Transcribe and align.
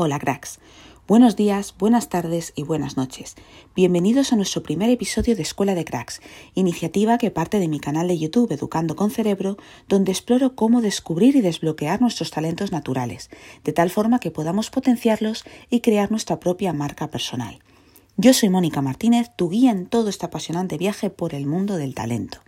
Hola 0.00 0.20
cracks. 0.20 0.60
Buenos 1.08 1.34
días, 1.34 1.74
buenas 1.76 2.08
tardes 2.08 2.52
y 2.54 2.62
buenas 2.62 2.96
noches. 2.96 3.34
Bienvenidos 3.74 4.32
a 4.32 4.36
nuestro 4.36 4.62
primer 4.62 4.90
episodio 4.90 5.34
de 5.34 5.42
Escuela 5.42 5.74
de 5.74 5.84
Cracks, 5.84 6.20
iniciativa 6.54 7.18
que 7.18 7.32
parte 7.32 7.58
de 7.58 7.66
mi 7.66 7.80
canal 7.80 8.06
de 8.06 8.16
YouTube 8.16 8.52
Educando 8.52 8.94
con 8.94 9.10
Cerebro, 9.10 9.56
donde 9.88 10.12
exploro 10.12 10.54
cómo 10.54 10.82
descubrir 10.82 11.34
y 11.34 11.40
desbloquear 11.40 12.00
nuestros 12.00 12.30
talentos 12.30 12.70
naturales, 12.70 13.28
de 13.64 13.72
tal 13.72 13.90
forma 13.90 14.20
que 14.20 14.30
podamos 14.30 14.70
potenciarlos 14.70 15.42
y 15.68 15.80
crear 15.80 16.12
nuestra 16.12 16.38
propia 16.38 16.72
marca 16.72 17.10
personal. 17.10 17.58
Yo 18.16 18.32
soy 18.34 18.50
Mónica 18.50 18.82
Martínez, 18.82 19.32
tu 19.34 19.48
guía 19.48 19.72
en 19.72 19.86
todo 19.86 20.10
este 20.10 20.26
apasionante 20.26 20.78
viaje 20.78 21.10
por 21.10 21.34
el 21.34 21.46
mundo 21.46 21.76
del 21.76 21.96
talento. 21.96 22.38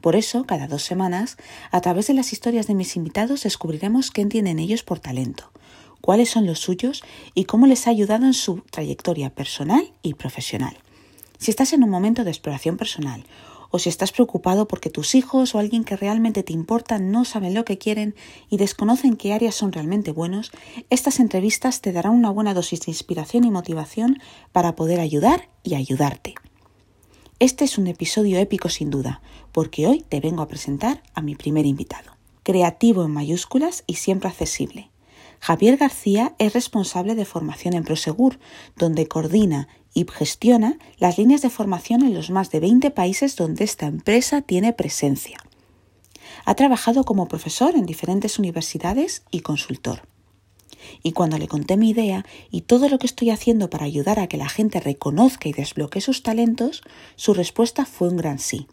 Por 0.00 0.14
eso, 0.14 0.44
cada 0.44 0.68
dos 0.68 0.84
semanas, 0.84 1.36
a 1.72 1.80
través 1.80 2.06
de 2.06 2.14
las 2.14 2.32
historias 2.32 2.68
de 2.68 2.76
mis 2.76 2.94
invitados 2.94 3.42
descubriremos 3.42 4.12
qué 4.12 4.20
entienden 4.20 4.60
ellos 4.60 4.84
por 4.84 5.00
talento 5.00 5.50
cuáles 6.00 6.30
son 6.30 6.46
los 6.46 6.60
suyos 6.60 7.02
y 7.34 7.44
cómo 7.44 7.66
les 7.66 7.86
ha 7.86 7.90
ayudado 7.90 8.26
en 8.26 8.34
su 8.34 8.62
trayectoria 8.70 9.30
personal 9.30 9.92
y 10.02 10.14
profesional. 10.14 10.76
Si 11.38 11.50
estás 11.50 11.72
en 11.72 11.84
un 11.84 11.90
momento 11.90 12.24
de 12.24 12.30
exploración 12.30 12.76
personal 12.76 13.24
o 13.70 13.78
si 13.78 13.88
estás 13.88 14.12
preocupado 14.12 14.68
porque 14.68 14.90
tus 14.90 15.14
hijos 15.14 15.54
o 15.54 15.58
alguien 15.58 15.84
que 15.84 15.96
realmente 15.96 16.42
te 16.42 16.52
importa 16.52 16.98
no 16.98 17.24
saben 17.24 17.54
lo 17.54 17.64
que 17.64 17.78
quieren 17.78 18.14
y 18.48 18.56
desconocen 18.56 19.16
qué 19.16 19.32
áreas 19.32 19.54
son 19.54 19.72
realmente 19.72 20.12
buenos, 20.12 20.52
estas 20.90 21.20
entrevistas 21.20 21.80
te 21.80 21.92
darán 21.92 22.12
una 22.12 22.30
buena 22.30 22.54
dosis 22.54 22.80
de 22.80 22.92
inspiración 22.92 23.44
y 23.44 23.50
motivación 23.50 24.18
para 24.52 24.76
poder 24.76 25.00
ayudar 25.00 25.48
y 25.62 25.74
ayudarte. 25.74 26.34
Este 27.38 27.64
es 27.64 27.76
un 27.76 27.86
episodio 27.86 28.38
épico 28.38 28.70
sin 28.70 28.88
duda, 28.88 29.20
porque 29.52 29.86
hoy 29.86 30.00
te 30.08 30.20
vengo 30.20 30.42
a 30.42 30.48
presentar 30.48 31.02
a 31.12 31.20
mi 31.20 31.34
primer 31.34 31.66
invitado. 31.66 32.12
Creativo 32.42 33.04
en 33.04 33.10
mayúsculas 33.10 33.84
y 33.86 33.96
siempre 33.96 34.30
accesible. 34.30 34.90
Javier 35.40 35.76
García 35.76 36.34
es 36.38 36.52
responsable 36.52 37.14
de 37.14 37.24
formación 37.24 37.74
en 37.74 37.84
Prosegur, 37.84 38.38
donde 38.76 39.06
coordina 39.06 39.68
y 39.94 40.06
gestiona 40.10 40.78
las 40.98 41.18
líneas 41.18 41.42
de 41.42 41.50
formación 41.50 42.02
en 42.02 42.14
los 42.14 42.30
más 42.30 42.50
de 42.50 42.60
20 42.60 42.90
países 42.90 43.36
donde 43.36 43.64
esta 43.64 43.86
empresa 43.86 44.42
tiene 44.42 44.72
presencia. 44.72 45.38
Ha 46.44 46.54
trabajado 46.54 47.04
como 47.04 47.28
profesor 47.28 47.74
en 47.74 47.86
diferentes 47.86 48.38
universidades 48.38 49.22
y 49.30 49.40
consultor. 49.40 50.02
Y 51.02 51.12
cuando 51.12 51.38
le 51.38 51.48
conté 51.48 51.76
mi 51.76 51.90
idea 51.90 52.24
y 52.50 52.62
todo 52.62 52.88
lo 52.88 52.98
que 52.98 53.06
estoy 53.06 53.30
haciendo 53.30 53.70
para 53.70 53.86
ayudar 53.86 54.20
a 54.20 54.26
que 54.26 54.36
la 54.36 54.48
gente 54.48 54.80
reconozca 54.80 55.48
y 55.48 55.52
desbloquee 55.52 56.00
sus 56.00 56.22
talentos, 56.22 56.82
su 57.16 57.34
respuesta 57.34 57.86
fue 57.86 58.08
un 58.08 58.16
gran 58.16 58.38
sí. 58.38 58.68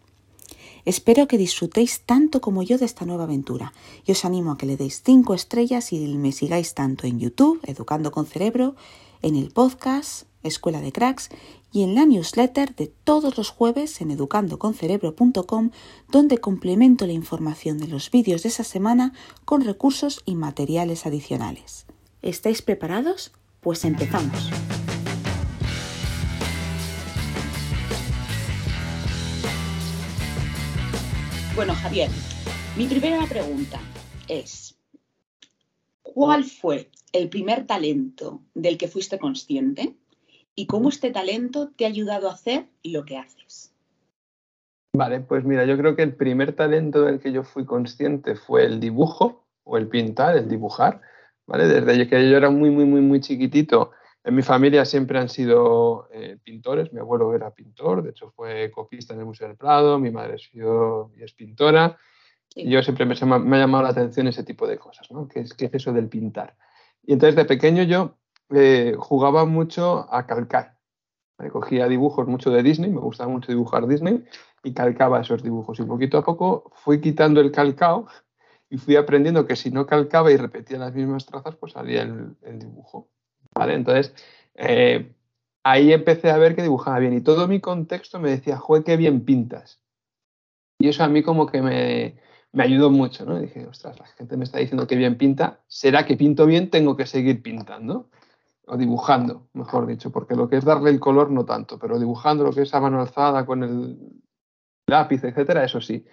Espero 0.84 1.26
que 1.26 1.38
disfrutéis 1.38 2.02
tanto 2.02 2.40
como 2.40 2.62
yo 2.62 2.78
de 2.78 2.84
esta 2.84 3.06
nueva 3.06 3.24
aventura 3.24 3.72
y 4.04 4.12
os 4.12 4.24
animo 4.24 4.52
a 4.52 4.58
que 4.58 4.66
le 4.66 4.76
deis 4.76 5.02
5 5.04 5.34
estrellas 5.34 5.92
y 5.92 6.06
me 6.16 6.32
sigáis 6.32 6.74
tanto 6.74 7.06
en 7.06 7.18
YouTube, 7.18 7.60
Educando 7.64 8.12
con 8.12 8.26
Cerebro, 8.26 8.76
en 9.22 9.36
el 9.36 9.50
podcast 9.50 10.26
Escuela 10.42 10.80
de 10.80 10.92
Cracks 10.92 11.30
y 11.72 11.82
en 11.82 11.94
la 11.94 12.06
newsletter 12.06 12.74
de 12.76 12.86
todos 12.86 13.36
los 13.36 13.50
jueves 13.50 14.00
en 14.00 14.10
educandoconcerebro.com 14.10 15.70
donde 16.10 16.38
complemento 16.38 17.06
la 17.06 17.12
información 17.12 17.78
de 17.78 17.88
los 17.88 18.10
vídeos 18.10 18.42
de 18.42 18.50
esa 18.50 18.64
semana 18.64 19.12
con 19.44 19.62
recursos 19.62 20.20
y 20.24 20.34
materiales 20.34 21.06
adicionales. 21.06 21.86
¿Estáis 22.22 22.62
preparados? 22.62 23.32
Pues 23.60 23.84
empezamos. 23.84 24.50
Bueno, 31.56 31.72
Javier, 31.76 32.10
mi 32.76 32.88
primera 32.88 33.24
pregunta 33.26 33.78
es, 34.26 34.76
¿cuál 36.02 36.42
fue 36.42 36.90
el 37.12 37.28
primer 37.28 37.64
talento 37.64 38.42
del 38.54 38.76
que 38.76 38.88
fuiste 38.88 39.20
consciente 39.20 39.94
y 40.56 40.66
cómo 40.66 40.88
este 40.88 41.12
talento 41.12 41.70
te 41.76 41.84
ha 41.84 41.88
ayudado 41.88 42.28
a 42.28 42.32
hacer 42.32 42.66
lo 42.82 43.04
que 43.04 43.18
haces? 43.18 43.72
Vale, 44.96 45.20
pues 45.20 45.44
mira, 45.44 45.64
yo 45.64 45.78
creo 45.78 45.94
que 45.94 46.02
el 46.02 46.16
primer 46.16 46.56
talento 46.56 47.02
del 47.02 47.20
que 47.20 47.30
yo 47.30 47.44
fui 47.44 47.64
consciente 47.64 48.34
fue 48.34 48.64
el 48.64 48.80
dibujo 48.80 49.46
o 49.62 49.78
el 49.78 49.86
pintar, 49.86 50.36
el 50.36 50.48
dibujar, 50.48 51.02
¿vale? 51.46 51.68
Desde 51.68 52.08
que 52.08 52.30
yo 52.30 52.36
era 52.36 52.50
muy, 52.50 52.70
muy, 52.70 52.84
muy, 52.84 53.00
muy 53.00 53.20
chiquitito, 53.20 53.92
en 54.24 54.34
mi 54.34 54.42
familia 54.42 54.86
siempre 54.86 55.18
han 55.18 55.28
sido 55.28 56.08
eh, 56.10 56.38
pintores, 56.42 56.92
mi 56.94 57.00
abuelo 57.00 57.34
era 57.34 57.50
pintor, 57.50 58.02
de 58.02 58.10
hecho 58.10 58.30
fue 58.30 58.70
copista 58.70 59.12
en 59.12 59.20
el 59.20 59.26
Museo 59.26 59.48
del 59.48 59.56
Prado, 59.58 59.98
mi 59.98 60.10
madre 60.10 60.36
es 60.36 61.34
pintora, 61.34 61.98
y 62.54 62.70
yo 62.70 62.82
siempre 62.82 63.04
me, 63.04 63.14
ha 63.14 63.58
llamado 63.58 63.84
la 63.84 63.90
atención 63.90 64.26
ese 64.26 64.42
tipo 64.42 64.66
de 64.66 64.78
cosas, 64.78 65.10
¿no? 65.10 65.28
¿Qué 65.28 65.40
es, 65.40 65.54
es 65.58 65.74
eso 65.74 65.92
del 65.92 66.08
pintar? 66.08 66.56
Y 67.02 67.12
entonces 67.12 67.36
de 67.36 67.44
pequeño 67.44 67.82
yo 67.82 68.16
eh, 68.48 68.94
jugaba 68.98 69.44
mucho 69.44 70.06
a 70.10 70.26
calcar, 70.26 70.78
me 71.36 71.50
cogía 71.50 71.86
dibujos 71.86 72.26
mucho 72.26 72.50
de 72.50 72.62
Disney, 72.62 72.90
me 72.90 73.00
gustaba 73.00 73.30
mucho 73.30 73.52
dibujar 73.52 73.86
Disney, 73.86 74.24
y 74.62 74.72
calcaba 74.72 75.20
esos 75.20 75.42
dibujos, 75.42 75.78
y 75.80 75.82
poquito 75.82 76.16
a 76.16 76.24
poco 76.24 76.72
fui 76.76 76.98
quitando 76.98 77.42
el 77.42 77.52
calcao 77.52 78.06
y 78.70 78.78
fui 78.78 78.96
aprendiendo 78.96 79.46
que 79.46 79.54
si 79.54 79.70
no 79.70 79.84
calcaba 79.84 80.32
y 80.32 80.38
repetía 80.38 80.78
las 80.78 80.94
mismas 80.94 81.26
trazas, 81.26 81.56
pues 81.56 81.72
salía 81.72 82.02
el 82.02 82.58
dibujo. 82.58 83.10
Entonces, 83.56 84.14
eh, 84.54 85.14
ahí 85.62 85.92
empecé 85.92 86.30
a 86.30 86.38
ver 86.38 86.54
que 86.54 86.62
dibujaba 86.62 86.98
bien 86.98 87.14
y 87.14 87.20
todo 87.20 87.48
mi 87.48 87.60
contexto 87.60 88.18
me 88.18 88.30
decía, 88.30 88.58
joder, 88.58 88.84
qué 88.84 88.96
bien 88.96 89.24
pintas. 89.24 89.80
Y 90.78 90.88
eso 90.88 91.04
a 91.04 91.08
mí 91.08 91.22
como 91.22 91.46
que 91.46 91.62
me, 91.62 92.16
ayudó 92.60 92.90
mucho, 92.90 93.24
¿no? 93.24 93.38
dije, 93.38 93.66
ostras, 93.66 93.98
la 93.98 94.06
gente 94.06 94.36
me 94.36 94.44
está 94.44 94.58
diciendo 94.58 94.86
que 94.86 94.96
bien 94.96 95.16
pinta, 95.16 95.60
¿será 95.66 96.04
que 96.04 96.16
pinto 96.16 96.46
bien? 96.46 96.70
Tengo 96.70 96.96
que 96.96 97.06
seguir 97.06 97.42
pintando 97.42 98.10
o 98.66 98.76
dibujando, 98.76 99.48
mejor 99.52 99.86
dicho, 99.86 100.10
porque 100.10 100.34
lo 100.34 100.48
que 100.48 100.56
es 100.56 100.64
darle 100.64 100.90
el 100.90 101.00
color 101.00 101.30
no 101.30 101.44
tanto, 101.44 101.78
pero 101.78 101.98
dibujando 101.98 102.44
lo 102.44 102.52
que 102.52 102.62
es 102.62 102.74
a 102.74 102.80
mano 102.80 103.00
alzada 103.00 103.46
con 103.46 103.62
el 103.62 103.98
lápiz, 104.86 105.24
etcétera, 105.24 105.64
eso 105.64 105.80
sí. 105.80 106.04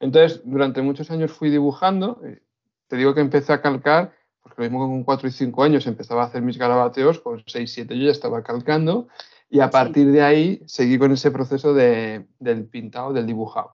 Entonces, 0.00 0.42
durante 0.44 0.82
muchos 0.82 1.10
años 1.10 1.32
fui 1.32 1.50
dibujando, 1.50 2.20
eh, 2.24 2.42
te 2.88 2.96
digo 2.96 3.14
que 3.14 3.20
empecé 3.20 3.52
a 3.52 3.62
calcar 3.62 4.12
porque 4.46 4.62
lo 4.62 4.70
mismo 4.70 4.86
con 4.86 5.02
4 5.02 5.28
y 5.28 5.32
5 5.32 5.64
años 5.64 5.88
empezaba 5.88 6.22
a 6.22 6.26
hacer 6.26 6.40
mis 6.40 6.56
garabateos, 6.56 7.18
con 7.18 7.42
6, 7.44 7.72
7 7.72 7.98
yo 7.98 8.04
ya 8.04 8.12
estaba 8.12 8.44
calcando 8.44 9.08
y 9.50 9.58
a 9.58 9.70
partir 9.70 10.12
de 10.12 10.22
ahí 10.22 10.62
seguí 10.66 10.98
con 10.98 11.10
ese 11.10 11.32
proceso 11.32 11.74
de, 11.74 12.26
del 12.38 12.66
pintado, 12.66 13.12
del 13.12 13.26
dibujado. 13.26 13.72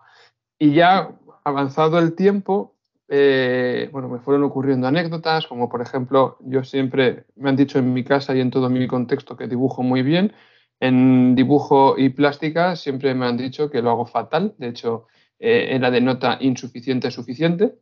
Y 0.59 0.73
ya 0.73 1.11
avanzado 1.45 1.99
el 1.99 2.15
tiempo, 2.15 2.75
eh, 3.09 3.91
bueno, 3.93 4.09
me 4.09 4.19
fueron 4.19 4.45
ocurriendo 4.45 4.87
anécdotas, 4.87 5.47
como 5.47 5.69
por 5.69 5.83
ejemplo, 5.83 6.39
yo 6.41 6.65
siempre 6.65 7.27
me 7.37 7.51
han 7.51 7.57
dicho 7.57 7.79
en 7.79 7.93
mi 7.93 8.03
casa 8.03 8.35
y 8.35 8.41
en 8.41 8.51
todo 8.51 8.71
mi 8.71 8.87
contexto 8.87 9.37
que 9.37 9.49
dibujo 9.49 9.83
muy 9.83 10.03
bien. 10.03 10.33
En 10.81 11.35
dibujo 11.35 11.97
y 11.99 12.09
plástica 12.09 12.77
siempre 12.77 13.15
me 13.15 13.27
han 13.27 13.37
dicho 13.37 13.71
que 13.71 13.83
lo 13.83 13.91
hago 13.91 14.07
fatal, 14.07 14.55
de 14.57 14.69
hecho 14.69 15.07
eh, 15.39 15.69
era 15.73 15.91
de 15.91 16.01
nota 16.01 16.39
insuficiente 16.41 17.11
suficiente. 17.11 17.75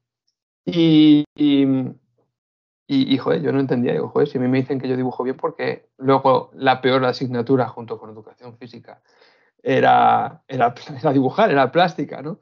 y, 0.66 1.24
y, 1.36 1.66
joder, 3.18 3.42
yo 3.42 3.52
no 3.52 3.60
entendía, 3.60 3.92
digo, 3.92 4.08
joder, 4.08 4.28
si 4.28 4.38
a 4.38 4.40
mí 4.40 4.48
me 4.48 4.58
dicen 4.58 4.80
que 4.80 4.88
yo 4.88 4.96
dibujo 4.96 5.22
bien, 5.22 5.36
porque 5.36 5.88
luego 5.98 6.50
la 6.54 6.80
peor 6.80 7.04
asignatura 7.04 7.68
junto 7.68 7.98
con 7.98 8.10
educación 8.10 8.56
física 8.56 9.00
era, 9.62 10.42
era, 10.48 10.74
dibujar, 11.12 11.50
era 11.50 11.70
plástica, 11.70 12.22
¿no? 12.22 12.40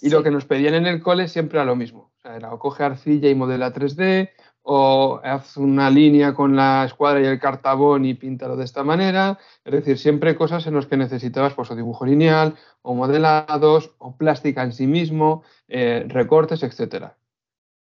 Y 0.00 0.08
lo 0.08 0.22
que 0.22 0.30
nos 0.30 0.46
pedían 0.46 0.74
en 0.74 0.86
el 0.86 1.02
cole 1.02 1.28
siempre 1.28 1.58
era 1.58 1.66
lo 1.66 1.76
mismo. 1.76 2.12
O 2.16 2.20
sea, 2.20 2.36
era 2.36 2.54
o 2.54 2.58
coge 2.58 2.82
arcilla 2.82 3.28
y 3.28 3.34
modela 3.34 3.74
3D, 3.74 4.30
o 4.62 5.20
haz 5.22 5.58
una 5.58 5.90
línea 5.90 6.32
con 6.32 6.56
la 6.56 6.84
escuadra 6.84 7.20
y 7.20 7.26
el 7.26 7.38
cartabón 7.38 8.04
y 8.06 8.14
píntalo 8.14 8.56
de 8.56 8.64
esta 8.64 8.82
manera. 8.82 9.38
Es 9.64 9.72
decir, 9.72 9.98
siempre 9.98 10.36
cosas 10.36 10.66
en 10.66 10.74
las 10.74 10.86
que 10.86 10.96
necesitabas 10.96 11.52
pues, 11.52 11.70
o 11.70 11.76
dibujo 11.76 12.06
lineal, 12.06 12.54
o 12.80 12.94
modelados, 12.94 13.94
o 13.98 14.16
plástica 14.16 14.62
en 14.62 14.72
sí 14.72 14.86
mismo, 14.86 15.42
eh, 15.68 16.06
recortes, 16.08 16.62
etcétera. 16.62 17.18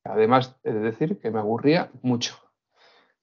Además, 0.09 0.55
he 0.63 0.71
de 0.71 0.79
decir 0.79 1.19
que 1.19 1.31
me 1.31 1.39
aburría 1.39 1.89
mucho. 2.01 2.35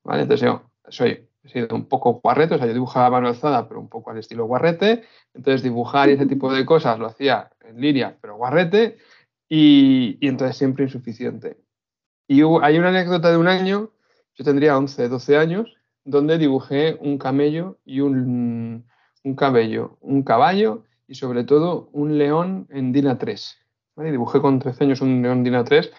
¿vale? 0.04 0.22
Entonces 0.22 0.46
yo 0.46 0.62
soy, 0.88 1.28
he 1.42 1.48
sido 1.48 1.75
un 1.75 1.86
poco 1.86 2.20
guarrete, 2.22 2.54
o 2.54 2.58
sea, 2.58 2.66
yo 2.66 2.72
dibujaba 2.72 3.06
a 3.06 3.10
mano 3.10 3.28
alzada, 3.28 3.69
pero 3.69 3.81
un 3.81 3.88
poco 3.88 4.10
al 4.10 4.19
estilo 4.19 4.46
guarrete. 4.46 5.04
Entonces 5.34 5.62
dibujar 5.62 6.08
y 6.08 6.12
ese 6.12 6.26
tipo 6.26 6.52
de 6.52 6.64
cosas 6.64 6.98
lo 6.98 7.06
hacía 7.06 7.50
en 7.62 7.81
línea, 7.81 8.16
pero 8.20 8.36
guarrete. 8.36 8.98
Y, 9.48 10.19
entonces 10.26 10.56
siempre 10.56 10.84
insuficiente. 10.84 11.58
Y 12.26 12.42
hay 12.62 12.78
una 12.78 12.88
anécdota 12.88 13.30
de 13.30 13.37
un 13.37 13.48
año, 13.48 13.90
yo 14.34 14.44
tendría 14.44 14.78
11, 14.78 15.08
12 15.08 15.37
años, 15.37 15.76
donde 16.04 16.38
dibujé 16.38 16.96
un 17.00 17.19
camello 17.19 17.78
y 17.84 18.00
un, 18.00 18.87
un 19.22 19.34
cabello, 19.37 19.98
un 20.00 20.22
caballo 20.22 20.84
y 21.06 21.14
sobre 21.14 21.44
todo 21.44 21.88
un 21.92 22.19
león 22.19 22.66
en 22.70 22.92
Dina 22.92 23.19
3. 23.19 23.58
Dibujé 23.96 24.40
con 24.40 24.58
13 24.58 24.84
años 24.84 25.00
un 25.02 25.22
león 25.22 25.44
Dina 25.44 25.64
3 25.64 25.92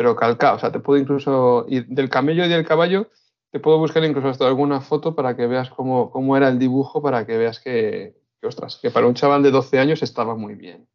pero 0.00 0.16
calcado. 0.16 0.56
O 0.56 0.58
sea, 0.58 0.72
te 0.72 0.80
puedo 0.80 0.98
incluso, 0.98 1.66
ir 1.68 1.86
del 1.88 2.08
camello 2.08 2.42
y 2.46 2.48
del 2.48 2.64
caballo, 2.64 3.10
te 3.50 3.60
puedo 3.60 3.76
buscar 3.76 4.02
incluso 4.02 4.28
hasta 4.28 4.46
alguna 4.46 4.80
foto 4.80 5.14
para 5.14 5.36
que 5.36 5.46
veas 5.46 5.68
cómo, 5.68 6.10
cómo 6.10 6.38
era 6.38 6.48
el 6.48 6.58
dibujo, 6.58 7.02
para 7.02 7.26
que 7.26 7.36
veas 7.36 7.60
que, 7.60 8.16
ostras, 8.42 8.78
que 8.80 8.90
para 8.90 9.06
un 9.06 9.12
chaval 9.12 9.42
de 9.42 9.50
12 9.50 9.78
años 9.78 10.02
estaba 10.02 10.34
muy 10.36 10.54
bien. 10.54 10.88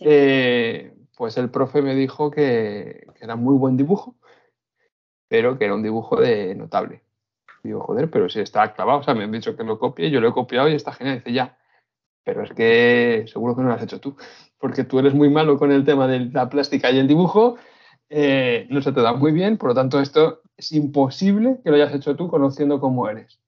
Eh, 0.00 0.94
pues 1.16 1.38
el 1.38 1.48
profe 1.48 1.80
me 1.80 1.94
dijo 1.94 2.30
que, 2.30 3.06
era 3.18 3.34
muy 3.34 3.56
buen 3.56 3.78
dibujo, 3.78 4.14
pero 5.26 5.56
que 5.56 5.64
era 5.64 5.74
un 5.74 5.82
dibujo 5.82 6.20
de 6.20 6.54
notable. 6.54 7.02
Digo, 7.62 7.80
joder, 7.80 8.10
pero 8.10 8.28
si 8.28 8.40
está 8.40 8.74
clavado, 8.74 8.98
o 8.98 9.02
sea, 9.04 9.14
me 9.14 9.24
han 9.24 9.32
dicho 9.32 9.56
que 9.56 9.64
lo 9.64 9.78
copie, 9.78 10.10
yo 10.10 10.20
lo 10.20 10.28
he 10.28 10.32
copiado 10.34 10.68
y 10.68 10.74
está 10.74 10.92
genial. 10.92 11.16
Dice, 11.16 11.32
ya, 11.32 11.56
pero 12.22 12.42
es 12.42 12.52
que 12.52 13.24
seguro 13.26 13.56
que 13.56 13.62
no 13.62 13.68
lo 13.68 13.74
has 13.74 13.82
hecho 13.82 14.00
tú, 14.00 14.18
porque 14.58 14.84
tú 14.84 14.98
eres 14.98 15.14
muy 15.14 15.30
malo 15.30 15.58
con 15.58 15.72
el 15.72 15.86
tema 15.86 16.06
de 16.06 16.26
la 16.26 16.50
plástica 16.50 16.90
y 16.90 16.98
el 16.98 17.08
dibujo, 17.08 17.56
eh, 18.16 18.68
no 18.70 18.80
se 18.80 18.92
te 18.92 19.00
da 19.00 19.12
muy 19.12 19.32
bien, 19.32 19.58
por 19.58 19.70
lo 19.70 19.74
tanto 19.74 20.00
esto 20.00 20.42
es 20.56 20.70
imposible 20.70 21.58
que 21.64 21.70
lo 21.70 21.76
hayas 21.76 21.92
hecho 21.92 22.14
tú 22.14 22.28
conociendo 22.28 22.78
cómo 22.78 23.08
eres. 23.08 23.40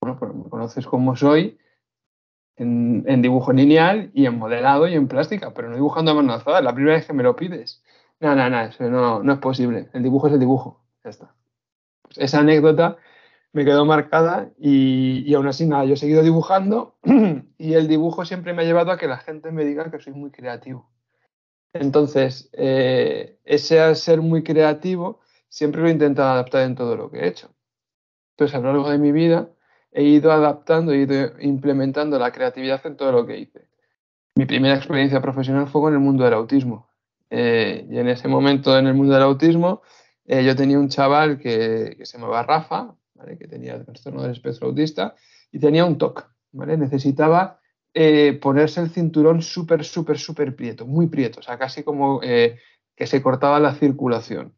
Bueno, 0.00 0.18
pues 0.18 0.34
me 0.34 0.50
conoces 0.50 0.84
como 0.88 1.14
soy 1.14 1.56
en, 2.56 3.22
dibujo 3.22 3.52
lineal 3.52 4.10
y 4.12 4.26
en 4.26 4.38
modelado 4.38 4.88
y 4.88 4.94
en 4.94 5.06
plástica, 5.06 5.54
pero 5.54 5.68
no 5.68 5.76
dibujando 5.76 6.10
a 6.10 6.14
mano 6.14 6.32
alzada, 6.32 6.60
la 6.62 6.74
primera 6.74 6.96
vez 6.96 7.06
que 7.06 7.12
me 7.12 7.22
lo 7.22 7.36
pides. 7.36 7.84
No, 8.18 8.34
no, 8.34 8.50
no, 8.50 8.60
eso 8.62 8.90
no, 8.90 9.22
no 9.22 9.32
es 9.32 9.38
posible. 9.38 9.88
El 9.92 10.02
dibujo 10.02 10.26
es 10.26 10.32
el 10.32 10.40
dibujo, 10.40 10.82
ya 11.04 11.10
está. 11.10 11.34
Pues 12.02 12.18
esa 12.18 12.40
anécdota 12.40 12.96
me 13.52 13.64
quedó 13.64 13.84
marcada 13.84 14.50
y, 14.58 15.32
aún 15.34 15.46
así 15.46 15.64
nada, 15.64 15.84
yo 15.84 15.94
he 15.94 15.96
seguido 15.96 16.24
dibujando 16.24 16.96
y 17.56 17.74
el 17.74 17.86
dibujo 17.86 18.24
siempre 18.24 18.52
me 18.52 18.62
ha 18.62 18.64
llevado 18.64 18.90
a 18.90 18.98
que 18.98 19.06
la 19.06 19.18
gente 19.18 19.52
me 19.52 19.64
diga 19.64 19.92
que 19.92 20.00
soy 20.00 20.12
muy 20.12 20.32
creativo. 20.32 20.90
Entonces, 21.80 22.48
eh, 22.52 23.38
ese 23.44 23.94
ser 23.94 24.20
muy 24.20 24.42
creativo 24.42 25.20
siempre 25.48 25.82
lo 25.82 25.88
he 25.88 25.92
intentado 25.92 26.30
adaptar 26.30 26.62
en 26.62 26.74
todo 26.74 26.96
lo 26.96 27.10
que 27.10 27.18
he 27.20 27.28
hecho. 27.28 27.50
Entonces, 28.32 28.54
a 28.54 28.60
lo 28.60 28.72
largo 28.72 28.90
de 28.90 28.98
mi 28.98 29.12
vida 29.12 29.48
he 29.92 30.02
ido 30.02 30.30
adaptando, 30.32 30.92
he 30.92 30.98
ido 30.98 31.40
implementando 31.40 32.18
la 32.18 32.32
creatividad 32.32 32.84
en 32.86 32.96
todo 32.96 33.12
lo 33.12 33.26
que 33.26 33.38
hice. 33.38 33.66
Mi 34.34 34.44
primera 34.44 34.76
experiencia 34.76 35.22
profesional 35.22 35.66
fue 35.68 35.80
con 35.80 35.94
el 35.94 36.00
mundo 36.00 36.24
del 36.24 36.34
autismo. 36.34 36.88
Eh, 37.30 37.86
y 37.90 37.98
en 37.98 38.08
ese 38.08 38.28
momento, 38.28 38.78
en 38.78 38.86
el 38.86 38.94
mundo 38.94 39.14
del 39.14 39.22
autismo, 39.22 39.82
eh, 40.26 40.44
yo 40.44 40.54
tenía 40.54 40.78
un 40.78 40.88
chaval 40.88 41.38
que, 41.38 41.96
se 42.02 42.18
llamaba 42.18 42.42
Rafa, 42.42 42.94
que 43.38 43.48
tenía 43.48 43.74
el 43.74 43.86
trastorno 43.86 44.22
del 44.22 44.32
espectro 44.32 44.68
autista 44.68 45.14
y 45.50 45.58
tenía 45.58 45.86
un 45.86 45.96
TOC. 45.96 46.28
¿vale? 46.52 46.76
Necesitaba 46.76 47.60
eh, 47.98 48.34
ponerse 48.34 48.82
el 48.82 48.90
cinturón 48.90 49.40
súper, 49.40 49.82
súper, 49.82 50.18
súper 50.18 50.54
prieto, 50.54 50.84
muy 50.84 51.06
prieto, 51.06 51.40
o 51.40 51.42
sea, 51.42 51.56
casi 51.56 51.82
como 51.82 52.20
eh, 52.22 52.58
que 52.94 53.06
se 53.06 53.22
cortaba 53.22 53.58
la 53.58 53.74
circulación. 53.74 54.54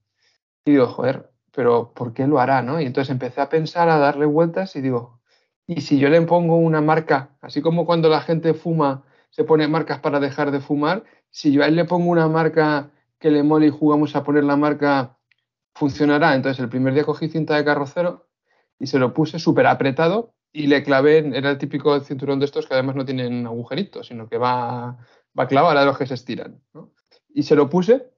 Y 0.64 0.72
digo, 0.72 0.88
joder, 0.88 1.30
pero 1.52 1.92
¿por 1.94 2.12
qué 2.12 2.26
lo 2.26 2.40
hará? 2.40 2.62
¿no? 2.62 2.80
Y 2.80 2.86
entonces 2.86 3.12
empecé 3.12 3.40
a 3.40 3.48
pensar, 3.48 3.88
a 3.90 3.98
darle 3.98 4.26
vueltas 4.26 4.74
y 4.74 4.80
digo, 4.80 5.20
¿y 5.68 5.82
si 5.82 6.00
yo 6.00 6.08
le 6.08 6.20
pongo 6.22 6.56
una 6.56 6.80
marca, 6.80 7.36
así 7.40 7.62
como 7.62 7.86
cuando 7.86 8.08
la 8.08 8.22
gente 8.22 8.54
fuma, 8.54 9.04
se 9.30 9.44
pone 9.44 9.68
marcas 9.68 10.00
para 10.00 10.18
dejar 10.18 10.50
de 10.50 10.58
fumar, 10.58 11.04
si 11.30 11.52
yo 11.52 11.62
a 11.62 11.68
él 11.68 11.76
le 11.76 11.84
pongo 11.84 12.10
una 12.10 12.26
marca 12.26 12.90
que 13.20 13.30
le 13.30 13.44
mole 13.44 13.68
y 13.68 13.70
jugamos 13.70 14.16
a 14.16 14.24
poner 14.24 14.42
la 14.42 14.56
marca, 14.56 15.16
funcionará. 15.76 16.34
Entonces 16.34 16.58
el 16.60 16.68
primer 16.68 16.92
día 16.92 17.04
cogí 17.04 17.28
cinta 17.28 17.54
de 17.54 17.64
carrocero 17.64 18.26
y 18.80 18.88
se 18.88 18.98
lo 18.98 19.14
puse 19.14 19.38
súper 19.38 19.68
apretado 19.68 20.34
y 20.52 20.66
le 20.66 20.82
clavé, 20.82 21.18
era 21.36 21.50
el 21.50 21.58
típico 21.58 21.98
cinturón 22.00 22.38
de 22.38 22.46
estos 22.46 22.66
que 22.66 22.74
además 22.74 22.96
no 22.96 23.04
tienen 23.04 23.46
agujeritos, 23.46 24.08
sino 24.08 24.28
que 24.28 24.38
va, 24.38 24.98
va 25.38 25.48
clavado 25.48 25.78
a 25.78 25.84
los 25.84 25.98
que 25.98 26.06
se 26.06 26.14
estiran. 26.14 26.60
Y 27.28 27.42
se 27.42 27.54
lo 27.54 27.68
puse 27.68 28.10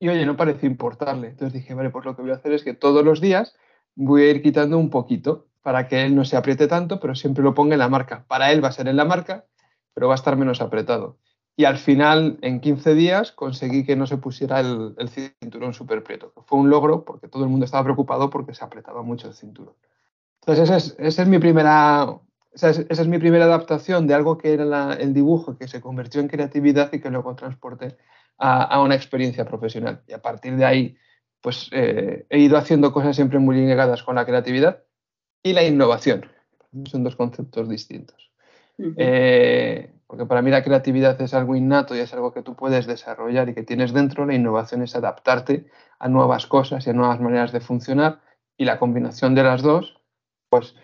y 0.00 0.08
oye, 0.08 0.24
no 0.24 0.36
pareció 0.36 0.68
importarle. 0.68 1.28
Entonces 1.28 1.52
dije, 1.52 1.74
vale, 1.74 1.90
pues 1.90 2.06
lo 2.06 2.16
que 2.16 2.22
voy 2.22 2.30
a 2.30 2.34
hacer 2.34 2.52
es 2.52 2.64
que 2.64 2.72
todos 2.72 3.04
los 3.04 3.20
días 3.20 3.54
voy 3.94 4.22
a 4.22 4.30
ir 4.30 4.42
quitando 4.42 4.78
un 4.78 4.88
poquito 4.88 5.48
para 5.62 5.88
que 5.88 6.06
él 6.06 6.16
no 6.16 6.24
se 6.24 6.38
apriete 6.38 6.66
tanto, 6.66 6.98
pero 7.00 7.14
siempre 7.14 7.44
lo 7.44 7.54
ponga 7.54 7.74
en 7.74 7.80
la 7.80 7.90
marca. 7.90 8.24
Para 8.26 8.50
él 8.50 8.64
va 8.64 8.68
a 8.68 8.72
ser 8.72 8.88
en 8.88 8.96
la 8.96 9.04
marca, 9.04 9.44
pero 9.92 10.08
va 10.08 10.14
a 10.14 10.16
estar 10.16 10.36
menos 10.36 10.62
apretado. 10.62 11.18
Y 11.54 11.66
al 11.66 11.76
final, 11.76 12.38
en 12.40 12.60
15 12.60 12.94
días, 12.94 13.32
conseguí 13.32 13.84
que 13.84 13.94
no 13.94 14.06
se 14.06 14.16
pusiera 14.16 14.60
el, 14.60 15.10
cinturón 15.38 15.74
súper 15.74 16.02
prieto. 16.02 16.32
Fue 16.46 16.58
un 16.58 16.70
logro 16.70 17.04
porque 17.04 17.28
todo 17.28 17.44
el 17.44 17.50
mundo 17.50 17.66
estaba 17.66 17.84
preocupado 17.84 18.30
porque 18.30 18.54
se 18.54 18.64
apretaba 18.64 19.02
mucho 19.02 19.28
el 19.28 19.34
cinturón. 19.34 19.74
Entonces, 20.46 20.96
esa 20.98 21.22
es, 21.22 21.28
mi 21.28 21.38
primera, 21.38 22.18
esa 22.52 22.70
es, 22.70 23.06
mi 23.06 23.18
primera 23.18 23.44
adaptación 23.44 24.06
de 24.06 24.14
algo 24.14 24.38
que 24.38 24.54
era 24.54 24.94
el 24.94 25.12
dibujo, 25.12 25.56
que 25.56 25.68
se 25.68 25.80
convirtió 25.80 26.20
en 26.20 26.28
creatividad 26.28 26.92
y 26.92 27.00
que 27.00 27.10
luego 27.10 27.34
transporté 27.34 27.96
a, 28.38 28.80
una 28.80 28.94
experiencia 28.94 29.44
profesional. 29.44 30.02
Y 30.06 30.12
a 30.12 30.22
partir 30.22 30.56
de 30.56 30.64
ahí, 30.64 30.96
pues 31.40 31.68
eh, 31.72 32.26
he 32.30 32.38
ido 32.38 32.56
haciendo 32.56 32.92
cosas 32.92 33.16
siempre 33.16 33.38
muy 33.38 33.56
ligadas 33.56 34.02
con 34.02 34.14
la 34.14 34.24
creatividad 34.24 34.82
y 35.42 35.52
la 35.52 35.62
innovación. 35.62 36.26
Son 36.84 37.04
dos 37.04 37.16
conceptos 37.16 37.68
distintos. 37.68 38.30
Porque 40.10 40.26
para 40.26 40.42
mí 40.42 40.50
la 40.50 40.64
creatividad 40.64 41.20
es 41.22 41.34
algo 41.34 41.54
innato 41.54 41.94
y 41.94 42.00
es 42.00 42.12
algo 42.12 42.32
que 42.32 42.42
tú 42.42 42.56
puedes 42.56 42.88
desarrollar 42.88 43.48
y 43.48 43.54
que 43.54 43.62
tienes 43.62 43.92
dentro. 43.92 44.26
La 44.26 44.34
innovación 44.34 44.82
es 44.82 44.96
adaptarte 44.96 45.66
a 46.00 46.08
nuevas 46.08 46.48
cosas 46.48 46.84
y 46.84 46.90
a 46.90 46.92
nuevas 46.92 47.20
maneras 47.20 47.52
de 47.52 47.60
funcionar. 47.60 48.20
Y 48.56 48.64
la 48.64 48.80
combinación 48.80 49.36
de 49.36 49.44
las 49.44 49.62
dos, 49.62 49.99
pues 50.50 50.74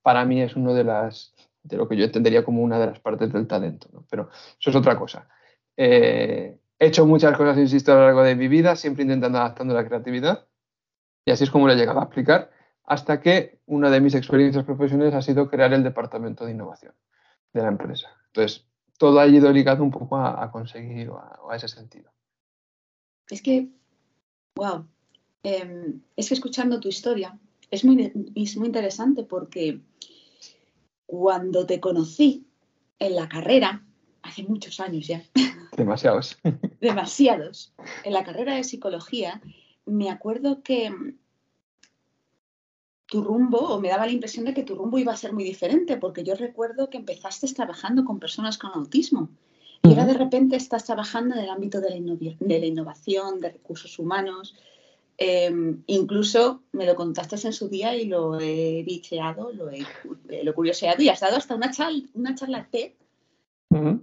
para 0.00 0.24
mí 0.24 0.40
es 0.40 0.56
uno 0.56 0.72
de 0.72 0.84
las 0.84 1.34
de 1.66 1.76
lo 1.76 1.88
que 1.88 1.96
yo 1.96 2.04
entendería 2.04 2.44
como 2.44 2.62
una 2.62 2.78
de 2.78 2.86
las 2.86 3.00
partes 3.00 3.32
del 3.32 3.46
talento. 3.46 3.88
Pero 4.08 4.30
eso 4.58 4.70
es 4.70 4.76
otra 4.76 4.96
cosa. 4.96 5.28
Eh, 5.76 6.58
he 6.78 6.86
hecho 6.86 7.06
muchas 7.06 7.36
cosas, 7.36 7.58
insisto, 7.58 7.92
a 7.92 7.96
lo 7.96 8.02
largo 8.02 8.22
de 8.22 8.36
mi 8.36 8.48
vida, 8.48 8.76
siempre 8.76 9.02
intentando 9.02 9.38
adaptando 9.38 9.74
la 9.74 9.86
creatividad. 9.86 10.46
Y 11.24 11.32
así 11.32 11.44
es 11.44 11.50
como 11.50 11.66
lo 11.66 11.72
he 11.72 11.76
llegado 11.76 11.98
a 11.98 12.04
aplicar, 12.04 12.50
hasta 12.84 13.20
que 13.20 13.58
una 13.66 13.90
de 13.90 14.00
mis 14.00 14.14
experiencias 14.14 14.64
profesionales 14.64 15.14
ha 15.14 15.22
sido 15.22 15.50
crear 15.50 15.72
el 15.72 15.82
departamento 15.82 16.46
de 16.46 16.52
innovación 16.52 16.94
de 17.52 17.62
la 17.62 17.68
empresa. 17.68 18.10
Entonces, 18.26 18.64
todo 18.96 19.18
ha 19.18 19.26
ido 19.26 19.52
ligado 19.52 19.82
un 19.82 19.90
poco 19.90 20.16
a, 20.16 20.50
conseguir 20.52 21.10
o 21.10 21.18
a, 21.50 21.56
ese 21.56 21.68
sentido. 21.68 22.12
Es 23.28 23.42
que, 23.42 23.68
wow, 24.54 24.86
em, 25.42 26.00
es 26.14 26.28
que 26.28 26.34
escuchando 26.34 26.78
tu 26.78 26.88
historia 26.88 27.36
es 27.70 27.84
muy, 27.84 28.12
es 28.34 28.56
muy 28.56 28.66
interesante 28.66 29.22
porque 29.24 29.80
cuando 31.06 31.66
te 31.66 31.80
conocí 31.80 32.46
en 32.98 33.14
la 33.14 33.28
carrera, 33.28 33.84
hace 34.22 34.42
muchos 34.42 34.80
años 34.80 35.06
ya. 35.06 35.22
Demasiados. 35.76 36.38
Demasiados. 36.80 37.74
En 38.04 38.12
la 38.12 38.24
carrera 38.24 38.54
de 38.54 38.64
psicología, 38.64 39.40
me 39.84 40.10
acuerdo 40.10 40.62
que 40.62 40.90
tu 43.06 43.22
rumbo, 43.22 43.58
o 43.58 43.80
me 43.80 43.88
daba 43.88 44.06
la 44.06 44.12
impresión 44.12 44.44
de 44.44 44.54
que 44.54 44.64
tu 44.64 44.74
rumbo 44.74 44.98
iba 44.98 45.12
a 45.12 45.16
ser 45.16 45.32
muy 45.32 45.44
diferente, 45.44 45.96
porque 45.96 46.24
yo 46.24 46.34
recuerdo 46.34 46.90
que 46.90 46.98
empezaste 46.98 47.46
trabajando 47.52 48.04
con 48.04 48.18
personas 48.18 48.58
con 48.58 48.72
autismo 48.72 49.30
y 49.82 49.90
ahora 49.90 50.06
de 50.06 50.14
repente 50.14 50.56
estás 50.56 50.84
trabajando 50.84 51.34
en 51.34 51.42
el 51.42 51.50
ámbito 51.50 51.80
de 51.80 51.90
la, 51.90 52.66
innovación, 52.66 53.40
de 53.40 53.50
recursos 53.50 53.98
humanos. 53.98 54.56
Em, 55.18 55.82
incluso 55.86 56.62
me 56.72 56.84
lo 56.84 56.94
contaste 56.94 57.36
en 57.46 57.52
su 57.52 57.68
día 57.68 57.96
y 57.96 58.04
lo 58.04 58.38
he 58.38 58.82
bicheado, 58.84 59.50
lo 59.52 59.70
he, 59.70 59.86
lo 60.44 60.54
curioseado 60.54 61.02
y 61.02 61.08
has 61.08 61.20
dado 61.20 61.36
hasta 61.36 61.54
una, 61.54 61.70
charla, 61.70 62.02
una 62.14 62.34
charla 62.34 62.68
TED, 62.70 62.92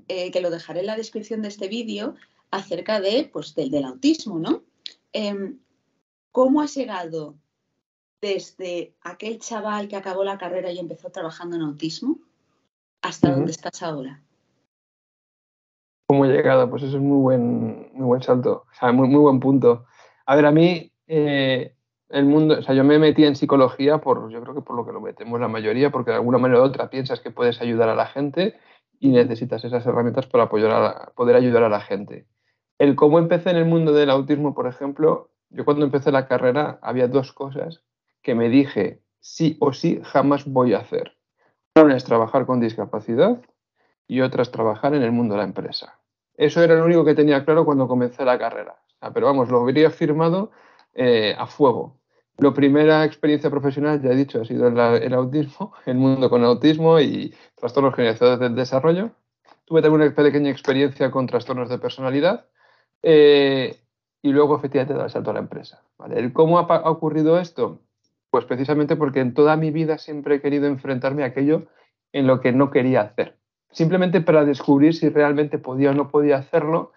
eh, 0.08 0.32
que 0.32 0.41
lo 0.41 0.50
dejaré 0.50 0.82
en 0.82 0.88
la 0.88 0.98
descripción 0.98 1.41
de 1.41 1.48
este 1.48 1.67
vídeo, 1.67 2.15
acerca 2.51 3.00
de, 3.00 3.29
pues, 3.32 3.55
del, 3.55 3.72
del 3.72 3.86
autismo, 3.86 4.38
¿no? 4.38 4.63
Em, 5.12 5.60
¿Cómo 6.32 6.62
has 6.62 6.75
llegado 6.75 7.36
desde 8.22 8.96
aquel 9.01 9.39
chaval 9.39 9.88
que 9.88 9.96
acabó 9.96 10.24
la 10.24 10.38
carrera 10.38 10.72
y 10.72 10.79
empezó 10.79 11.10
trabajando 11.10 11.55
en 11.55 11.63
autismo 11.63 12.20
hasta 13.01 13.32
donde 13.32 13.51
estás 13.51 13.84
ahora? 13.84 14.22
¿Cómo 16.08 16.25
he 16.25 16.29
llegado? 16.29 16.70
Pues 16.70 16.84
eso 16.84 16.98
es 16.98 17.03
muy 17.03 17.22
buen, 17.22 17.91
muy 17.93 18.05
buen 18.05 18.22
salto, 18.22 18.65
o 18.72 18.75
sea, 18.79 18.91
muy, 18.91 19.08
muy 19.08 19.22
buen 19.22 19.39
punto. 19.39 19.86
A 20.25 20.36
ver, 20.36 20.46
a 20.46 20.51
mí 20.51 20.92
eh, 21.07 21.75
el 22.10 22.25
mundo, 22.25 22.60
o 22.60 22.62
sea, 22.62 22.75
yo 22.75 22.83
me 22.83 23.00
metí 23.00 23.25
en 23.25 23.36
psicología 23.36 24.00
por, 24.00 24.29
yo 24.29 24.41
creo 24.41 24.53
que 24.53 24.62
por 24.62 24.75
lo 24.75 24.86
que 24.86 24.91
lo 24.91 25.01
metemos 25.01 25.39
la 25.39 25.48
mayoría, 25.48 25.91
porque 25.91 26.12
de 26.12 26.17
alguna 26.17 26.38
manera 26.38 26.62
u 26.62 26.63
otra 26.63 26.89
piensas 26.89 27.19
que 27.19 27.31
puedes 27.31 27.62
ayudar 27.62 27.89
a 27.89 27.95
la 27.95 28.05
gente 28.05 28.55
y 29.00 29.10
necesitas 29.10 29.65
esas 29.65 29.86
herramientas 29.86 30.27
para 30.27 30.45
apoyar 30.45 30.72
a 30.72 31.12
poder 31.15 31.36
ayudar 31.36 31.63
a 31.63 31.69
la 31.69 31.81
gente. 31.81 32.27
El 32.77 32.95
cómo 32.95 33.19
empecé 33.19 33.50
en 33.50 33.57
el 33.57 33.65
mundo 33.65 33.93
del 33.93 34.10
autismo, 34.10 34.53
por 34.53 34.67
ejemplo, 34.67 35.31
yo 35.50 35.65
cuando 35.65 35.86
empecé 35.86 36.12
la 36.12 36.27
carrera 36.27 36.79
había 36.81 37.07
dos 37.07 37.33
cosas 37.33 37.83
que 38.22 38.36
me 38.36 38.50
dije 38.50 39.01
sí 39.19 39.57
o 39.60 39.74
sí 39.74 40.01
jamás 40.03 40.45
voy 40.45 40.74
a 40.74 40.79
hacer. 40.79 41.17
Una 41.75 41.95
es 41.95 42.03
trabajar 42.03 42.45
con 42.45 42.60
discapacidad 42.60 43.41
y 44.07 44.22
otra 44.22 44.43
es 44.43 44.51
trabajar 44.51 44.93
en 44.93 45.01
el 45.01 45.12
mundo 45.12 45.33
de 45.33 45.39
la 45.39 45.45
empresa. 45.45 46.00
Eso 46.36 46.62
era 46.63 46.75
lo 46.75 46.86
único 46.86 47.05
que 47.05 47.15
tenía 47.15 47.45
claro 47.45 47.65
cuando 47.65 47.88
comencé 47.88 48.25
la 48.25 48.38
carrera. 48.38 48.77
pero 49.13 49.27
vamos, 49.27 49.50
lo 49.50 49.62
habría 49.62 49.89
firmado 49.89 50.51
eh, 50.95 51.35
a 51.38 51.47
fuego. 51.47 51.97
La 52.38 52.53
primera 52.53 53.05
experiencia 53.05 53.50
profesional, 53.50 54.01
ya 54.01 54.09
he 54.09 54.15
dicho, 54.15 54.41
ha 54.41 54.45
sido 54.45 54.67
el, 54.67 55.13
autismo, 55.13 55.73
el 55.85 55.95
mundo 55.95 56.29
con 56.29 56.43
autismo 56.43 57.00
y 57.00 57.33
trastornos 57.55 57.95
generalizados 57.95 58.39
del 58.39 58.55
desarrollo. 58.55 59.12
Tuve 59.65 59.81
también 59.81 60.01
una 60.01 60.15
pequeña 60.15 60.50
experiencia 60.50 61.12
con 61.12 61.27
trastornos 61.27 61.69
de 61.69 61.77
personalidad 61.77 62.47
eh, 63.01 63.77
y 64.21 64.31
luego 64.31 64.57
efectivamente 64.57 64.93
dar 64.93 65.05
el 65.05 65.12
salto 65.12 65.29
a 65.29 65.33
la 65.33 65.39
empresa. 65.39 65.83
¿Cómo 66.33 66.59
ha 66.59 66.89
ocurrido 66.89 67.39
esto? 67.39 67.79
Pues 68.29 68.45
precisamente 68.45 68.95
porque 68.95 69.19
en 69.19 69.33
toda 69.33 69.55
mi 69.55 69.71
vida 69.71 69.97
siempre 69.97 70.35
he 70.35 70.41
querido 70.41 70.65
enfrentarme 70.65 71.23
a 71.23 71.27
aquello 71.27 71.67
en 72.12 72.27
lo 72.27 72.41
que 72.41 72.51
no 72.51 72.71
quería 72.71 73.01
hacer. 73.01 73.38
Simplemente 73.71 74.21
para 74.21 74.45
descubrir 74.45 74.95
si 74.95 75.09
realmente 75.09 75.59
podía 75.59 75.91
o 75.91 75.93
no 75.93 76.09
podía 76.09 76.38
hacerlo 76.38 76.93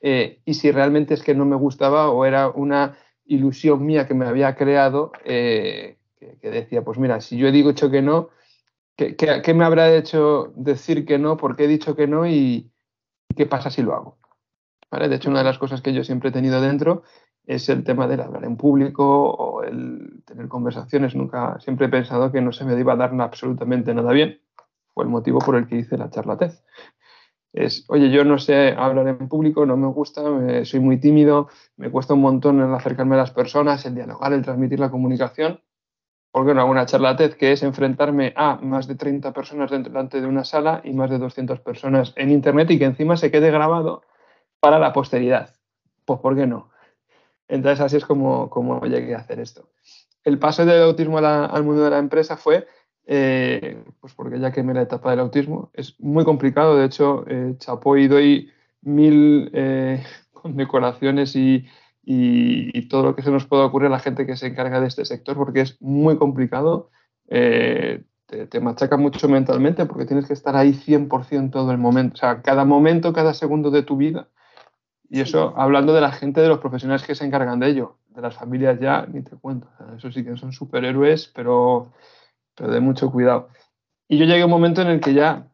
eh, 0.00 0.40
y 0.44 0.54
si 0.54 0.70
realmente 0.70 1.14
es 1.14 1.22
que 1.22 1.34
no 1.34 1.44
me 1.44 1.56
gustaba 1.56 2.10
o 2.10 2.24
era 2.24 2.48
una 2.48 2.96
ilusión 3.28 3.84
mía 3.86 4.08
que 4.08 4.14
me 4.14 4.26
había 4.26 4.56
creado 4.56 5.12
eh, 5.24 5.98
que 6.18 6.50
decía, 6.50 6.82
pues 6.82 6.98
mira, 6.98 7.20
si 7.20 7.36
yo 7.36 7.46
he 7.46 7.52
dicho 7.52 7.90
que 7.90 8.02
no, 8.02 8.30
¿qué, 8.96 9.54
me 9.54 9.64
habrá 9.64 9.94
hecho 9.94 10.52
decir 10.56 11.06
que 11.06 11.18
no? 11.18 11.36
¿Por 11.36 11.56
qué 11.56 11.64
he 11.64 11.68
dicho 11.68 11.94
que 11.94 12.06
no? 12.06 12.26
¿Y 12.26 12.70
qué 13.36 13.46
pasa 13.46 13.70
si 13.70 13.82
lo 13.82 13.94
hago? 13.94 14.18
De 14.90 15.14
hecho, 15.14 15.30
una 15.30 15.40
de 15.40 15.44
las 15.44 15.58
cosas 15.58 15.82
que 15.82 15.92
yo 15.92 16.02
siempre 16.02 16.30
he 16.30 16.32
tenido 16.32 16.60
dentro 16.60 17.02
es 17.46 17.68
el 17.68 17.84
tema 17.84 18.06
del 18.08 18.20
hablar 18.20 18.44
en 18.44 18.56
público 18.56 19.30
o 19.30 19.62
el 19.62 20.22
tener 20.24 20.48
conversaciones. 20.48 21.14
Nunca, 21.14 21.60
siempre 21.60 21.86
he 21.86 21.90
pensado 21.90 22.32
que 22.32 22.40
no 22.40 22.52
se 22.52 22.64
me 22.64 22.78
iba 22.78 22.94
a 22.94 22.96
dar 22.96 23.12
absolutamente 23.20 23.94
nada 23.94 24.12
bien. 24.12 24.40
Fue 24.94 25.04
el 25.04 25.10
motivo 25.10 25.38
por 25.38 25.56
el 25.56 25.66
que 25.66 25.76
hice 25.76 25.96
la 25.96 26.10
charla 26.10 26.36
TED. 26.36 26.52
Es, 27.52 27.84
oye, 27.88 28.10
yo 28.10 28.24
no 28.24 28.38
sé 28.38 28.74
hablar 28.76 29.08
en 29.08 29.28
público, 29.28 29.64
no 29.64 29.76
me 29.76 29.86
gusta, 29.88 30.22
soy 30.64 30.80
muy 30.80 30.98
tímido, 30.98 31.48
me 31.76 31.90
cuesta 31.90 32.14
un 32.14 32.20
montón 32.20 32.60
el 32.60 32.72
acercarme 32.74 33.14
a 33.14 33.18
las 33.18 33.30
personas, 33.30 33.84
el 33.86 33.94
dialogar, 33.94 34.32
el 34.32 34.42
transmitir 34.42 34.78
la 34.80 34.90
comunicación. 34.90 35.60
¿Por 36.30 36.46
qué 36.46 36.54
no 36.54 36.60
hago 36.60 36.70
una 36.70 36.84
charla 36.86 37.16
TED 37.16 37.34
que 37.34 37.52
es 37.52 37.62
enfrentarme 37.62 38.34
a 38.36 38.56
más 38.56 38.86
de 38.86 38.96
30 38.96 39.32
personas 39.32 39.70
delante 39.70 40.20
de 40.20 40.26
una 40.26 40.44
sala 40.44 40.82
y 40.84 40.92
más 40.92 41.10
de 41.10 41.18
200 41.18 41.60
personas 41.60 42.12
en 42.16 42.30
Internet 42.30 42.70
y 42.70 42.78
que 42.78 42.84
encima 42.84 43.16
se 43.16 43.30
quede 43.30 43.50
grabado 43.50 44.02
para 44.60 44.78
la 44.78 44.92
posteridad? 44.92 45.54
Pues 46.04 46.20
¿por 46.20 46.36
qué 46.36 46.46
no? 46.46 46.70
Entonces 47.48 47.80
así 47.80 47.96
es 47.96 48.04
como, 48.04 48.50
como 48.50 48.84
llegué 48.84 49.14
a 49.14 49.20
hacer 49.20 49.40
esto. 49.40 49.70
El 50.22 50.38
paso 50.38 50.66
del 50.66 50.82
autismo 50.82 51.18
al 51.18 51.64
mundo 51.64 51.82
de 51.82 51.90
la 51.90 51.98
empresa 51.98 52.36
fue, 52.36 52.66
eh, 53.10 53.82
pues 54.02 54.12
porque 54.12 54.38
ya 54.38 54.52
quemé 54.52 54.74
la 54.74 54.82
etapa 54.82 55.10
del 55.10 55.20
autismo, 55.20 55.70
es 55.72 55.98
muy 55.98 56.26
complicado, 56.26 56.76
de 56.76 56.84
hecho, 56.84 57.24
eh, 57.26 57.54
chapó 57.58 57.96
y 57.96 58.06
doy 58.06 58.50
mil 58.82 59.50
eh, 59.54 60.04
condecoraciones 60.34 61.34
y, 61.34 61.66
y, 62.04 62.82
todo 62.88 63.04
lo 63.04 63.16
que 63.16 63.22
se 63.22 63.30
nos 63.30 63.46
pueda 63.46 63.64
ocurrir 63.64 63.86
a 63.86 63.92
la 63.92 63.98
gente 63.98 64.26
que 64.26 64.36
se 64.36 64.48
encarga 64.48 64.80
de 64.80 64.88
este 64.88 65.06
sector, 65.06 65.36
porque 65.36 65.62
es 65.62 65.80
muy 65.80 66.18
complicado, 66.18 66.90
te, 67.26 68.04
te, 68.26 68.60
machaca 68.60 68.98
mucho 68.98 69.26
mentalmente 69.28 69.86
porque 69.86 70.04
tienes 70.04 70.26
que 70.26 70.34
estar 70.34 70.54
ahí 70.56 70.72
100% 70.72 71.50
todo 71.50 71.72
el 71.72 71.78
momento, 71.78 72.14
o 72.14 72.18
sea, 72.18 72.42
cada 72.42 72.66
momento, 72.66 73.14
cada 73.14 73.32
segundo 73.32 73.70
de 73.70 73.82
tu 73.82 73.96
vida. 73.96 74.28
Y 75.10 75.20
eso 75.20 75.54
hablando 75.56 75.94
de 75.94 76.02
la 76.02 76.12
gente, 76.12 76.42
de 76.42 76.48
los 76.48 76.58
profesionales 76.58 77.06
que 77.06 77.14
se 77.14 77.24
encargan 77.24 77.60
de 77.60 77.68
ello, 77.68 77.96
de 78.10 78.20
las 78.20 78.34
familias 78.34 78.78
ya, 78.80 79.06
ni 79.06 79.22
te 79.22 79.36
cuento. 79.36 79.68
Eso 79.96 80.12
sí 80.12 80.24
que 80.24 80.36
son 80.36 80.52
superhéroes, 80.52 81.30
pero, 81.34 81.90
pero 82.58 82.72
de 82.72 82.80
mucho 82.80 83.10
cuidado. 83.10 83.48
Y 84.08 84.18
yo 84.18 84.24
llegué 84.24 84.42
a 84.42 84.46
un 84.46 84.50
momento 84.50 84.82
en 84.82 84.88
el 84.88 85.00
que 85.00 85.14
ya 85.14 85.46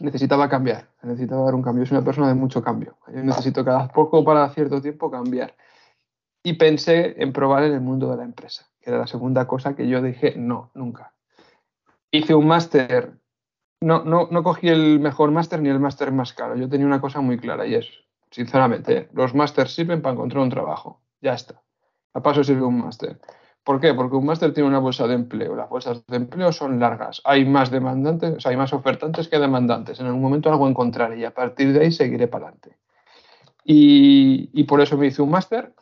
necesitaba 0.00 0.48
cambiar, 0.48 0.88
necesitaba 1.02 1.44
dar 1.44 1.54
un 1.54 1.62
cambio. 1.62 1.86
Soy 1.86 1.96
una 1.96 2.04
persona 2.04 2.28
de 2.28 2.34
mucho 2.34 2.62
cambio. 2.62 2.96
Yo 3.06 3.22
necesito 3.22 3.64
cada 3.64 3.88
poco 3.88 4.24
para 4.24 4.48
cierto 4.50 4.80
tiempo 4.82 5.10
cambiar. 5.10 5.54
Y 6.42 6.54
pensé 6.54 7.22
en 7.22 7.32
probar 7.32 7.62
en 7.62 7.74
el 7.74 7.80
mundo 7.80 8.10
de 8.10 8.16
la 8.16 8.24
empresa, 8.24 8.66
que 8.80 8.90
era 8.90 8.98
la 8.98 9.06
segunda 9.06 9.46
cosa 9.46 9.76
que 9.76 9.86
yo 9.86 10.02
dije, 10.02 10.34
no, 10.36 10.70
nunca. 10.74 11.14
Hice 12.10 12.34
un 12.34 12.48
máster, 12.48 13.12
no, 13.80 14.04
no, 14.04 14.26
no 14.30 14.42
cogí 14.42 14.68
el 14.68 14.98
mejor 14.98 15.30
máster 15.30 15.60
ni 15.62 15.68
el 15.68 15.78
máster 15.78 16.10
más 16.10 16.32
caro. 16.32 16.56
Yo 16.56 16.68
tenía 16.68 16.86
una 16.86 17.00
cosa 17.00 17.20
muy 17.20 17.38
clara 17.38 17.64
y 17.66 17.76
es, 17.76 17.88
sinceramente. 18.30 19.08
Los 19.12 19.34
másters 19.34 19.72
sirven 19.72 20.02
para 20.02 20.14
encontrar 20.14 20.42
un 20.42 20.50
trabajo. 20.50 21.00
Ya 21.20 21.34
está. 21.34 21.62
A 22.14 22.22
paso 22.22 22.42
sirve 22.42 22.62
un 22.62 22.80
máster. 22.80 23.20
¿Por 23.64 23.80
qué? 23.80 23.94
Porque 23.94 24.16
un 24.16 24.26
máster 24.26 24.52
tiene 24.52 24.68
una 24.68 24.80
bolsa 24.80 25.06
de 25.06 25.14
empleo. 25.14 25.54
Las 25.54 25.68
bolsas 25.68 26.04
de 26.06 26.16
empleo 26.16 26.52
son 26.52 26.80
largas. 26.80 27.22
Hay 27.24 27.44
más 27.44 27.70
demandantes, 27.70 28.36
o 28.36 28.40
sea, 28.40 28.50
hay 28.50 28.56
más 28.56 28.72
ofertantes 28.72 29.28
que 29.28 29.38
demandantes. 29.38 30.00
En 30.00 30.06
algún 30.06 30.22
momento 30.22 30.50
algo 30.50 30.68
encontraré 30.68 31.18
y 31.20 31.24
a 31.24 31.32
partir 31.32 31.72
de 31.72 31.80
ahí 31.80 31.92
seguiré 31.92 32.26
para 32.26 32.46
adelante. 32.46 32.76
Y, 33.64 34.50
y 34.52 34.64
por 34.64 34.80
eso 34.80 34.98
me 34.98 35.06
hice 35.06 35.22
un 35.22 35.30
máster. 35.30 35.74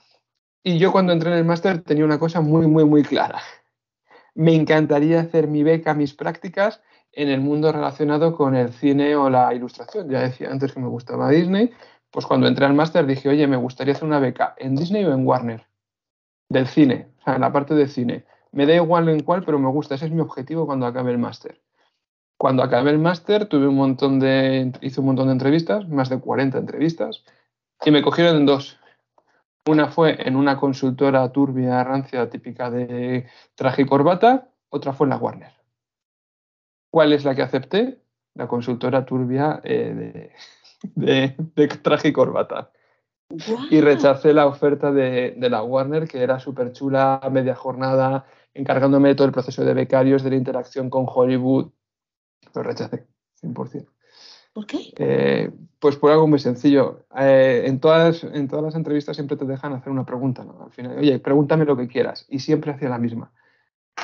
Y 0.62 0.78
yo 0.78 0.92
cuando 0.92 1.12
entré 1.12 1.30
en 1.30 1.38
el 1.38 1.44
máster 1.44 1.82
tenía 1.82 2.04
una 2.04 2.18
cosa 2.18 2.42
muy, 2.42 2.66
muy, 2.66 2.84
muy 2.84 3.02
clara. 3.02 3.40
Me 4.34 4.54
encantaría 4.54 5.20
hacer 5.20 5.48
mi 5.48 5.62
beca, 5.62 5.94
mis 5.94 6.14
prácticas 6.14 6.82
en 7.12 7.28
el 7.28 7.40
mundo 7.40 7.72
relacionado 7.72 8.36
con 8.36 8.54
el 8.54 8.72
cine 8.72 9.16
o 9.16 9.28
la 9.30 9.52
ilustración. 9.54 10.08
Ya 10.08 10.20
decía 10.20 10.50
antes 10.50 10.72
que 10.72 10.80
me 10.80 10.86
gustaba 10.86 11.30
Disney, 11.30 11.72
pues 12.10 12.26
cuando 12.26 12.46
entré 12.46 12.66
al 12.66 12.74
máster 12.74 13.06
dije, 13.06 13.28
oye, 13.28 13.46
me 13.46 13.56
gustaría 13.56 13.94
hacer 13.94 14.04
una 14.04 14.20
beca 14.20 14.54
en 14.58 14.76
Disney 14.76 15.04
o 15.04 15.12
en 15.12 15.26
Warner, 15.26 15.66
del 16.50 16.66
cine, 16.66 17.08
o 17.20 17.24
sea, 17.24 17.36
en 17.36 17.40
la 17.40 17.52
parte 17.52 17.74
de 17.74 17.88
cine. 17.88 18.26
Me 18.52 18.66
da 18.66 18.74
igual 18.74 19.08
en 19.08 19.20
cuál, 19.20 19.42
pero 19.44 19.58
me 19.58 19.70
gusta, 19.70 19.94
ese 19.94 20.06
es 20.06 20.12
mi 20.12 20.20
objetivo 20.20 20.66
cuando 20.66 20.84
acabe 20.84 21.12
el 21.12 21.18
máster. 21.18 21.62
Cuando 22.36 22.62
acabé 22.62 22.90
el 22.90 22.98
máster 22.98 23.46
tuve 23.46 23.68
un 23.68 23.76
montón 23.76 24.18
de, 24.18 24.72
hice 24.80 25.00
un 25.00 25.06
montón 25.06 25.26
de 25.26 25.32
entrevistas, 25.32 25.88
más 25.88 26.08
de 26.08 26.18
40 26.18 26.58
entrevistas, 26.58 27.24
y 27.84 27.90
me 27.90 28.02
cogieron 28.02 28.36
en 28.36 28.46
dos. 28.46 28.78
Una 29.66 29.88
fue 29.88 30.26
en 30.26 30.36
una 30.36 30.56
consultora 30.56 31.30
turbia, 31.32 31.84
rancia, 31.84 32.28
típica 32.28 32.70
de 32.70 33.28
traje 33.54 33.82
y 33.82 33.86
corbata, 33.86 34.48
otra 34.70 34.92
fue 34.92 35.04
en 35.06 35.10
la 35.10 35.18
Warner. 35.18 35.52
¿Cuál 36.90 37.12
es 37.12 37.24
la 37.24 37.34
que 37.34 37.42
acepté? 37.42 38.00
La 38.34 38.48
consultora 38.48 39.04
turbia 39.04 39.60
eh, 39.62 40.32
de, 40.94 41.36
de, 41.54 41.68
traje 41.68 42.08
y 42.08 42.12
corbata. 42.12 42.72
Y 43.70 43.80
rechacé 43.80 44.32
la 44.32 44.46
oferta 44.46 44.90
de, 44.92 45.36
la 45.38 45.62
Warner, 45.62 46.08
que 46.08 46.22
era 46.22 46.40
súper 46.40 46.72
chula, 46.72 47.20
media 47.30 47.54
jornada, 47.54 48.26
encargándome 48.54 49.10
de 49.10 49.14
todo 49.14 49.26
el 49.26 49.32
proceso 49.32 49.64
de 49.64 49.74
becarios, 49.74 50.22
de 50.22 50.30
la 50.30 50.36
interacción 50.36 50.90
con 50.90 51.06
Hollywood. 51.08 51.70
Lo 52.54 52.62
rechacé, 52.62 53.06
100%. 53.42 53.86
¿Por 54.52 54.66
qué? 54.66 54.92
Eh, 54.98 55.50
pues 55.78 55.96
por 55.96 56.10
algo 56.10 56.26
muy 56.26 56.40
sencillo. 56.40 57.06
Eh, 57.16 57.62
en, 57.66 57.78
todas, 57.78 58.24
en 58.24 58.48
todas 58.48 58.64
las 58.64 58.74
entrevistas 58.74 59.16
siempre 59.16 59.36
te 59.36 59.44
dejan 59.44 59.72
hacer 59.74 59.92
una 59.92 60.04
pregunta. 60.04 60.44
Al 60.60 60.72
final, 60.72 60.98
oye, 60.98 61.20
pregúntame 61.20 61.64
lo 61.64 61.76
que 61.76 61.86
quieras. 61.86 62.26
Y 62.28 62.40
siempre 62.40 62.72
hacía 62.72 62.88
la 62.88 62.98
misma. 62.98 63.32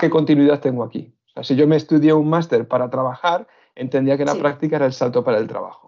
¿Qué 0.00 0.08
continuidad 0.08 0.60
tengo 0.60 0.84
aquí? 0.84 1.12
O 1.26 1.30
sea, 1.30 1.42
si 1.42 1.56
yo 1.56 1.66
me 1.66 1.76
estudié 1.76 2.12
un 2.12 2.28
máster 2.28 2.68
para 2.68 2.88
trabajar, 2.90 3.48
entendía 3.74 4.16
que 4.16 4.24
la 4.24 4.36
práctica 4.36 4.76
era 4.76 4.86
el 4.86 4.92
salto 4.92 5.24
para 5.24 5.38
el 5.38 5.48
trabajo 5.48 5.86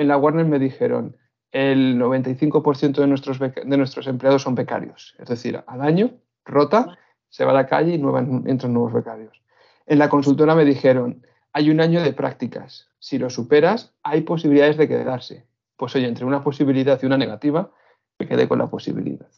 en 0.00 0.08
la 0.08 0.16
Warner 0.16 0.46
me 0.46 0.58
dijeron, 0.58 1.14
el 1.52 1.98
95% 1.98 3.00
de 3.00 3.06
nuestros, 3.06 3.38
de 3.38 3.76
nuestros 3.76 4.06
empleados 4.06 4.42
son 4.42 4.54
becarios. 4.54 5.14
Es 5.18 5.28
decir, 5.28 5.62
al 5.66 5.82
año 5.82 6.12
rota, 6.44 6.98
se 7.28 7.44
va 7.44 7.52
a 7.52 7.54
la 7.54 7.66
calle 7.66 7.94
y 7.94 8.50
entran 8.50 8.72
nuevos 8.72 8.92
becarios. 8.92 9.42
En 9.86 9.98
la 9.98 10.08
consultora 10.08 10.54
me 10.54 10.64
dijeron, 10.64 11.24
hay 11.52 11.70
un 11.70 11.80
año 11.80 12.02
de 12.02 12.12
prácticas. 12.12 12.88
Si 12.98 13.18
lo 13.18 13.30
superas, 13.30 13.94
hay 14.02 14.22
posibilidades 14.22 14.76
de 14.76 14.88
quedarse. 14.88 15.46
Pues 15.76 15.94
oye, 15.96 16.06
entre 16.06 16.24
una 16.24 16.44
posibilidad 16.44 17.00
y 17.02 17.06
una 17.06 17.16
negativa, 17.16 17.72
me 18.18 18.28
quedé 18.28 18.46
con 18.46 18.58
la 18.58 18.68
posibilidad. 18.68 19.30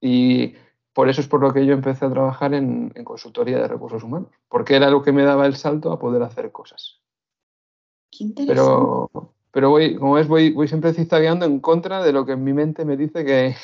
Y 0.00 0.54
por 0.92 1.08
eso 1.08 1.20
es 1.20 1.28
por 1.28 1.40
lo 1.40 1.52
que 1.52 1.64
yo 1.64 1.72
empecé 1.72 2.04
a 2.04 2.10
trabajar 2.10 2.54
en, 2.54 2.92
en 2.94 3.04
consultoría 3.04 3.58
de 3.58 3.68
recursos 3.68 4.02
humanos, 4.02 4.30
porque 4.48 4.76
era 4.76 4.90
lo 4.90 5.02
que 5.02 5.12
me 5.12 5.22
daba 5.22 5.46
el 5.46 5.56
salto 5.56 5.90
a 5.90 5.98
poder 5.98 6.22
hacer 6.22 6.52
cosas. 6.52 7.00
Qué 8.10 8.24
interesante. 8.24 8.62
Pero, 8.62 9.34
pero 9.52 9.68
voy, 9.68 9.96
como 9.96 10.14
ves, 10.14 10.26
voy, 10.26 10.50
voy 10.50 10.66
siempre 10.66 10.94
zigzagueando 10.94 11.44
en 11.44 11.60
contra 11.60 12.02
de 12.02 12.12
lo 12.12 12.24
que 12.24 12.32
en 12.32 12.42
mi 12.42 12.54
mente 12.54 12.86
me 12.86 12.96
dice 12.96 13.24
que, 13.24 13.54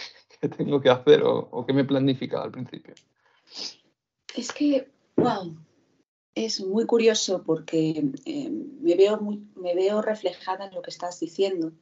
tengo 0.56 0.80
que 0.80 0.90
hacer 0.90 1.22
o, 1.24 1.64
que 1.66 1.72
me 1.72 1.80
he 1.80 1.84
planificado 1.84 2.44
al 2.44 2.52
principio. 2.52 2.94
Es 4.36 4.52
que, 4.52 4.90
wow, 5.16 5.56
es 6.34 6.60
muy 6.60 6.84
curioso 6.84 7.42
porque 7.42 8.04
eh, 8.26 8.50
me, 8.50 8.94
veo 8.96 9.18
me 9.56 9.74
veo 9.74 10.02
reflejada 10.02 10.66
en 10.66 10.74
lo 10.74 10.82
que 10.82 10.90
estás 10.90 11.18
diciendo 11.18 11.72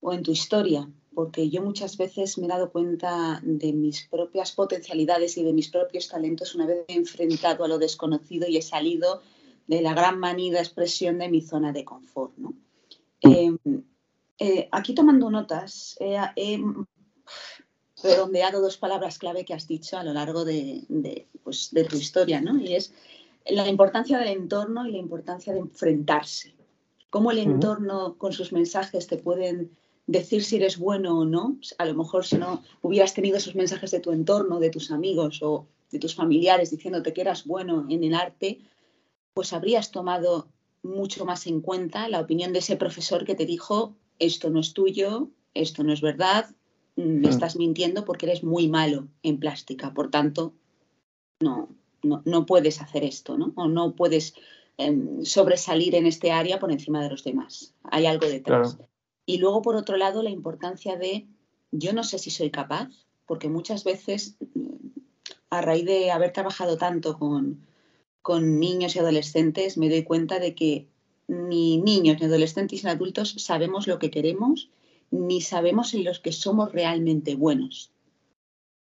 o 0.00 0.12
en 0.12 0.24
tu 0.24 0.32
historia, 0.32 0.90
porque 1.14 1.50
yo 1.50 1.62
muchas 1.62 1.96
veces 1.96 2.36
me 2.36 2.46
he 2.46 2.48
dado 2.48 2.70
cuenta 2.70 3.40
de 3.44 3.72
mis 3.72 4.08
propias 4.08 4.52
potencialidades 4.52 5.38
y 5.38 5.44
de 5.44 5.52
mis 5.52 5.68
propios 5.68 6.08
talentos 6.08 6.54
una 6.56 6.66
vez 6.66 6.84
he 6.88 6.94
enfrentado 6.94 7.64
a 7.64 7.68
lo 7.68 7.78
desconocido 7.78 8.48
y 8.48 8.56
he 8.56 8.62
salido 8.62 9.22
de 9.68 9.82
la 9.82 9.94
gran 9.94 10.18
manida 10.18 10.58
expresión 10.58 11.18
de 11.18 11.28
mi 11.28 11.42
zona 11.42 11.72
de 11.72 11.84
confort, 11.84 12.36
¿no? 12.36 12.54
Em, 13.20 13.58
eh, 14.38 14.68
aquí 14.70 14.94
tomando 14.94 15.30
notas, 15.30 15.96
he 16.00 16.60
redondeado 18.02 18.60
dos 18.60 18.76
palabras 18.76 19.18
clave 19.18 19.44
que 19.44 19.54
has 19.54 19.66
dicho 19.66 19.98
a 19.98 20.04
lo 20.04 20.12
largo 20.12 20.44
de, 20.44 21.26
pues, 21.42 21.70
de, 21.72 21.84
tu 21.84 21.96
historia, 21.96 22.40
¿no? 22.40 22.58
Y 22.58 22.74
es 22.74 22.94
la 23.46 23.68
importancia 23.68 24.18
del 24.18 24.28
entorno 24.28 24.86
y 24.86 24.92
la 24.92 24.98
importancia 24.98 25.52
de 25.52 25.60
enfrentarse. 25.60 26.54
Cómo 27.10 27.30
el 27.30 27.38
entorno 27.38 28.16
con 28.18 28.32
sus 28.32 28.52
mensajes 28.52 29.06
te 29.06 29.16
pueden 29.16 29.76
decir 30.06 30.44
si 30.44 30.56
eres 30.56 30.78
bueno 30.78 31.18
o 31.18 31.24
no. 31.24 31.58
A 31.78 31.86
lo 31.86 31.94
mejor 31.94 32.24
si 32.24 32.36
no 32.36 32.62
hubieras 32.82 33.14
tenido 33.14 33.38
esos 33.38 33.54
mensajes 33.54 33.90
de 33.90 34.00
tu 34.00 34.12
entorno, 34.12 34.60
de 34.60 34.70
tus 34.70 34.90
amigos 34.90 35.40
o 35.42 35.66
de 35.90 35.98
tus 35.98 36.14
familiares 36.14 36.70
diciéndote 36.70 37.12
que 37.12 37.22
eras 37.22 37.46
bueno 37.46 37.86
en 37.88 38.04
el 38.04 38.14
arte, 38.14 38.60
pues 39.32 39.52
habrías 39.52 39.90
tomado 39.90 40.48
mucho 40.82 41.24
más 41.24 41.46
en 41.46 41.60
cuenta 41.60 42.08
la 42.08 42.20
opinión 42.20 42.52
de 42.52 42.60
ese 42.60 42.76
profesor 42.76 43.24
que 43.24 43.34
te 43.34 43.46
dijo, 43.46 43.94
esto 44.18 44.50
no 44.50 44.60
es 44.60 44.72
tuyo, 44.74 45.28
esto 45.54 45.84
no 45.84 45.92
es 45.92 46.00
verdad, 46.00 46.50
me 46.96 47.26
mm. 47.28 47.30
estás 47.30 47.56
mintiendo 47.56 48.04
porque 48.04 48.26
eres 48.26 48.42
muy 48.42 48.68
malo 48.68 49.08
en 49.22 49.38
plástica, 49.38 49.94
por 49.94 50.10
tanto, 50.10 50.54
no, 51.40 51.68
no, 52.02 52.46
puedes 52.46 52.80
hacer 52.80 53.04
esto, 53.04 53.38
¿no? 53.38 53.52
O 53.56 53.68
no 53.68 53.94
puedes 53.94 54.34
em, 54.76 55.24
sobresalir 55.24 55.94
en 55.94 56.06
este 56.06 56.32
área 56.32 56.58
por 56.58 56.72
encima 56.72 57.02
de 57.02 57.10
los 57.10 57.22
demás. 57.22 57.74
Hay 57.84 58.06
algo 58.06 58.26
detrás. 58.26 58.78
Y 59.26 59.38
luego, 59.38 59.62
por 59.62 59.76
otro 59.76 59.96
lado, 59.96 60.22
la 60.22 60.30
importancia 60.30 60.96
de, 60.96 61.28
yo 61.70 61.92
no 61.92 62.02
sé 62.02 62.18
si 62.18 62.30
soy 62.30 62.50
capaz, 62.50 62.88
porque 63.26 63.48
muchas 63.48 63.84
veces 63.84 64.36
a 65.50 65.60
raíz 65.60 65.84
de 65.84 66.10
haber 66.10 66.32
trabajado 66.32 66.76
tanto 66.76 67.18
con, 67.18 67.66
con 68.28 68.60
niños 68.60 68.94
y 68.94 68.98
adolescentes, 68.98 69.78
me 69.78 69.88
doy 69.88 70.02
cuenta 70.02 70.38
de 70.38 70.54
que 70.54 70.86
ni 71.28 71.78
niños, 71.78 72.18
ni 72.20 72.26
adolescentes, 72.26 72.84
ni 72.84 72.90
adultos 72.90 73.34
sabemos 73.38 73.86
lo 73.86 73.98
que 73.98 74.10
queremos, 74.10 74.68
ni 75.10 75.40
sabemos 75.40 75.94
en 75.94 76.04
los 76.04 76.20
que 76.20 76.32
somos 76.32 76.70
realmente 76.70 77.36
buenos. 77.36 77.90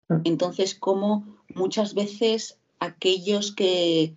Mm. 0.08 0.20
Entonces, 0.24 0.74
como 0.74 1.36
muchas 1.54 1.92
veces 1.92 2.56
aquellos 2.80 3.54
que 3.54 4.14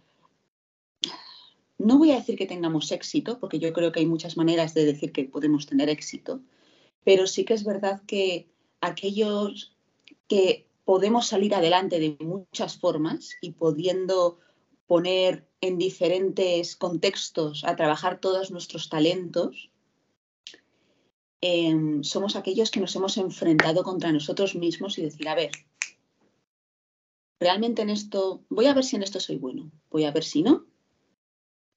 no 1.77 1.97
voy 1.97 2.11
a 2.11 2.19
decir 2.19 2.37
que 2.37 2.45
tengamos 2.45 2.89
éxito, 2.93 3.41
porque 3.41 3.59
yo 3.59 3.73
creo 3.73 3.91
que 3.91 3.99
hay 3.99 4.05
muchas 4.05 4.37
maneras 4.37 4.73
de 4.73 4.85
decir 4.85 5.11
que 5.11 5.25
podemos 5.25 5.65
tener 5.65 5.89
éxito, 5.89 6.39
pero 7.03 7.27
sí 7.27 7.43
que 7.43 7.55
es 7.55 7.65
verdad 7.65 8.01
que 8.07 8.47
aquellos 8.79 9.75
que 10.29 10.65
podemos 10.85 11.27
salir 11.27 11.53
adelante 11.55 11.99
de 11.99 12.15
muchas 12.21 12.77
formas 12.77 13.31
y 13.41 13.51
pudiendo 13.51 14.39
poner 14.89 15.47
en 15.61 15.77
diferentes 15.77 16.75
contextos 16.75 17.63
a 17.63 17.75
trabajar 17.75 18.19
todos 18.19 18.49
nuestros 18.49 18.89
talentos, 18.89 19.69
em, 21.41 22.03
somos 22.03 22.35
aquellos 22.35 22.71
que 22.71 22.79
nos 22.79 22.95
hemos 22.95 23.17
enfrentado 23.17 23.83
contra 23.83 24.11
nosotros 24.11 24.55
mismos 24.55 24.97
y 24.97 25.03
decir, 25.03 25.29
a 25.29 25.35
ver, 25.35 25.51
realmente 27.39 27.83
en 27.83 27.91
esto, 27.91 28.41
voy 28.49 28.65
a 28.65 28.73
ver 28.73 28.83
si 28.83 28.95
en 28.95 29.03
esto 29.03 29.19
soy 29.19 29.37
bueno, 29.37 29.71
voy 29.91 30.05
a 30.05 30.11
ver 30.11 30.23
si 30.23 30.41
no, 30.41 30.65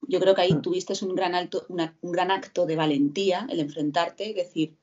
yo 0.07 0.19
creo 0.19 0.33
que 0.33 0.41
ahí 0.41 0.53
mm. 0.55 0.63
tuviste 0.63 0.93
un 1.05 1.13
gran, 1.13 1.35
alto, 1.35 1.67
un 1.69 2.11
gran 2.11 2.31
acto 2.31 2.65
de 2.65 2.75
valentía, 2.75 3.45
el 3.47 3.59
enfrentarte 3.59 4.25
y 4.25 4.33
decir, 4.33 4.75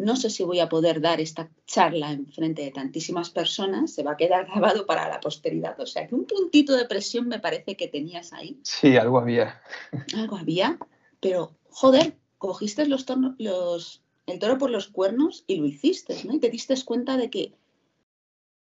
no 0.00 0.16
sé 0.16 0.30
si 0.30 0.42
voy 0.42 0.60
a 0.60 0.68
poder 0.68 1.00
dar 1.00 1.20
esta 1.20 1.50
charla 1.66 2.12
en 2.12 2.26
frente 2.26 2.62
de 2.62 2.70
tantísimas 2.70 3.30
personas, 3.30 3.92
se 3.92 4.02
va 4.02 4.12
a 4.12 4.16
quedar 4.16 4.46
grabado 4.46 4.86
para 4.86 5.08
la 5.08 5.20
posteridad. 5.20 5.78
O 5.80 5.86
sea 5.86 6.06
que 6.06 6.14
un 6.14 6.24
puntito 6.24 6.76
de 6.76 6.86
presión 6.86 7.28
me 7.28 7.38
parece 7.38 7.76
que 7.76 7.88
tenías 7.88 8.32
ahí. 8.32 8.58
Sí, 8.62 8.96
algo 8.96 9.18
había. 9.18 9.60
Algo 10.16 10.36
había, 10.36 10.78
pero 11.20 11.52
joder, 11.70 12.16
cogiste 12.38 12.86
los, 12.86 13.06
los 13.38 14.02
el 14.26 14.38
toro 14.38 14.58
por 14.58 14.70
los 14.70 14.88
cuernos 14.88 15.44
y 15.46 15.56
lo 15.56 15.66
hiciste, 15.66 16.24
¿no? 16.24 16.34
Y 16.34 16.38
te 16.38 16.50
diste 16.50 16.74
cuenta 16.84 17.16
de 17.16 17.30
que, 17.30 17.52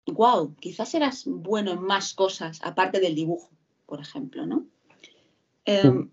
wow, 0.06 0.54
quizás 0.56 0.94
eras 0.94 1.24
bueno 1.26 1.72
en 1.72 1.82
más 1.82 2.14
cosas 2.14 2.60
aparte 2.62 3.00
del 3.00 3.14
dibujo, 3.14 3.50
por 3.86 4.00
ejemplo, 4.00 4.46
¿no? 4.46 4.66
Em, 5.64 6.10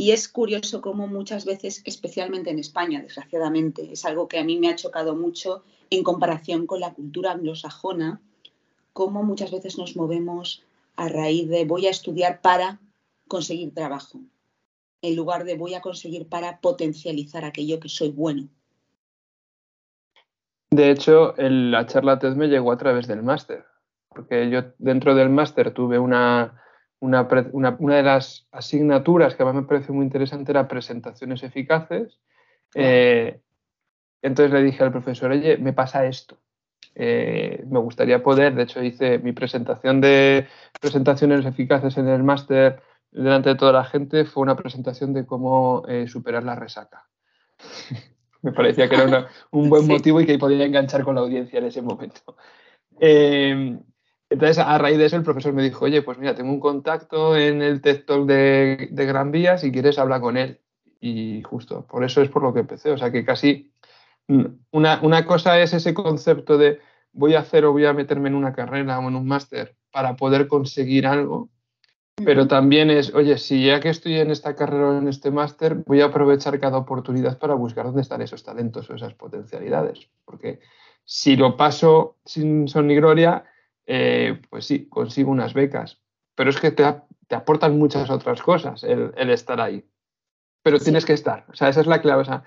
y 0.00 0.12
es 0.12 0.28
curioso 0.28 0.80
cómo 0.80 1.06
muchas 1.08 1.44
veces, 1.44 1.82
especialmente 1.84 2.48
en 2.48 2.58
España, 2.58 3.02
desgraciadamente, 3.02 3.92
es 3.92 4.06
algo 4.06 4.28
que 4.28 4.38
a 4.38 4.44
mí 4.44 4.58
me 4.58 4.70
ha 4.70 4.74
chocado 4.74 5.14
mucho 5.14 5.62
en 5.90 6.02
comparación 6.02 6.66
con 6.66 6.80
la 6.80 6.94
cultura 6.94 7.32
anglosajona, 7.32 8.18
cómo 8.94 9.22
muchas 9.24 9.50
veces 9.50 9.76
nos 9.76 9.96
movemos 9.96 10.64
a 10.96 11.10
raíz 11.10 11.50
de 11.50 11.66
voy 11.66 11.86
a 11.86 11.90
estudiar 11.90 12.40
para 12.40 12.80
conseguir 13.28 13.74
trabajo, 13.74 14.20
en 15.02 15.16
lugar 15.16 15.44
de 15.44 15.58
voy 15.58 15.74
a 15.74 15.82
conseguir 15.82 16.26
para 16.28 16.60
potencializar 16.62 17.44
aquello 17.44 17.78
que 17.78 17.90
soy 17.90 18.08
bueno. 18.08 18.48
De 20.70 20.92
hecho, 20.92 21.34
la 21.36 21.84
charla 21.84 22.18
TED 22.18 22.36
me 22.36 22.48
llegó 22.48 22.72
a 22.72 22.78
través 22.78 23.06
del 23.06 23.22
máster, 23.22 23.66
porque 24.08 24.48
yo 24.48 24.62
dentro 24.78 25.14
del 25.14 25.28
máster 25.28 25.74
tuve 25.74 25.98
una, 25.98 26.58
una, 27.00 27.24
de 27.24 28.02
las 28.02 28.46
asignaturas 28.52 29.34
que 29.34 29.42
a 29.42 29.46
mí 29.46 29.52
me 29.52 29.66
pareció 29.66 29.94
muy 29.94 30.04
interesante 30.04 30.52
era 30.52 30.68
presentaciones 30.68 31.42
eficaces. 31.42 32.18
Eh, 32.74 33.40
entonces 34.22 34.52
le 34.52 34.62
dije 34.62 34.84
al 34.84 34.92
profesor, 34.92 35.30
oye, 35.30 35.56
me 35.56 35.72
pasa 35.72 36.06
esto. 36.06 36.38
Eh, 36.94 37.64
me 37.68 37.78
gustaría 37.78 38.22
poder, 38.22 38.54
de 38.54 38.64
hecho 38.64 38.82
hice 38.82 39.18
mi 39.18 39.32
presentación 39.32 40.00
de 40.00 40.46
presentaciones 40.80 41.46
eficaces 41.46 41.96
en 41.96 42.08
el 42.08 42.22
máster 42.22 42.82
delante 43.10 43.50
de 43.50 43.54
toda 43.54 43.72
la 43.72 43.84
gente, 43.84 44.24
fue 44.24 44.42
una 44.42 44.56
presentación 44.56 45.12
de 45.14 45.24
cómo 45.24 45.84
eh, 45.88 46.06
superar 46.08 46.44
la 46.44 46.56
resaca. 46.56 47.08
me 48.42 48.52
parecía 48.52 48.88
que 48.88 48.96
era 48.96 49.28
un 49.50 49.70
buen 49.70 49.86
motivo 49.86 50.20
y 50.20 50.26
que 50.26 50.38
podía 50.38 50.64
enganchar 50.64 51.04
con 51.04 51.14
la 51.14 51.22
audiencia 51.22 51.58
en 51.58 51.66
ese 51.66 51.82
momento. 51.82 52.36
Entonces, 54.30 54.58
a 54.58 54.78
raíz 54.78 54.96
de 54.96 55.06
eso, 55.06 55.16
el 55.16 55.24
profesor 55.24 55.52
me 55.52 55.62
dijo, 55.62 55.84
oye, 55.84 56.02
pues 56.02 56.16
mira, 56.16 56.36
tengo 56.36 56.52
un 56.52 56.60
contacto 56.60 57.36
en 57.36 57.62
el 57.62 57.80
TED 57.80 58.04
Talk 58.04 58.26
de, 58.26 58.88
Gran 58.92 59.32
Vía, 59.32 59.58
si 59.58 59.72
quieres 59.72 59.98
habla 59.98 60.20
con 60.20 60.36
él. 60.36 60.60
Y 61.00 61.42
justo, 61.42 61.86
por 61.86 62.04
eso 62.04 62.22
es 62.22 62.28
por 62.28 62.42
lo 62.42 62.54
que 62.54 62.60
empecé. 62.60 62.92
O 62.92 62.98
sea, 62.98 63.10
que 63.10 63.24
casi 63.24 63.72
mm, 64.28 64.44
una, 64.70 65.00
una 65.02 65.26
cosa 65.26 65.60
es 65.60 65.74
ese 65.74 65.94
concepto 65.94 66.58
de 66.58 66.78
voy 67.12 67.34
a 67.34 67.40
hacer 67.40 67.64
o 67.64 67.72
voy 67.72 67.86
a 67.86 67.92
meterme 67.92 68.28
en 68.28 68.36
una 68.36 68.52
carrera 68.52 69.00
o 69.00 69.08
en 69.08 69.16
un 69.16 69.26
máster 69.26 69.76
para 69.90 70.14
poder 70.14 70.46
conseguir 70.46 71.08
algo, 71.08 71.50
pero 72.24 72.46
también 72.46 72.90
es, 72.90 73.14
oye, 73.14 73.38
si 73.38 73.66
ya 73.66 73.80
que 73.80 73.88
estoy 73.88 74.16
en 74.16 74.30
esta 74.30 74.54
carrera 74.54 74.90
o 74.90 74.98
en 74.98 75.08
este 75.08 75.30
máster, 75.30 75.74
voy 75.86 76.02
a 76.02 76.06
aprovechar 76.06 76.60
cada 76.60 76.78
oportunidad 76.78 77.38
para 77.38 77.54
buscar 77.54 77.86
dónde 77.86 78.02
están 78.02 78.22
esos 78.22 78.42
talentos 78.42 78.88
o 78.90 78.94
esas 78.94 79.14
potencialidades. 79.14 80.08
Porque 80.24 80.60
si 81.04 81.36
lo 81.36 81.56
paso 81.56 82.18
sin 82.24 82.68
son 82.68 82.86
ni 82.86 82.94
gloria, 82.94 83.44
eh, 83.92 84.40
pues 84.48 84.66
sí, 84.66 84.86
consigo 84.88 85.32
unas 85.32 85.52
becas. 85.52 86.00
Pero 86.36 86.50
es 86.50 86.60
que 86.60 86.70
te, 86.70 86.84
aportan 87.34 87.76
muchas 87.76 88.08
otras 88.08 88.40
cosas 88.40 88.84
el, 88.84 89.12
estar 89.30 89.60
ahí. 89.60 89.84
Pero 90.62 90.78
tienes 90.78 91.04
que 91.04 91.12
estar. 91.12 91.44
O 91.48 91.54
sea, 91.54 91.68
esa 91.68 91.80
es 91.80 91.88
la 91.88 92.00
clave. 92.00 92.22
O 92.22 92.24
sea, 92.24 92.44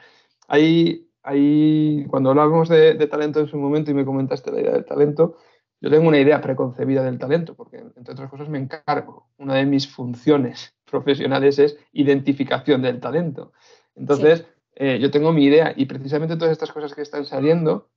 ahí, 0.47 1.09
ahí 1.21 2.05
cuando 2.09 2.29
hablábamos 2.29 2.69
de, 2.69 2.95
talento 3.07 3.41
en 3.41 3.47
su 3.47 3.57
momento 3.57 3.91
y 3.91 3.93
me 3.93 4.05
comentaste 4.05 4.53
la 4.53 4.61
idea 4.61 4.71
del 4.71 4.85
talento, 4.85 5.35
yo 5.81 5.89
tengo 5.89 6.07
una 6.07 6.19
idea 6.19 6.39
preconcebida 6.39 7.03
del 7.03 7.19
talento, 7.19 7.55
porque 7.55 7.75
entre 7.77 8.13
otras 8.13 8.29
cosas 8.29 8.47
me 8.47 8.59
encargo. 8.59 9.27
Una 9.37 9.55
de 9.55 9.65
mis 9.65 9.85
funciones 9.85 10.73
profesionales 10.89 11.59
es 11.59 11.77
identificación 11.91 12.81
del 12.81 13.01
talento. 13.01 13.51
Entonces, 13.95 14.45
eh, 14.75 14.97
yo 15.01 15.11
tengo 15.11 15.33
mi 15.33 15.43
idea 15.43 15.73
y 15.75 15.87
precisamente 15.87 16.37
todas 16.37 16.53
estas 16.53 16.71
cosas 16.71 16.95
que 16.95 17.01
están 17.01 17.25
saliendo 17.25 17.89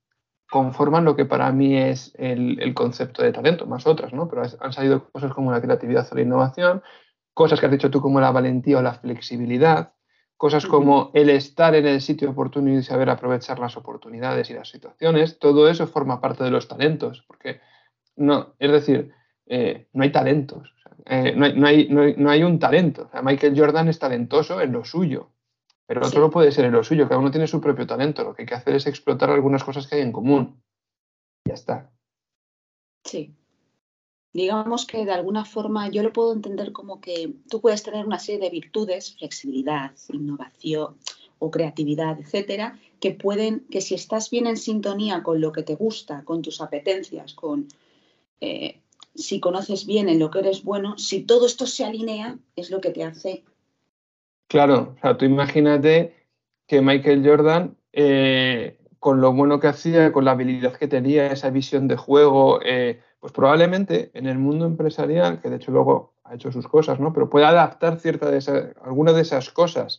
conforman 0.51 1.05
lo 1.05 1.17
que 1.17 1.25
para 1.25 1.51
mí 1.53 1.77
es 1.77 2.15
el, 2.19 2.73
concepto 2.75 3.23
de 3.23 3.33
talento, 3.33 3.67
más 3.67 3.87
otras, 3.87 4.13
¿no? 4.13 4.29
Pero 4.29 4.43
han 4.61 4.73
salido 4.73 5.11
cosas 5.11 5.33
como 5.33 5.51
la 5.51 5.61
creatividad 5.61 6.07
o 6.11 6.15
la 6.15 6.23
innovación, 6.23 6.83
cosas 7.35 7.61
que 7.61 7.67
has 7.67 7.73
dicho 7.73 7.91
tú 7.91 8.01
como 8.01 8.21
la 8.21 8.31
valentía 8.31 8.79
o 8.79 8.83
la 8.83 8.95
flexibilidad, 8.95 9.95
cosas 10.37 10.67
como 10.67 11.11
el 11.15 11.31
estar 11.31 11.75
en 11.75 11.87
el 11.87 12.01
sitio 12.01 12.31
oportuno 12.31 12.71
y 12.71 12.83
saber 12.83 13.11
aprovechar 13.11 13.59
las 13.59 13.77
oportunidades 13.77 14.51
y 14.51 14.55
las 14.55 14.69
situaciones, 14.69 15.39
todo 15.39 15.69
eso 15.69 15.87
forma 15.87 16.21
parte 16.21 16.45
de 16.45 16.51
los 16.51 16.69
talentos, 16.69 17.25
porque 17.27 17.61
no, 18.17 18.55
es 18.59 18.71
decir, 18.71 19.13
eh, 19.47 19.89
no 19.93 20.03
hay 20.03 20.13
talentos, 20.13 20.75
eh, 21.07 21.35
no, 21.37 21.67
hay, 21.67 21.89
no, 21.89 22.31
hay, 22.31 22.43
un 22.43 22.59
talento. 22.59 23.11
Michael 23.23 23.59
Jordan 23.59 23.89
es 23.89 23.99
talentoso 23.99 24.61
en 24.61 24.73
lo 24.73 24.85
suyo, 24.85 25.31
pero 25.87 26.05
otro 26.05 26.21
no 26.21 26.31
puede 26.31 26.51
ser 26.51 26.65
en 26.65 26.73
lo 26.73 26.83
suyo, 26.83 27.09
cada 27.09 27.21
uno 27.21 27.31
tiene 27.31 27.47
su 27.47 27.61
propio 27.61 27.87
talento. 27.87 28.25
Lo 28.25 28.35
que 28.35 28.43
hay 28.43 28.47
que 28.47 28.55
hacer 28.55 28.75
es 28.75 28.87
explotar 28.87 29.31
algunas 29.31 29.63
cosas 29.63 29.87
que 29.87 29.97
hay 29.97 30.03
en 30.03 30.13
común. 30.13 30.61
Ya 31.47 31.55
está. 31.55 31.93
Sí. 33.05 33.35
Digamos 34.33 34.85
que 34.85 35.05
de 35.05 35.13
alguna 35.13 35.45
forma 35.45 35.89
yo 35.89 36.03
lo 36.03 36.13
puedo 36.13 36.33
entender 36.33 36.73
como 36.73 37.01
que 37.01 37.33
tú 37.49 37.61
puedes 37.61 37.83
tener 37.85 38.05
una 38.05 38.19
serie 38.19 38.41
de 38.41 38.51
virtudes, 38.51 39.17
flexibilidad, 39.17 39.93
innovación 40.09 40.97
o 41.39 41.51
creatividad, 41.51 42.19
etcétera, 42.19 42.79
que 43.01 43.13
pueden, 43.13 43.61
que 43.71 43.81
si 43.81 43.95
estás 43.95 44.29
bien 44.31 44.47
en 44.47 44.57
sintonía 44.57 45.23
con 45.23 45.41
lo 45.41 45.53
que 45.53 45.63
te 45.63 45.77
gusta, 45.77 46.25
con 46.25 46.43
tus 46.43 46.61
apetencias, 46.61 47.33
con 47.35 47.69
eh, 48.41 48.81
si 49.15 49.41
conoces 49.41 49.87
bien 49.87 50.09
en 50.09 50.19
lo 50.19 50.31
que 50.31 50.41
eres 50.41 50.65
bueno, 50.65 50.99
si 50.99 51.23
todo 51.23 51.47
esto 51.47 51.67
se 51.67 51.85
alinea, 51.85 52.39
es 52.57 52.71
lo 52.71 52.81
que 52.81 52.91
te 52.91 53.05
hace 53.05 53.45
Claro, 54.49 54.95
o 54.97 55.01
sea, 55.01 55.17
tú 55.17 55.25
imagínate 55.25 56.15
que 56.67 56.81
Michael 56.81 57.27
Jordan, 57.27 57.77
eh, 57.93 58.79
con 58.99 59.21
lo 59.21 59.33
bueno 59.33 59.61
que 59.61 59.69
hacía, 59.69 60.13
con 60.13 60.25
la 60.25 60.33
habilidad 60.33 60.75
que 60.77 60.89
tenía, 60.89 61.27
esa 61.27 61.51
visión 61.51 61.89
de 61.89 61.97
juego, 61.97 62.61
eh, 62.65 63.01
pues 63.21 63.33
probablemente 63.33 64.11
en 64.15 64.27
el 64.27 64.39
mundo 64.39 64.67
empresarial, 64.67 65.41
que 65.41 65.51
de 65.51 65.57
hecho 65.57 65.73
luego 65.73 66.15
ha 66.25 66.35
hecho 66.35 66.53
sus 66.53 66.69
cosas, 66.69 67.01
¿no? 67.01 67.13
Pero 67.13 67.29
puede 67.29 67.47
adaptar 67.47 67.99
cierta 67.99 68.31
de 68.31 68.39
esa, 68.39 68.73
alguna 68.83 69.13
de 69.13 69.23
esas 69.23 69.51
cosas 69.51 69.99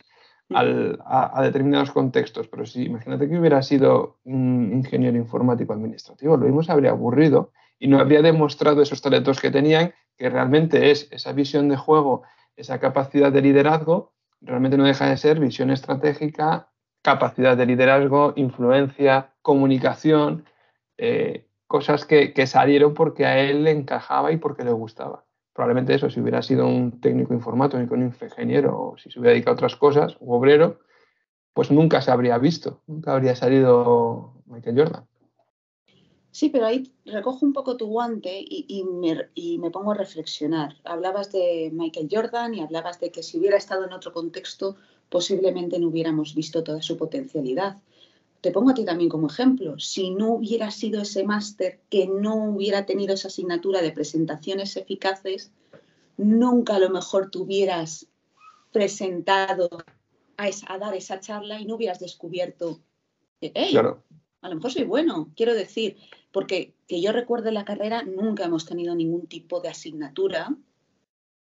a, 0.49 1.41
determinados 1.43 1.91
contextos. 1.91 2.47
Pero 2.47 2.65
si 2.65 2.83
imagínate 2.83 3.27
que 3.27 3.38
hubiera 3.38 3.62
sido 3.62 4.19
un 4.23 4.71
ingeniero 4.73 5.17
informático 5.17 5.73
administrativo, 5.73 6.38
lo 6.38 6.45
mismo 6.45 6.63
se 6.63 6.71
habría 6.71 6.91
aburrido 6.91 7.51
y 7.79 7.88
no 7.88 7.99
habría 7.99 8.21
demostrado 8.21 8.81
esos 8.81 9.01
talentos 9.01 9.39
que 9.39 9.51
tenían, 9.51 9.93
que 10.17 10.29
realmente 10.29 10.91
es 10.91 11.07
esa 11.12 11.31
visión 11.33 11.69
de 11.69 11.77
juego, 11.77 12.23
esa 12.55 12.79
capacidad 12.79 13.31
de 13.31 13.41
liderazgo 13.41 14.13
realmente 14.41 14.78
no 14.78 14.86
deja 14.86 15.10
de 15.10 15.17
ser 15.17 15.39
visión 15.39 15.71
estratégica, 15.71 16.69
capacidad 17.02 17.56
de 17.56 17.65
liderazgo, 17.65 18.34
influencia, 18.36 19.34
comunicación, 19.41 20.45
eh, 20.97 21.47
cosas 21.67 22.06
que, 22.06 22.34
salieron 22.47 22.93
porque 22.93 23.26
a 23.26 23.39
él 23.39 23.63
le 23.63 23.71
encajaba 23.71 24.32
y 24.32 24.38
porque 24.38 24.63
le 24.63 24.71
gustaba. 24.71 25.26
Probablemente 25.54 25.93
eso, 25.93 26.10
si 26.10 26.19
hubiera 26.19 26.41
sido 26.41 26.67
un 26.67 27.02
técnico 27.02 27.34
informático, 27.34 27.93
un 27.93 28.04
ingeniero, 28.04 28.80
o 28.80 28.97
si 28.97 29.10
se 29.10 29.19
hubiera 29.19 29.34
dedicado 29.34 29.54
a 29.54 29.56
otras 29.56 29.76
cosas, 29.76 30.17
u 30.19 30.34
obrero, 30.34 30.80
pues 31.54 31.71
nunca 31.71 32.02
se 32.02 32.12
habría 32.12 32.38
visto, 32.38 32.82
nunca 32.88 33.13
habría 33.13 33.36
salido 33.36 34.43
Michael 34.45 34.78
Jordan. 34.78 35.08
Sí, 36.38 36.50
pero 36.50 36.67
ahí 36.67 36.93
recojo 37.04 37.43
un 37.47 37.52
poco 37.52 37.78
tu 37.78 37.88
guante 37.88 38.45
y, 38.47 38.84
me, 38.84 39.71
pongo 39.71 39.93
a 39.93 39.95
reflexionar. 39.95 40.76
Hablabas 40.84 41.32
de 41.32 41.71
Michael 41.73 42.10
Jordan 42.12 42.54
y 42.54 42.62
hablabas 42.62 43.00
de 43.00 43.10
que 43.10 43.23
si 43.23 43.39
hubiera 43.39 43.58
estado 43.58 43.86
en 43.86 43.91
otro 43.91 44.13
contexto, 44.13 44.76
posiblemente 45.10 45.80
no 45.80 45.88
hubiéramos 45.88 46.36
visto 46.36 46.63
toda 46.63 46.84
su 46.84 46.95
potencialidad. 46.95 47.78
Te 48.41 48.52
pongo 48.52 48.69
a 48.69 48.76
ti 48.76 48.86
también 48.86 49.10
como 49.10 49.26
ejemplo. 49.26 49.80
Si 49.80 50.12
no 50.12 50.34
hubiera 50.34 50.69
sido 50.69 51.02
ese 51.02 51.23
máster, 51.23 51.80
que 51.89 52.06
no 52.06 52.36
hubiera 52.36 52.86
tenido 52.86 53.15
esa 53.15 53.30
asignatura 53.30 53.82
de 53.82 53.91
presentaciones 53.91 54.78
eficaces, 54.78 55.50
nunca 56.17 56.76
a 56.76 56.80
lo 56.80 56.91
mejor 56.91 57.32
te 57.32 57.39
hubieras 57.39 58.06
presentado 58.71 59.69
a, 60.38 60.78
dar 60.78 60.93
esa 60.93 61.19
charla 61.19 61.60
y 61.60 61.65
no 61.65 61.78
hubieras 61.78 62.00
descubierto, 62.00 62.80
claro. 63.71 64.04
A 64.41 64.50
lo 64.50 64.56
mejor 64.56 64.71
soy 64.71 64.84
bueno, 64.84 65.32
quiero 65.36 65.54
decir, 65.54 65.97
porque 66.32 66.73
que 66.88 67.02
yo 67.02 67.12
recuerde 67.12 67.52
la 67.52 67.65
carrera, 67.65 68.04
nunca 68.04 68.45
hemos 68.45 68.65
tenido 68.65 68.95
ningún 68.95 69.28
tipo 69.28 69.60
de 69.60 69.69
asignatura 69.69 70.56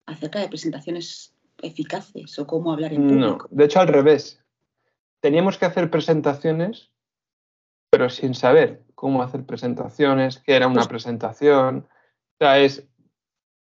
acerca 0.07 0.41
de 0.41 0.49
presentaciones 0.49 1.35
eficaces 1.63 2.39
o 2.39 2.47
cómo 2.47 2.73
hablar 2.73 2.93
en 2.93 3.07
público. 3.07 3.49
No, 3.51 3.57
de 3.57 3.65
hecho 3.65 3.81
al 3.81 3.89
revés. 3.89 4.41
Teníamos 5.21 5.57
que 5.57 5.65
hacer 5.65 5.91
presentaciones, 5.91 6.91
pero 7.91 8.11
sin 8.11 8.35
saber 8.35 8.85
cómo 8.95 9.23
hacer 9.23 9.45
presentaciones, 9.45 10.39
qué 10.39 10.55
era 10.55 10.67
una 10.67 10.77
pues 10.77 10.89
presentación. 10.89 11.89
O 11.89 12.37
sea, 12.39 12.59
es, 12.59 12.87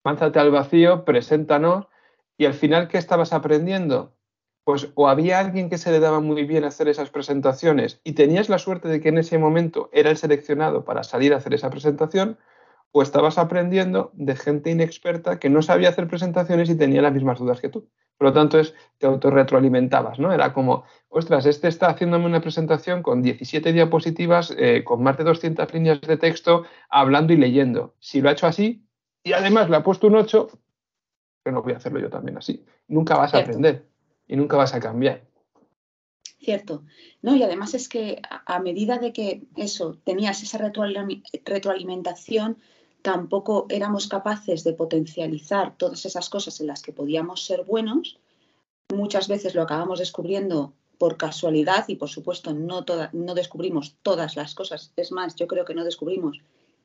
lánzate 0.05 0.39
al 0.41 0.51
vacío, 0.51 1.05
preséntanos 1.05 1.87
y 2.37 2.47
al 2.47 2.55
final, 2.55 2.89
¿qué 2.89 2.99
estabas 2.99 3.33
aprendiendo? 3.33 4.17
Pues 4.65 4.91
o 4.95 5.09
había 5.09 5.41
alguien 5.41 5.69
que 5.69 5.79
se 5.79 5.91
le 5.91 5.99
daba 5.99 6.21
muy 6.21 6.45
bien 6.45 6.65
hacer 6.65 6.89
esas 6.89 7.11
presentaciones 7.11 8.01
y 8.05 8.13
tenías 8.13 8.49
la 8.49 8.59
suerte 8.59 8.89
de 8.89 9.01
que 9.01 9.09
en 9.09 9.19
ese 9.19 9.39
momento 9.39 9.91
era 9.93 10.11
el 10.11 10.17
seleccionado 10.17 10.85
para 10.85 11.03
salir 11.03 11.35
a 11.35 11.39
hacer 11.39 11.55
esa 11.55 11.71
presentación, 11.71 12.39
o 12.93 13.03
estabas 13.03 13.39
aprendiendo 13.39 14.11
de 14.15 14.37
gente 14.37 14.71
inexperta 14.71 15.39
que 15.39 15.49
no 15.49 15.63
sabía 15.63 15.89
hacer 15.89 16.07
presentaciones 16.07 16.69
y 16.69 16.77
tenía 16.77 17.03
las 17.03 17.13
mismas 17.13 17.39
dudas 17.39 17.61
que 17.61 17.71
tú. 17.71 17.89
Por 18.19 18.29
lo 18.29 18.33
tanto, 18.35 18.61
es, 18.61 18.75
te 18.99 19.07
autorretroalimentabas, 19.07 20.19
¿no? 20.19 20.33
Era 20.33 20.53
como, 20.53 20.85
ostras, 21.09 21.47
este 21.47 21.69
está 21.69 21.89
haciéndome 21.89 22.27
una 22.27 22.43
presentación 22.43 23.03
con 23.03 23.23
17 23.23 23.73
diapositivas, 23.73 24.55
eh, 24.57 24.85
con 24.85 25.03
más 25.03 25.17
de 25.17 25.25
200 25.25 25.73
líneas 25.73 26.01
de 26.03 26.19
texto, 26.19 26.65
hablando 26.91 27.33
y 27.33 27.37
leyendo. 27.37 27.95
Si 27.99 28.21
lo 28.21 28.29
ha 28.29 28.33
hecho 28.33 28.47
así 28.47 28.87
y 29.25 29.33
además 29.33 29.71
le 29.71 29.77
ha 29.77 29.83
puesto 29.83 30.07
un 30.07 30.17
8, 30.17 30.49
que 31.45 31.51
no 31.51 31.63
voy 31.63 31.73
a 31.73 31.79
hacerlo 31.79 31.99
yo 31.99 32.11
también 32.11 32.37
así. 32.37 32.65
Nunca 32.87 33.17
vas 33.17 33.35
a 33.35 33.39
aprender 33.39 33.92
y 34.33 34.37
nunca 34.37 34.57
vas 34.57 34.73
a 34.73 34.81
cambiar. 34.81 35.27
Cierto. 36.39 36.85
No, 37.21 37.37
y 37.37 37.43
además 37.43 37.75
es 37.75 37.87
que 37.87 38.23
a 38.47 38.61
medida 38.61 38.97
de 38.97 39.13
que 39.13 39.43
eso, 39.57 39.99
tenías 40.05 40.43
esa 40.43 40.57
retroalimentación, 40.57 42.57
tampoco 43.03 43.67
éramos 43.69 44.09
capaces 44.09 44.65
de 44.65 44.73
potencializar 44.73 45.77
todas 45.77 46.07
esas 46.07 46.31
cosas 46.31 46.59
en 46.61 46.69
las 46.69 46.81
que 46.81 46.95
podíamos 46.95 47.45
ser 47.45 47.65
buenos. 47.65 48.19
Muchas 48.95 49.29
veces 49.29 49.55
lo 49.55 49.61
acabamos 49.61 49.99
descubriendo 49.99 50.73
por 50.97 51.19
casualidad 51.19 51.85
y 51.89 51.97
por 51.97 52.09
supuesto 52.09 52.55
no, 52.55 52.87
no 53.13 53.35
descubrimos 53.35 53.99
todas 54.03 54.35
las 54.35 54.55
cosas. 54.55 54.95
Es 54.97 55.13
más, 55.13 55.37
yo 55.37 55.47
creo 55.47 55.67
que 55.67 55.75
no 55.75 55.85
descubrimos 55.85 56.41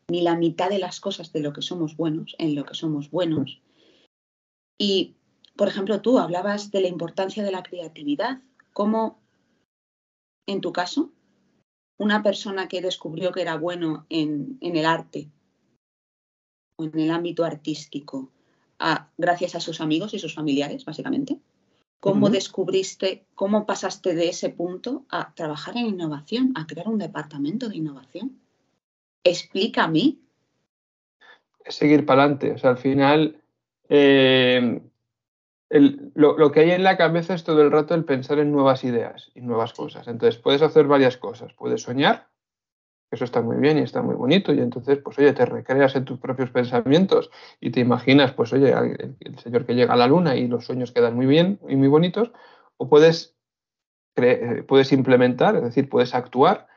ni 0.10 0.20
la 0.20 0.36
mitad 0.36 0.70
de 0.70 0.80
las 0.80 1.00
cosas 1.00 1.32
de 1.32 1.40
lo 1.40 1.54
que 1.54 1.62
somos 1.62 1.96
buenos, 1.96 2.36
en 2.40 2.56
lo 2.56 2.66
que 2.66 2.74
somos 2.74 3.10
buenos. 3.10 3.62
Y, 4.78 5.16
por 5.58 5.67
ejemplo, 5.67 6.02
tú 6.02 6.20
hablabas 6.20 6.72
de 6.72 6.82
la 6.82 6.88
importancia 6.88 7.43
de 7.43 7.52
la 7.52 7.63
creatividad. 7.63 8.41
¿Cómo, 8.74 9.20
en 10.46 10.62
tu 10.62 10.72
caso, 10.72 11.12
una 11.98 12.22
persona 12.22 12.67
que 12.67 12.82
descubrió 12.82 13.32
que 13.32 13.41
era 13.41 13.58
bueno 13.58 14.06
en, 14.10 14.60
el 14.62 14.86
arte 14.86 15.30
o 16.78 16.86
en 16.86 17.00
el 17.00 17.12
ámbito 17.12 17.43
artístico, 17.43 18.32
gracias 19.17 19.56
a 19.56 19.60
sus 19.60 19.82
amigos 19.82 20.13
y 20.13 20.20
sus 20.20 20.36
familiares, 20.36 20.86
básicamente, 20.86 21.39
¿cómo 22.00 22.30
descubriste, 22.30 23.26
cómo 23.34 23.65
pasaste 23.65 24.13
de 24.13 24.30
ese 24.30 24.50
punto 24.50 25.06
a 25.10 25.34
trabajar 25.34 25.76
en 25.76 25.88
innovación, 25.88 26.54
a 26.56 26.67
crear 26.67 26.88
un 26.88 27.00
departamento 27.00 27.67
de 27.67 27.78
innovación? 27.78 28.39
Explícame. 29.24 30.17
Seguir 31.65 32.06
para 32.06 32.24
adelante. 32.24 32.52
O 32.52 32.58
sea, 32.60 32.70
al 32.70 32.78
final 32.78 33.41
eh, 33.89 34.82
lo, 35.70 36.52
que 36.52 36.62
hay 36.62 36.72
en 36.72 36.84
la 36.84 36.98
cabeza 36.98 37.34
es 37.34 37.44
todo 37.44 37.62
el 37.62 37.72
rato 37.72 37.94
el 37.94 38.06
pensar 38.06 38.40
en 38.40 38.52
nuevas 38.52 38.84
ideas 38.84 39.32
y 39.36 39.42
nuevas 39.42 39.74
cosas. 39.74 40.08
Entonces, 40.08 40.42
puedes 40.42 40.62
hacer 40.62 40.88
varias 40.88 41.18
cosas. 41.18 41.54
Puedes 41.54 41.82
soñar, 41.82 42.28
eso 43.12 43.24
está 43.24 43.42
muy 43.42 43.58
bien 43.58 43.78
y 43.78 43.82
está 43.82 44.02
muy 44.02 44.16
bonito, 44.16 44.54
y 44.54 44.60
entonces, 44.60 45.00
pues 45.00 45.18
oye, 45.18 45.32
te 45.34 45.46
recreas 45.46 45.96
en 45.96 46.06
tus 46.06 46.20
propios 46.20 46.50
pensamientos 46.52 47.30
y 47.62 47.72
te 47.72 47.80
imaginas, 47.80 48.34
pues 48.34 48.52
oye, 48.52 48.74
el, 48.74 49.40
señor 49.40 49.66
que 49.66 49.76
llega 49.76 49.94
a 49.94 49.98
la 49.98 50.08
luna 50.08 50.36
y 50.36 50.48
los 50.48 50.66
sueños 50.66 50.92
quedan 50.92 51.16
muy 51.16 51.26
bien 51.26 51.60
y 51.70 51.78
muy 51.78 51.88
bonitos, 51.88 52.32
o 52.76 52.90
puedes, 52.90 53.38
eh, 54.18 54.64
puedes 54.68 54.92
implementar, 54.92 55.56
es 55.56 55.64
decir, 55.64 55.90
puedes 55.90 56.14
actuar 56.14 56.68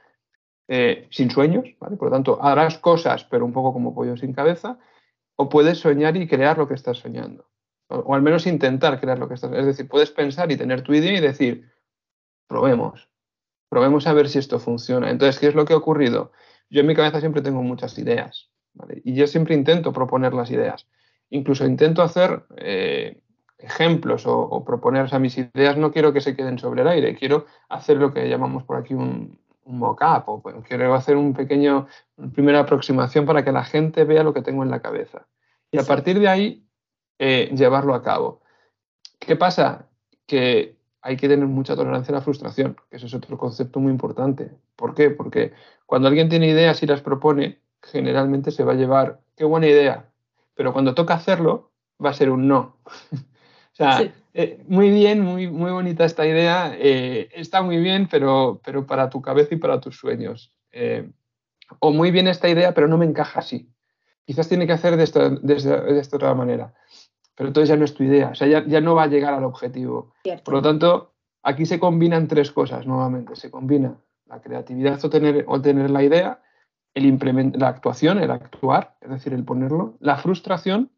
eh, 0.68 1.08
sin 1.10 1.30
sueños. 1.30 1.64
Por 1.78 2.00
lo 2.00 2.10
tanto, 2.10 2.40
harás 2.40 2.78
cosas, 2.78 3.24
pero 3.24 3.44
un 3.44 3.52
poco 3.52 3.72
como 3.72 3.92
pollo 3.92 4.16
sin 4.16 4.32
cabeza, 4.32 4.78
o 5.34 5.48
puedes 5.48 5.78
soñar 5.78 6.16
y 6.16 6.28
crear 6.28 6.58
lo 6.58 6.68
que 6.68 6.74
estás 6.74 6.98
soñando. 6.98 7.49
O, 7.90 8.14
al 8.14 8.22
menos 8.22 8.46
intentar 8.46 9.00
crear 9.00 9.18
lo 9.18 9.28
que 9.28 9.34
estás. 9.34 9.52
Es 9.52 9.66
decir, 9.66 9.88
puedes 9.88 10.10
pensar 10.10 10.50
y 10.50 10.56
tener 10.56 10.82
tu 10.82 10.94
idea 10.94 11.12
y 11.12 11.20
decir, 11.20 11.70
probemos, 12.46 13.08
probemos 13.68 14.06
a 14.06 14.12
ver 14.12 14.28
si 14.28 14.38
esto 14.38 14.58
funciona. 14.58 15.10
Entonces, 15.10 15.38
¿qué 15.38 15.48
es 15.48 15.54
lo 15.54 15.64
que 15.64 15.72
ha 15.72 15.76
ocurrido? 15.76 16.32
Yo 16.70 16.80
en 16.80 16.86
mi 16.86 16.94
cabeza 16.94 17.20
siempre 17.20 17.42
tengo 17.42 17.62
muchas 17.62 17.98
ideas, 17.98 18.50
Y 19.04 19.14
yo 19.14 19.26
siempre 19.26 19.54
intento 19.54 19.92
proponer 19.92 20.32
las 20.32 20.50
ideas. 20.50 20.86
Incluso 21.30 21.66
intento 21.66 22.02
hacer 22.02 22.44
eh, 22.56 23.22
ejemplos 23.58 24.24
o, 24.26 24.64
proponer, 24.64 25.12
o 25.12 25.20
mis 25.20 25.36
ideas 25.36 25.76
no 25.76 25.92
quiero 25.92 26.12
que 26.12 26.20
se 26.20 26.34
queden 26.36 26.58
sobre 26.58 26.82
el 26.82 26.88
aire, 26.88 27.16
quiero 27.16 27.46
hacer 27.68 27.96
lo 27.98 28.12
que 28.12 28.28
llamamos 28.28 28.64
por 28.64 28.76
aquí 28.76 28.94
un, 28.94 29.38
un 29.64 29.78
mock-up 29.78 30.24
o 30.26 30.42
pues, 30.42 30.56
quiero 30.66 30.94
hacer 30.94 31.16
un 31.16 31.34
pequeño, 31.34 31.86
una 32.16 32.32
primera 32.32 32.60
aproximación 32.60 33.26
para 33.26 33.44
que 33.44 33.52
la 33.52 33.64
gente 33.64 34.04
vea 34.04 34.22
lo 34.22 34.34
que 34.34 34.42
tengo 34.42 34.62
en 34.62 34.70
la 34.70 34.80
cabeza. 34.80 35.26
Y 35.70 35.78
a 35.78 35.84
partir 35.84 36.18
de 36.18 36.28
ahí, 36.28 36.66
eh, 37.20 37.50
llevarlo 37.54 37.94
a 37.94 38.02
cabo. 38.02 38.40
¿Qué 39.18 39.36
pasa? 39.36 39.90
Que 40.26 40.74
hay 41.02 41.16
que 41.18 41.28
tener 41.28 41.46
mucha 41.46 41.76
tolerancia 41.76 42.12
a 42.12 42.18
la 42.18 42.22
frustración, 42.22 42.76
que 42.90 42.96
ese 42.96 43.06
es 43.06 43.14
otro 43.14 43.36
concepto 43.36 43.78
muy 43.78 43.92
importante. 43.92 44.50
¿Por 44.74 44.94
qué? 44.94 45.10
Porque 45.10 45.52
cuando 45.84 46.08
alguien 46.08 46.30
tiene 46.30 46.48
ideas 46.48 46.82
y 46.82 46.86
las 46.86 47.02
propone, 47.02 47.60
generalmente 47.82 48.50
se 48.50 48.64
va 48.64 48.72
a 48.72 48.76
llevar, 48.76 49.20
qué 49.36 49.44
buena 49.44 49.66
idea, 49.66 50.08
pero 50.54 50.72
cuando 50.72 50.94
toca 50.94 51.12
hacerlo, 51.12 51.72
va 52.02 52.08
a 52.08 52.14
ser 52.14 52.30
un 52.30 52.48
no. 52.48 52.78
o 53.12 53.74
sea, 53.74 54.10
eh, 54.32 54.64
muy 54.66 54.88
bien, 54.88 55.20
muy, 55.20 55.46
muy 55.48 55.72
bonita 55.72 56.06
esta 56.06 56.26
idea, 56.26 56.74
eh, 56.78 57.28
está 57.34 57.60
muy 57.60 57.76
bien, 57.76 58.08
pero, 58.10 58.62
pero 58.64 58.86
para 58.86 59.10
tu 59.10 59.20
cabeza 59.20 59.54
y 59.54 59.58
para 59.58 59.78
tus 59.78 59.98
sueños. 59.98 60.54
Eh, 60.72 61.10
o 61.80 61.92
muy 61.92 62.10
bien 62.10 62.28
esta 62.28 62.48
idea, 62.48 62.72
pero 62.72 62.88
no 62.88 62.96
me 62.96 63.04
encaja 63.04 63.40
así. 63.40 63.70
Quizás 64.24 64.48
tiene 64.48 64.66
que 64.66 64.72
hacer 64.72 64.96
de 64.96 65.04
esta, 65.04 65.28
de 65.28 66.08
otra 66.12 66.34
manera. 66.34 66.72
Pero 67.34 67.48
entonces 67.48 67.68
ya 67.68 67.76
no 67.76 67.84
es 67.84 67.94
tu 67.94 68.02
idea, 68.02 68.30
o 68.30 68.34
sea, 68.34 68.46
ya, 68.46 68.80
no 68.80 68.94
va 68.94 69.04
a 69.04 69.08
llegar 69.08 69.32
al 69.32 69.44
objetivo. 69.44 70.12
Por 70.44 70.54
lo 70.54 70.62
tanto, 70.62 71.12
aquí 71.42 71.66
se 71.66 71.78
combinan 71.78 72.28
tres 72.28 72.50
cosas 72.50 72.86
nuevamente. 72.86 73.36
Se 73.36 73.50
combina 73.50 73.96
la 74.26 74.40
creatividad 74.40 75.02
o 75.04 75.10
tener, 75.10 75.44
o 75.48 75.60
tener 75.60 75.90
la 75.90 76.02
idea, 76.02 76.42
el 76.94 77.52
la 77.54 77.68
actuación, 77.68 78.18
el 78.18 78.30
actuar, 78.30 78.96
es 79.00 79.10
decir, 79.10 79.32
el 79.32 79.44
ponerlo, 79.44 79.96
la 80.00 80.16
frustración 80.16 80.90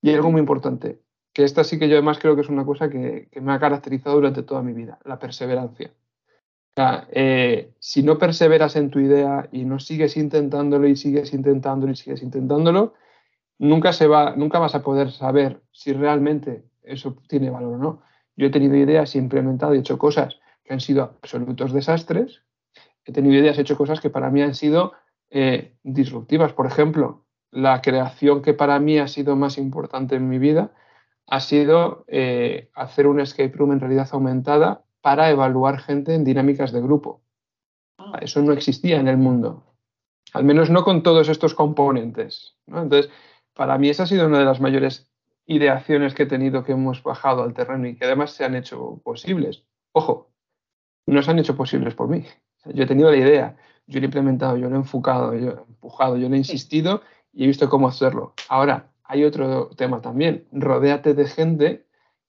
y 0.00 0.12
algo 0.12 0.30
muy 0.30 0.40
importante, 0.40 1.00
que 1.32 1.44
esta 1.44 1.64
sí 1.64 1.78
que 1.78 1.88
yo 1.88 1.96
además 1.96 2.18
creo 2.18 2.34
que 2.34 2.42
es 2.42 2.48
una 2.48 2.64
cosa 2.64 2.90
que, 2.90 3.28
me 3.40 3.52
ha 3.52 3.58
caracterizado 3.58 4.16
durante 4.16 4.42
toda 4.42 4.62
mi 4.62 4.72
vida, 4.72 4.98
la 5.04 5.18
perseverancia. 5.18 5.92
O 6.74 6.74
sea, 6.74 7.06
eh, 7.10 7.72
si 7.78 8.02
no 8.02 8.18
perseveras 8.18 8.76
en 8.76 8.90
tu 8.90 8.98
idea 8.98 9.48
y 9.52 9.64
no 9.64 9.78
sigues 9.78 10.16
intentándolo 10.16 10.88
y 10.88 10.96
sigues 10.96 11.32
intentándolo 11.34 11.92
y 11.92 11.96
sigues 11.96 12.22
intentándolo, 12.22 12.94
nunca, 13.62 13.92
se 13.92 14.08
va, 14.08 14.34
nunca 14.36 14.58
vas 14.58 14.74
a 14.74 14.82
poder 14.82 15.12
saber 15.12 15.62
si 15.70 15.92
realmente 15.92 16.64
eso 16.82 17.16
tiene 17.28 17.48
valor 17.48 17.74
o 17.74 17.78
no. 17.78 18.02
Yo 18.36 18.48
he 18.48 18.50
tenido 18.50 18.74
ideas, 18.74 19.14
he 19.14 19.18
implementado 19.18 19.74
y 19.74 19.78
hecho 19.78 19.98
cosas 19.98 20.40
que 20.64 20.72
han 20.72 20.80
sido 20.80 21.04
absolutos 21.04 21.72
desastres. 21.72 22.42
He 23.04 23.12
tenido 23.12 23.40
ideas, 23.40 23.56
he 23.56 23.62
hecho 23.62 23.76
cosas 23.76 24.00
que 24.00 24.10
para 24.10 24.30
mí 24.30 24.42
han 24.42 24.56
sido 24.56 24.94
eh, 25.30 25.76
disruptivas. 25.84 26.52
Por 26.52 26.66
ejemplo, 26.66 27.24
la 27.52 27.80
creación 27.82 28.42
que 28.42 28.52
para 28.52 28.80
mí 28.80 28.98
ha 28.98 29.06
sido 29.06 29.36
más 29.36 29.58
importante 29.58 30.16
en 30.16 30.28
mi 30.28 30.38
vida 30.38 30.72
ha 31.28 31.38
sido 31.38 32.04
eh, 32.08 32.68
hacer 32.74 33.06
un 33.06 33.20
escape 33.20 33.56
room 33.56 33.72
en 33.72 33.80
realidad 33.80 34.08
aumentada 34.10 34.82
para 35.00 35.30
evaluar 35.30 35.78
gente 35.78 36.14
en 36.14 36.24
dinámicas 36.24 36.72
de 36.72 36.80
grupo. 36.80 37.22
Ah. 37.96 38.18
Eso 38.20 38.42
no 38.42 38.52
existía 38.52 38.98
en 38.98 39.06
el 39.06 39.18
mundo, 39.18 39.76
al 40.32 40.42
menos 40.42 40.68
no 40.68 40.82
con 40.82 41.04
todos 41.04 41.28
estos 41.28 41.54
componentes. 41.54 42.56
Entonces, 42.66 43.08
para 43.54 43.78
mí 43.78 43.88
esa 43.88 44.04
ha 44.04 44.06
sido 44.06 44.26
una 44.26 44.38
de 44.38 44.44
las 44.44 44.60
mayores 44.60 45.08
ideaciones 45.46 46.14
que 46.14 46.24
he 46.24 46.26
tenido 46.26 46.64
que 46.64 46.72
hemos 46.72 47.02
bajado 47.02 47.42
al 47.42 47.54
terreno 47.54 47.86
y 47.86 47.96
que 47.96 48.04
además 48.04 48.32
se 48.32 48.44
han 48.44 48.54
hecho 48.54 49.00
posibles. 49.04 49.64
Ojo, 49.92 50.30
no 51.06 51.22
se 51.22 51.30
han 51.30 51.38
hecho 51.38 51.56
posibles 51.56 51.94
por 51.94 52.08
mí. 52.08 52.24
Yo 52.66 52.84
he 52.84 52.86
tenido 52.86 53.10
la 53.10 53.16
idea, 53.16 53.56
yo 53.86 54.00
lo 54.00 54.04
he 54.04 54.06
implementado, 54.06 54.56
yo 54.56 54.68
lo 54.68 54.76
he 54.76 54.78
enfocado, 54.78 55.34
yo 55.34 55.50
he 55.50 55.52
empujado, 55.68 56.16
yo 56.16 56.28
lo 56.28 56.34
he 56.34 56.38
insistido 56.38 57.02
y 57.32 57.44
he 57.44 57.46
visto 57.48 57.68
cómo 57.68 57.88
hacerlo. 57.88 58.34
Ahora, 58.48 58.90
hay 59.04 59.24
otro 59.24 59.70
tema 59.76 60.00
también, 60.00 60.46
rodéate 60.52 61.14
de 61.14 61.26
gente 61.26 61.86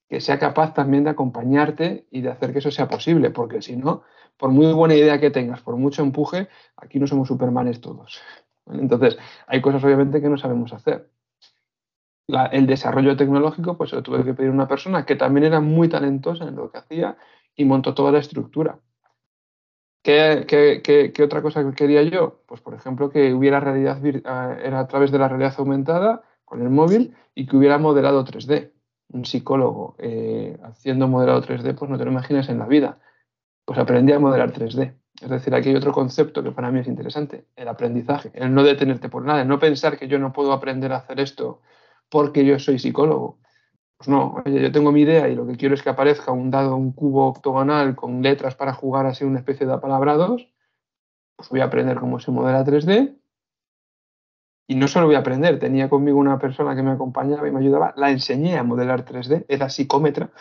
que 0.10 0.20
sea 0.22 0.40
capaz 0.40 0.74
también 0.74 1.04
de 1.04 1.12
acompañarte 1.12 2.08
y 2.12 2.22
de 2.22 2.30
hacer 2.30 2.52
que 2.52 2.60
eso 2.60 2.72
sea 2.72 2.88
posible, 2.88 3.30
porque 3.30 3.62
si 3.62 3.76
no, 3.76 4.04
por 4.38 4.50
muy 4.50 4.72
buena 4.74 4.96
idea 4.96 5.20
que 5.20 5.32
tengas, 5.32 5.62
por 5.62 5.78
mucho 5.78 6.02
empuje, 6.02 6.50
aquí 6.76 7.00
no 7.00 7.08
somos 7.08 7.28
supermanes 7.28 7.80
todos. 7.80 8.22
Entonces, 8.68 9.18
hay 9.48 9.62
cosas 9.62 9.84
obviamente 9.84 10.22
que 10.22 10.30
no 10.30 10.38
sabemos 10.38 10.74
hacer. 10.74 11.10
el 12.52 12.68
desarrollo 12.68 13.18
tecnológico, 13.18 13.78
pues 13.78 13.92
lo 13.94 14.02
tuve 14.04 14.24
que 14.24 14.34
pedir 14.34 14.50
a 14.50 14.54
una 14.54 14.68
persona 14.68 15.06
que 15.06 15.16
también 15.16 15.46
era 15.46 15.60
muy 15.60 15.90
talentosa 15.90 16.46
en 16.48 16.56
lo 16.56 16.72
que 16.72 16.80
hacía 16.80 17.18
y 17.56 17.66
montó 17.66 17.94
toda 17.94 18.12
la 18.12 18.20
estructura. 18.20 18.80
¿Qué, 20.04 21.14
otra 21.24 21.42
cosa 21.42 21.64
que 21.64 21.74
quería 21.76 22.04
yo? 22.04 22.42
Pues, 22.46 22.60
por 22.62 22.74
ejemplo, 22.74 23.10
que 23.10 23.34
hubiera 23.34 23.60
realidad, 23.60 24.02
ah, 24.26 24.58
era 24.62 24.82
a 24.82 24.88
través 24.88 25.12
de 25.12 25.20
la 25.20 25.30
realidad 25.30 25.54
aumentada 25.58 26.24
con 26.44 26.62
el 26.62 26.70
móvil 26.70 27.16
y 27.34 27.48
que 27.48 27.56
hubiera 27.56 27.78
modelado 27.78 28.26
3D. 28.26 28.72
Un 29.10 29.26
psicólogo 29.26 29.96
eh, 30.00 30.58
haciendo 30.64 31.08
modelado 31.08 31.42
3D, 31.42 31.76
pues 31.76 31.90
no 31.90 31.98
te 31.98 32.06
lo 32.06 32.12
imaginas 32.12 32.50
en 32.50 32.60
la 32.60 32.66
vida. 32.66 33.00
Pues 33.66 33.80
aprendí 33.80 34.12
a 34.12 34.20
modelar 34.20 34.52
3D. 34.52 34.94
Es 35.24 35.30
decir, 35.30 35.56
aquí 35.56 35.70
hay 35.70 35.76
otro 35.76 35.94
concepto 35.94 36.44
que 36.44 36.52
para 36.52 36.70
mí 36.70 36.82
es 36.82 36.88
interesante, 36.88 37.46
el 37.56 37.70
aprendizaje, 37.70 38.32
el 38.34 38.54
no 38.54 38.62
detenerte 38.64 39.08
por 39.08 39.24
nada, 39.24 39.42
el 39.42 39.48
no 39.48 39.58
pensar 39.58 39.98
que 39.98 40.10
yo 40.10 40.20
no 40.20 40.34
puedo 40.34 40.52
aprender 40.52 40.92
a 40.92 40.98
hacer 40.98 41.22
esto 41.22 41.62
porque 42.10 42.46
yo 42.46 42.60
soy 42.60 42.78
psicólogo. 42.78 43.40
Pues 43.98 44.10
no, 44.10 44.36
oye, 44.46 44.62
yo 44.62 44.72
tengo 44.72 44.92
mi 44.92 45.02
idea 45.02 45.30
y 45.30 45.36
lo 45.36 45.48
que 45.48 45.56
quiero 45.56 45.76
es 45.76 45.82
que 45.82 45.90
aparezca 45.90 46.34
un 46.34 46.52
dado, 46.52 46.76
un 46.76 46.92
cubo 46.92 47.28
octogonal 47.28 47.96
con 47.96 48.22
letras 48.22 48.56
para 48.56 48.74
jugar 48.74 49.06
así 49.06 49.24
una 49.24 49.40
especie 49.40 49.66
de 49.66 49.74
apalabrados, 49.74 50.50
pues 51.38 51.48
voy 51.50 51.62
a 51.62 51.66
aprender 51.66 51.98
cómo 52.00 52.20
se 52.20 52.32
modela 52.32 52.66
3D. 52.66 53.18
Y 54.68 54.76
no 54.76 54.90
solo 54.90 55.06
voy 55.06 55.16
a 55.16 55.20
aprender, 55.20 55.58
tenía 55.58 55.90
conmigo 55.90 56.18
una 56.18 56.38
persona 56.38 56.76
que 56.76 56.84
me 56.84 56.92
acompañaba 56.92 57.48
y 57.48 57.52
me 57.52 57.60
ayudaba, 57.60 57.94
la 57.96 58.12
enseñé 58.12 58.58
a 58.58 58.64
modelar 58.64 59.06
3D, 59.06 59.46
era 59.48 59.70
psicómetra, 59.70 60.32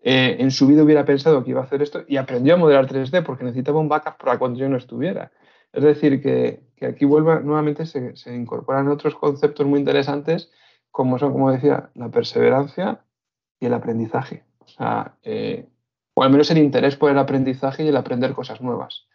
eh, 0.00 0.36
en 0.38 0.50
su 0.50 0.66
vida 0.66 0.82
hubiera 0.82 1.04
pensado 1.04 1.42
que 1.42 1.50
iba 1.50 1.60
a 1.60 1.64
hacer 1.64 1.82
esto 1.82 2.04
y 2.06 2.16
aprendió 2.16 2.54
a 2.54 2.56
modelar 2.56 2.86
3D 2.86 3.24
porque 3.24 3.44
necesitaba 3.44 3.80
un 3.80 3.88
backup 3.88 4.16
para 4.16 4.38
cuando 4.38 4.58
yo 4.58 4.68
no 4.68 4.76
estuviera. 4.76 5.32
Es 5.72 5.82
decir, 5.82 6.22
que, 6.22 6.62
aquí 6.86 7.04
vuelva, 7.04 7.40
nuevamente 7.40 7.84
se, 7.84 8.14
incorporan 8.34 8.88
otros 8.88 9.14
conceptos 9.14 9.66
muy 9.66 9.78
interesantes 9.78 10.50
como 10.90 11.18
son, 11.18 11.32
como 11.32 11.52
decía, 11.52 11.90
la 11.94 12.08
perseverancia 12.10 13.04
y 13.60 13.66
el 13.66 13.74
aprendizaje. 13.74 14.44
O 14.60 14.68
sea, 14.68 15.16
eh, 15.22 15.68
o 16.14 16.22
al 16.22 16.30
menos 16.30 16.50
el 16.50 16.58
interés 16.58 16.96
por 16.96 17.10
el 17.10 17.18
aprendizaje 17.18 17.84
y 17.84 17.88
el 17.88 17.96
aprender 17.96 18.32
cosas 18.32 18.60
nuevas. 18.60 19.06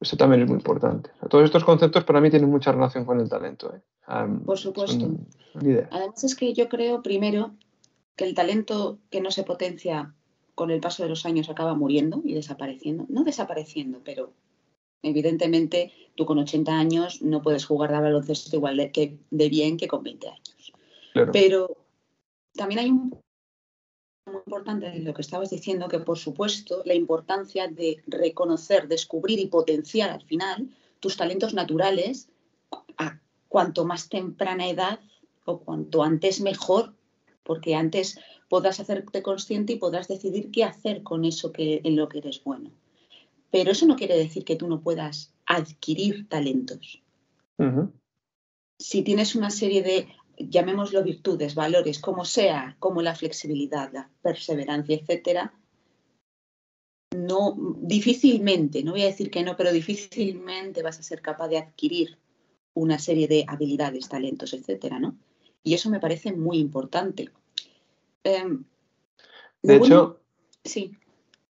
Eso 0.00 0.16
también 0.16 0.42
es 0.42 0.48
muy 0.48 0.58
importante. 0.58 1.10
todos 1.28 1.44
estos 1.44 1.64
conceptos 1.64 2.04
para 2.04 2.20
mí 2.20 2.30
tienen 2.30 2.50
mucha 2.50 2.70
relación 2.70 3.04
con 3.04 3.20
el 3.20 3.28
talento. 3.28 3.74
¿eh? 3.74 3.80
por 4.44 4.58
supuesto. 4.58 5.10
Además 5.54 6.24
es 6.24 6.36
que 6.36 6.54
yo 6.54 6.68
creo, 6.68 7.02
primero, 7.02 7.52
que 8.18 8.24
el 8.24 8.34
talento 8.34 8.98
que 9.10 9.20
no 9.20 9.30
se 9.30 9.44
potencia 9.44 10.12
con 10.56 10.72
el 10.72 10.80
paso 10.80 11.04
de 11.04 11.08
los 11.08 11.24
años 11.24 11.48
acaba 11.48 11.74
muriendo 11.74 12.20
y 12.24 12.34
desapareciendo. 12.34 13.06
No 13.08 13.22
desapareciendo, 13.22 14.00
pero 14.04 14.32
evidentemente 15.02 15.92
tú 16.16 16.26
con 16.26 16.36
80 16.38 16.72
años 16.72 17.22
no 17.22 17.42
puedes 17.42 17.64
jugar 17.64 17.92
de 17.92 18.00
baloncesto 18.00 18.56
igual 18.56 18.76
de, 18.76 18.90
que, 18.90 19.16
de 19.30 19.48
bien 19.48 19.76
que 19.76 19.86
con 19.86 20.02
20 20.02 20.28
años. 20.28 20.72
Pero 21.32 21.76
también 22.54 22.80
hay 22.80 22.90
un 22.90 23.16
muy 24.26 24.42
importante 24.44 24.90
de 24.90 24.98
lo 24.98 25.14
que 25.14 25.22
estabas 25.22 25.50
diciendo, 25.50 25.88
que 25.88 26.00
por 26.00 26.18
supuesto 26.18 26.82
la 26.84 26.94
importancia 26.94 27.68
de 27.68 28.02
reconocer, 28.08 28.88
descubrir 28.88 29.38
y 29.38 29.46
potenciar 29.46 30.10
al 30.10 30.22
final 30.22 30.68
tus 30.98 31.16
talentos 31.16 31.54
naturales 31.54 32.28
a 32.98 33.20
cuanto 33.48 33.84
más 33.84 34.08
temprana 34.08 34.68
edad 34.68 34.98
o 35.44 35.60
cuanto 35.60 36.02
antes 36.02 36.40
mejor 36.40 36.97
porque 37.48 37.74
antes 37.74 38.20
podrás 38.50 38.78
hacerte 38.78 39.22
consciente 39.22 39.72
y 39.72 39.76
podrás 39.76 40.06
decidir 40.06 40.50
qué 40.50 40.64
hacer 40.64 41.02
con 41.02 41.24
eso 41.24 41.50
que, 41.50 41.80
en 41.82 41.96
lo 41.96 42.06
que 42.10 42.18
eres 42.18 42.44
bueno. 42.44 42.70
Pero 43.50 43.70
eso 43.70 43.86
no 43.86 43.96
quiere 43.96 44.18
decir 44.18 44.44
que 44.44 44.56
tú 44.56 44.68
no 44.68 44.82
puedas 44.82 45.32
adquirir 45.46 46.28
talentos. 46.28 47.02
Si 48.78 49.02
tienes 49.02 49.34
una 49.34 49.48
serie 49.48 49.82
de, 49.82 50.08
llamémoslo 50.36 51.02
virtudes, 51.02 51.54
valores, 51.54 52.00
como 52.00 52.26
sea, 52.26 52.76
como 52.78 53.00
la 53.00 53.14
flexibilidad, 53.14 53.90
la 53.94 54.10
perseverancia, 54.20 54.94
etcétera, 54.94 55.54
no, 57.16 57.56
difícilmente, 57.80 58.84
no 58.84 58.92
voy 58.92 59.02
a 59.02 59.12
decir 59.12 59.30
que 59.30 59.42
no, 59.42 59.56
pero 59.56 59.72
difícilmente 59.72 60.82
vas 60.82 60.98
a 60.98 61.02
ser 61.02 61.22
capaz 61.22 61.48
de 61.48 61.56
adquirir 61.56 62.18
una 62.74 62.98
serie 62.98 63.26
de 63.26 63.46
habilidades, 63.48 64.06
talentos, 64.06 64.52
etcétera, 64.52 65.00
¿no? 65.00 65.16
Y 65.62 65.72
eso 65.72 65.90
me 65.90 66.00
parece 66.00 66.32
muy 66.32 66.58
importante. 66.58 67.30
Em, 68.24 68.64
de 69.62 69.76
hecho, 69.76 70.20
sí. 70.64 70.92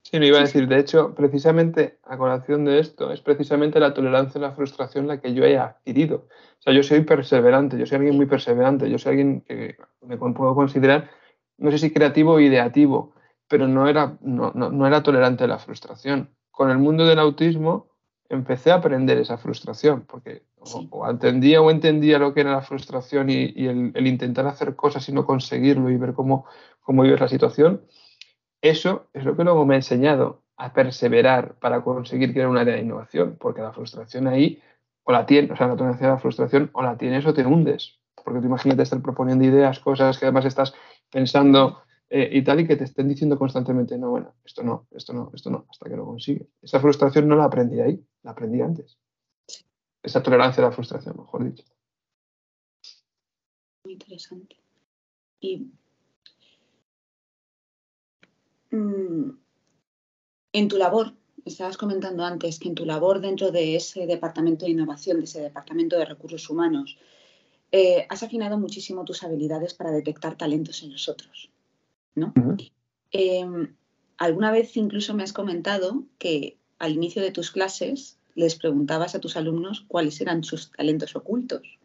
Sí, 0.01 0.19
me 0.19 0.27
iba 0.27 0.37
a 0.37 0.41
decir, 0.41 0.69
de 0.69 0.79
hecho, 0.79 1.13
precisamente 1.13 1.99
a 2.03 2.17
colación 2.17 2.63
de 2.63 2.79
esto, 2.79 3.11
es 3.11 3.19
precisamente 3.19 3.77
la 3.77 3.93
tolerancia 3.93 4.39
a 4.39 4.41
la 4.41 4.51
frustración 4.53 5.05
la 5.05 5.19
que 5.19 5.33
yo 5.33 5.43
he 5.43 5.57
adquirido. 5.57 6.29
O 6.59 6.61
sea, 6.61 6.71
yo 6.71 6.81
soy 6.81 7.01
perseverante, 7.01 7.77
yo 7.77 7.85
soy 7.85 7.97
alguien 7.97 8.15
muy 8.15 8.25
perseverante, 8.25 8.89
yo 8.89 8.97
soy 8.97 9.11
alguien 9.11 9.41
que 9.41 9.75
me 10.01 10.17
puedo 10.17 10.55
considerar, 10.55 11.09
no 11.57 11.71
sé 11.71 11.77
si 11.77 11.91
creativo 11.91 12.33
o 12.33 12.39
ideativo, 12.39 13.13
pero 13.49 13.67
no 13.67 13.89
era, 13.89 14.17
no, 14.21 14.53
no 14.53 14.87
era 14.87 15.03
tolerante 15.03 15.43
a 15.43 15.47
la 15.47 15.59
frustración. 15.59 16.29
Con 16.51 16.71
el 16.71 16.77
mundo 16.77 17.05
del 17.05 17.19
autismo, 17.19 17.89
empecé 18.29 18.71
a 18.71 18.75
aprender 18.75 19.17
esa 19.17 19.37
frustración, 19.37 20.05
porque 20.05 20.43
o, 20.59 21.09
entendía 21.09 21.61
o 21.61 21.71
entendía 21.71 22.19
lo 22.19 22.33
que 22.33 22.41
era 22.41 22.51
la 22.51 22.61
frustración 22.61 23.29
y, 23.29 23.53
el, 23.67 24.07
intentar 24.07 24.47
hacer 24.47 24.75
cosas 24.75 25.07
y 25.09 25.11
no 25.11 25.25
conseguirlo 25.25 25.89
y 25.89 25.97
ver 25.97 26.13
cómo, 26.13 26.45
cómo 26.81 27.03
vives 27.03 27.19
la 27.19 27.27
situación, 27.27 27.81
eso 28.61 29.07
es 29.13 29.23
lo 29.23 29.35
que 29.35 29.43
luego 29.43 29.65
me 29.65 29.75
ha 29.75 29.77
enseñado 29.77 30.43
a 30.57 30.73
perseverar 30.73 31.55
para 31.59 31.83
conseguir 31.83 32.33
crear 32.33 32.49
una 32.49 32.61
área 32.61 32.75
de 32.75 32.81
innovación, 32.81 33.37
porque 33.39 33.61
la 33.61 33.73
frustración 33.73 34.27
ahí 34.27 34.61
o 35.03 35.11
la 35.11 35.25
tienes, 35.25 35.51
o 35.51 35.55
sea, 35.55 35.67
la 35.67 35.75
tolerancia 35.75 36.07
a 36.07 36.11
la 36.11 36.17
frustración 36.17 36.69
o 36.73 36.81
la 36.81 36.97
tienes 36.97 37.25
o 37.25 37.33
te 37.33 37.45
hundes, 37.45 37.99
porque 38.23 38.39
tú 38.39 38.47
imagínate 38.47 38.81
estar 38.81 39.01
proponiendo 39.01 39.45
ideas, 39.45 39.79
cosas 39.79 40.17
que 40.17 40.25
además 40.25 40.45
estás 40.45 40.73
pensando 41.11 41.81
eh, 42.09 42.29
y 42.31 42.43
tal, 42.43 42.59
y 42.59 42.67
que 42.67 42.75
te 42.75 42.85
estén 42.85 43.07
diciendo 43.07 43.37
constantemente, 43.37 43.97
no, 43.97 44.09
bueno, 44.09 44.33
esto 44.43 44.63
no, 44.63 44.87
esto 44.91 45.13
no, 45.13 45.31
esto 45.33 45.49
no, 45.49 45.65
hasta 45.69 45.89
que 45.89 45.95
lo 45.95 46.05
consigue. 46.05 46.47
Esa 46.61 46.79
frustración 46.79 47.27
no 47.27 47.35
la 47.35 47.45
aprendí 47.45 47.79
ahí, 47.79 48.03
la 48.23 48.31
aprendí 48.31 48.61
antes. 48.61 48.97
Esa 50.07 50.23
tolerancia 50.23 50.63
a 50.63 50.67
la 50.67 50.71
frustración, 50.71 51.17
mejor 51.17 51.43
dicho. 51.43 51.65
Muy 53.83 53.91
interesante. 53.91 54.55
Y 55.41 55.69
mm, 58.71 59.31
en 60.53 60.67
tu 60.69 60.77
labor, 60.77 61.13
estabas 61.43 61.75
comentando 61.75 62.23
antes 62.23 62.57
que 62.57 62.69
en 62.69 62.75
tu 62.75 62.85
labor 62.85 63.19
dentro 63.19 63.51
de 63.51 63.75
ese 63.75 64.07
departamento 64.07 64.63
de 64.63 64.71
innovación, 64.71 65.17
de 65.17 65.25
ese 65.25 65.41
departamento 65.41 65.97
de 65.97 66.05
recursos 66.05 66.49
humanos, 66.49 66.97
eh, 67.73 68.07
has 68.07 68.23
afinado 68.23 68.57
muchísimo 68.57 69.03
tus 69.03 69.25
habilidades 69.25 69.73
para 69.73 69.91
detectar 69.91 70.37
talentos 70.37 70.83
en 70.83 70.93
los 70.93 71.09
otros. 71.09 71.51
¿no? 72.15 72.31
Em, 73.11 73.75
alguna 74.17 74.51
vez 74.53 74.77
incluso 74.77 75.13
me 75.13 75.23
has 75.23 75.33
comentado 75.33 76.05
que 76.17 76.57
al 76.79 76.93
inicio 76.93 77.21
de 77.21 77.31
tus 77.31 77.51
clases 77.51 78.16
les 78.37 78.55
preguntabas 78.55 79.15
a 79.15 79.19
tus 79.19 79.35
alumnos 79.35 79.83
cuáles 79.87 80.21
eran 80.21 80.43
sus 80.43 80.71
talentos 80.71 81.15
ocultos. 81.15 81.79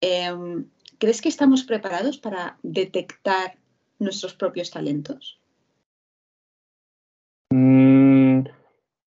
Em, 0.00 0.70
¿Crees 0.98 1.20
que 1.20 1.28
estamos 1.28 1.64
preparados 1.64 2.16
para 2.18 2.56
detectar 2.62 3.58
nuestros 3.98 4.34
propios 4.34 4.70
talentos? 4.70 5.40
Mm, 7.50 8.44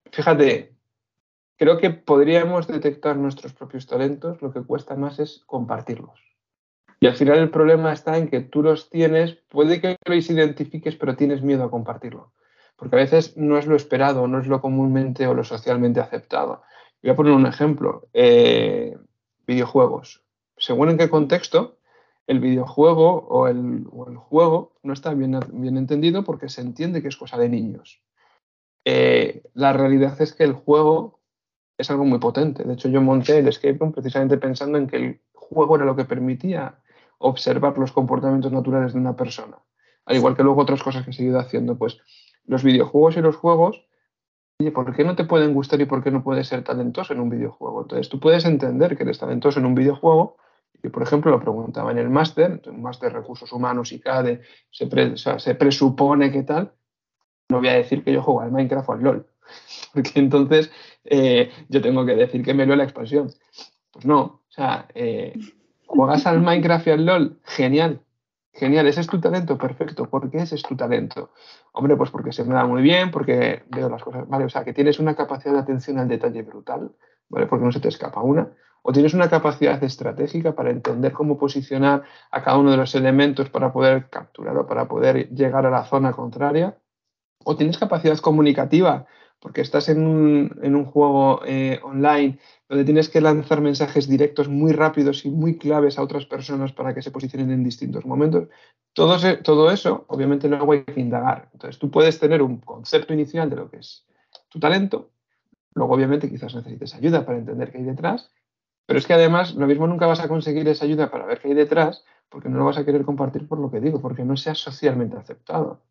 fíjate, 0.10 0.74
creo 1.58 1.78
que 1.78 1.90
podríamos 1.90 2.68
detectar 2.68 3.18
nuestros 3.18 3.54
propios 3.54 3.86
talentos, 3.86 4.42
lo 4.42 4.54
que 4.54 4.64
cuesta 4.64 4.96
más 4.96 5.20
es 5.20 5.44
compartirlos. 5.46 6.20
Y 7.02 7.08
al 7.08 7.16
final 7.16 7.40
el 7.40 7.52
problema 7.52 7.92
está 7.92 8.18
en 8.18 8.30
que 8.30 8.40
tú 8.40 8.64
los 8.64 8.90
tienes, 8.90 9.36
puede 9.50 9.82
que 9.82 9.98
los 10.06 10.30
identifiques, 10.30 10.96
pero 10.96 11.18
tienes 11.18 11.44
miedo 11.44 11.66
a 11.66 11.70
compartirlo. 11.70 12.32
Porque 12.78 12.96
a 12.96 13.00
veces 13.00 13.36
no 13.36 13.58
es 13.58 13.66
lo 13.68 13.76
esperado, 13.76 14.28
no 14.28 14.40
es 14.40 14.48
lo 14.48 14.62
comúnmente 14.62 15.28
o 15.28 15.34
lo 15.34 15.44
socialmente 15.44 16.00
aceptado. 16.00 16.62
Voy 17.04 17.12
a 17.12 17.16
poner 17.16 17.34
un 17.34 17.46
ejemplo. 17.46 18.08
Eh, 18.14 18.98
videojuegos. 19.48 20.24
Según 20.58 20.90
en 20.90 20.98
qué 20.98 21.10
contexto, 21.10 21.80
el 22.28 22.40
videojuego 22.40 23.26
o 23.30 23.48
el, 23.48 23.86
juego 24.18 24.74
no 24.84 24.94
está 24.94 25.14
bien, 25.14 25.40
entendido 25.78 26.24
porque 26.24 26.50
se 26.50 26.62
entiende 26.62 27.02
que 27.02 27.08
es 27.08 27.18
cosa 27.18 27.38
de 27.38 27.50
niños. 27.50 28.02
Eh, 28.86 29.44
la 29.54 29.74
realidad 29.74 30.22
es 30.22 30.34
que 30.34 30.44
el 30.44 30.54
juego 30.54 31.22
es 31.78 31.90
algo 31.90 32.06
muy 32.06 32.20
potente. 32.20 32.64
De 32.64 32.74
hecho, 32.74 32.90
yo 32.90 33.02
monté 33.02 33.40
el 33.40 33.48
escape 33.48 33.78
room 33.80 33.94
precisamente 33.94 34.38
pensando 34.38 34.78
en 34.78 34.88
que 34.88 34.98
el 34.98 35.22
juego 35.34 35.78
era 35.78 35.86
lo 35.86 35.96
que 35.96 36.06
permitía 36.06 36.80
observar 37.20 37.78
los 37.78 37.92
comportamientos 37.92 38.52
naturales 38.52 38.94
de 38.94 39.00
una 39.00 39.16
persona. 39.16 39.58
Al 40.06 40.16
igual 40.16 40.36
que 40.36 40.44
luego 40.44 40.62
otras 40.62 40.84
cosas 40.84 41.04
que 41.04 41.12
he 41.12 41.14
seguido 41.14 41.40
haciendo, 41.40 41.78
pues 41.78 42.00
los 42.48 42.64
videojuegos 42.64 43.18
y 43.18 43.22
los 43.22 43.36
juegos 43.36 43.88
Oye, 44.60 44.72
¿por 44.72 44.96
qué 44.96 45.04
no 45.04 45.16
te 45.16 45.24
pueden 45.24 45.54
gustar 45.54 45.80
y 45.82 45.86
por 45.86 46.04
qué 46.04 46.10
no 46.10 46.24
puedes 46.24 46.48
ser 46.48 46.64
talentoso 46.64 47.14
en 47.14 47.20
un 47.20 47.30
videojuego? 47.30 47.84
Entonces, 47.84 48.10
tú 48.10 48.20
puedes 48.20 48.44
entender 48.44 48.98
que 48.98 49.04
eres 49.04 49.20
talentoso 49.20 49.60
en 49.60 49.68
un 49.68 49.76
videojuego 49.76 50.38
y, 50.82 50.90
por 50.90 51.04
ejemplo, 51.04 51.30
lo 51.30 51.40
preguntaba 51.40 51.92
en 51.92 52.00
el 52.00 52.10
máster, 52.10 52.64
un 52.66 52.82
máster 52.82 53.12
de 53.12 53.20
recursos 53.20 53.52
humanos 53.54 53.92
y 53.92 54.00
CADE, 54.00 54.42
se, 54.72 54.90
se 55.16 55.56
presupone 55.56 56.32
que 56.32 56.42
tal, 56.42 56.74
no 57.50 57.60
voy 57.60 57.68
a 57.68 57.74
decir 57.74 58.04
que 58.04 58.12
yo 58.12 58.24
juego 58.24 58.42
al 58.42 58.52
Minecraft 58.52 58.90
o 58.90 58.94
al 58.94 59.04
LOL, 59.04 59.28
porque 59.94 60.14
entonces 60.16 60.72
eh, 61.06 61.52
yo 61.70 61.80
tengo 61.80 62.04
que 62.04 62.16
decir 62.16 62.44
que 62.44 62.56
me 62.56 62.66
lo 62.66 62.76
la 62.76 62.84
expansión. 62.84 63.30
Pues 63.92 64.08
no, 64.08 64.22
o 64.22 64.46
sea, 64.50 64.88
eh, 64.96 65.38
juegas 65.86 66.26
al 66.26 66.42
Minecraft 66.42 66.88
y 66.88 66.92
al 66.92 67.06
LOL, 67.06 67.40
genial, 67.44 68.02
Genial, 68.58 68.88
ese 68.88 69.02
es 69.02 69.08
tu 69.08 69.22
talento, 69.22 69.56
perfecto. 69.56 70.10
¿Por 70.10 70.32
qué 70.32 70.40
ese 70.40 70.56
es 70.56 70.64
tu 70.64 70.76
talento? 70.76 71.30
Hombre, 71.74 71.96
pues 71.96 72.10
porque 72.10 72.32
se 72.32 72.44
me 72.44 72.56
da 72.56 72.66
muy 72.66 72.82
bien, 72.82 73.12
porque 73.12 73.64
veo 73.70 73.88
las 73.88 74.04
cosas, 74.04 74.28
¿vale? 74.28 74.46
O 74.46 74.50
sea, 74.50 74.64
que 74.64 74.74
tienes 74.74 74.98
una 74.98 75.16
capacidad 75.16 75.54
de 75.54 75.60
atención 75.60 76.00
al 76.00 76.08
detalle 76.08 76.42
brutal, 76.42 76.92
¿vale? 77.30 77.46
Porque 77.46 77.66
no 77.66 77.72
se 77.72 77.80
te 77.80 77.90
escapa 77.90 78.22
una. 78.22 78.52
O 78.82 78.92
tienes 78.92 79.14
una 79.14 79.30
capacidad 79.30 79.82
estratégica 79.84 80.56
para 80.56 80.72
entender 80.72 81.12
cómo 81.12 81.38
posicionar 81.38 82.02
a 82.32 82.44
cada 82.44 82.58
uno 82.58 82.72
de 82.72 82.78
los 82.78 82.96
elementos 82.96 83.52
para 83.52 83.72
poder 83.72 84.10
capturar 84.10 84.58
o 84.58 84.66
para 84.66 84.88
poder 84.88 85.30
llegar 85.30 85.68
a 85.68 85.70
la 85.70 85.86
zona 85.86 86.14
contraria. 86.14 86.80
O 87.44 87.56
tienes 87.56 87.78
capacidad 87.78 88.18
comunicativa, 88.18 89.06
porque 89.48 89.62
estás 89.62 89.88
en 89.88 90.06
un, 90.06 90.84
juego 90.84 91.40
eh, 91.46 91.80
online 91.82 92.38
donde 92.68 92.84
tienes 92.84 93.08
que 93.08 93.22
lanzar 93.22 93.62
mensajes 93.62 94.06
directos 94.06 94.50
muy 94.50 94.74
rápidos 94.74 95.24
y 95.24 95.30
muy 95.30 95.58
claves 95.58 95.98
a 95.98 96.02
otras 96.02 96.26
personas 96.26 96.74
para 96.74 96.94
que 96.94 97.02
se 97.02 97.12
posicionen 97.12 97.52
en 97.52 97.64
distintos 97.64 98.06
momentos. 98.06 98.50
Todo, 98.92 99.72
eso, 99.72 100.04
obviamente, 100.10 100.50
luego 100.50 100.74
hay 100.74 100.84
que 100.84 101.00
indagar. 101.00 101.48
Entonces, 101.54 101.80
tú 101.80 101.90
puedes 101.90 102.20
tener 102.20 102.42
un 102.42 102.58
concepto 102.58 103.14
inicial 103.14 103.50
de 103.50 103.56
lo 103.56 103.72
que 103.72 103.78
es 103.78 104.06
tu 104.50 104.60
talento, 104.60 105.12
luego, 105.76 105.94
obviamente, 105.94 106.30
quizás 106.30 106.54
necesites 106.54 106.94
ayuda 106.96 107.26
para 107.26 107.38
entender 107.38 107.72
qué 107.72 107.78
hay 107.78 107.86
detrás, 107.86 108.30
pero 108.86 109.00
es 109.00 109.08
que 109.08 109.14
además, 109.14 109.56
lo 109.56 109.66
mismo 109.66 109.88
nunca 109.88 110.08
vas 110.08 110.20
a 110.20 110.28
conseguir 110.28 110.68
esa 110.68 110.84
ayuda 110.84 111.10
para 111.10 111.26
ver 111.26 111.40
qué 111.40 111.48
hay 111.48 111.54
detrás, 111.54 112.04
porque 112.28 112.50
no 112.50 112.58
lo 112.58 112.66
vas 112.66 112.80
a 112.80 112.84
querer 112.84 113.06
compartir 113.06 113.48
por 113.48 113.60
lo 113.60 113.72
que 113.72 113.80
digo, 113.80 114.02
porque 114.02 114.26
no 114.26 114.36
sea 114.36 114.56
socialmente 114.56 115.16
aceptado. 115.16 115.87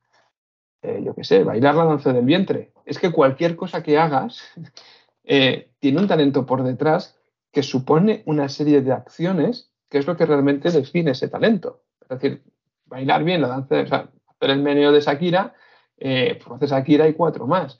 Eh, 0.83 1.03
yo 1.05 1.15
qué 1.15 1.25
sé, 1.25 1.43
bailar 1.43 1.75
la 1.75 1.85
danza 1.85 2.12
del 2.12 2.25
vientre. 2.25 2.73
Es 2.85 2.99
que 2.99 3.11
cualquier 3.11 3.57
cosa 3.57 3.83
que 3.83 3.99
hagas 3.99 4.43
eh, 5.25 5.71
tiene 5.79 6.01
un 6.01 6.09
talento 6.09 6.47
por 6.47 6.62
detrás 6.62 7.19
que 7.53 7.62
supone 7.62 8.23
una 8.27 8.49
serie 8.49 8.83
de 8.83 8.93
acciones 8.93 9.71
que 9.89 9.99
es 9.99 10.07
lo 10.07 10.17
que 10.17 10.27
realmente 10.27 10.71
define 10.71 11.12
ese 11.12 11.29
talento. 11.29 11.83
Es 12.03 12.09
decir, 12.09 12.43
bailar 12.87 13.25
bien 13.25 13.41
la 13.41 13.49
danza, 13.49 13.81
o 13.81 13.87
sea, 13.87 14.11
hacer 14.27 14.51
el 14.51 14.62
meneo 14.62 14.93
de 14.93 15.01
Shakira, 15.01 15.55
eh, 15.97 16.39
pues 16.45 16.57
hace 16.57 16.75
Shakira 16.75 17.09
y 17.09 17.15
cuatro 17.15 17.47
más. 17.47 17.79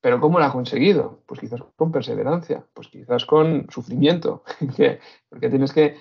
Pero 0.00 0.18
¿cómo 0.20 0.38
lo 0.38 0.44
ha 0.46 0.52
conseguido? 0.52 1.22
Pues 1.26 1.40
quizás 1.40 1.60
con 1.76 1.92
perseverancia, 1.92 2.64
pues 2.72 2.88
quizás 2.88 3.26
con 3.26 3.66
sufrimiento, 3.70 4.44
porque 5.28 5.50
tienes 5.50 5.72
que, 5.72 5.96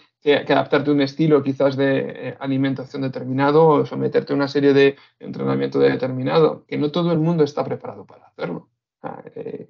adaptarte 0.48 0.90
a 0.90 0.94
un 0.94 1.02
estilo 1.02 1.44
quizás 1.44 1.76
de 1.76 2.30
eh, 2.30 2.38
alimentación 2.40 3.02
determinado 3.02 3.68
o 3.68 3.86
someterte 3.86 4.34
a 4.34 4.36
una 4.36 4.48
serie 4.48 4.74
de 4.74 4.96
entrenamiento 5.20 5.80
determinado, 5.80 6.66
que 6.66 6.78
no 6.78 6.92
todo 6.92 7.12
el 7.12 7.20
mundo 7.20 7.44
está 7.44 7.64
preparado 7.64 8.06
para 8.06 8.28
hacerlo. 8.28 8.70
Eh, 9.36 9.68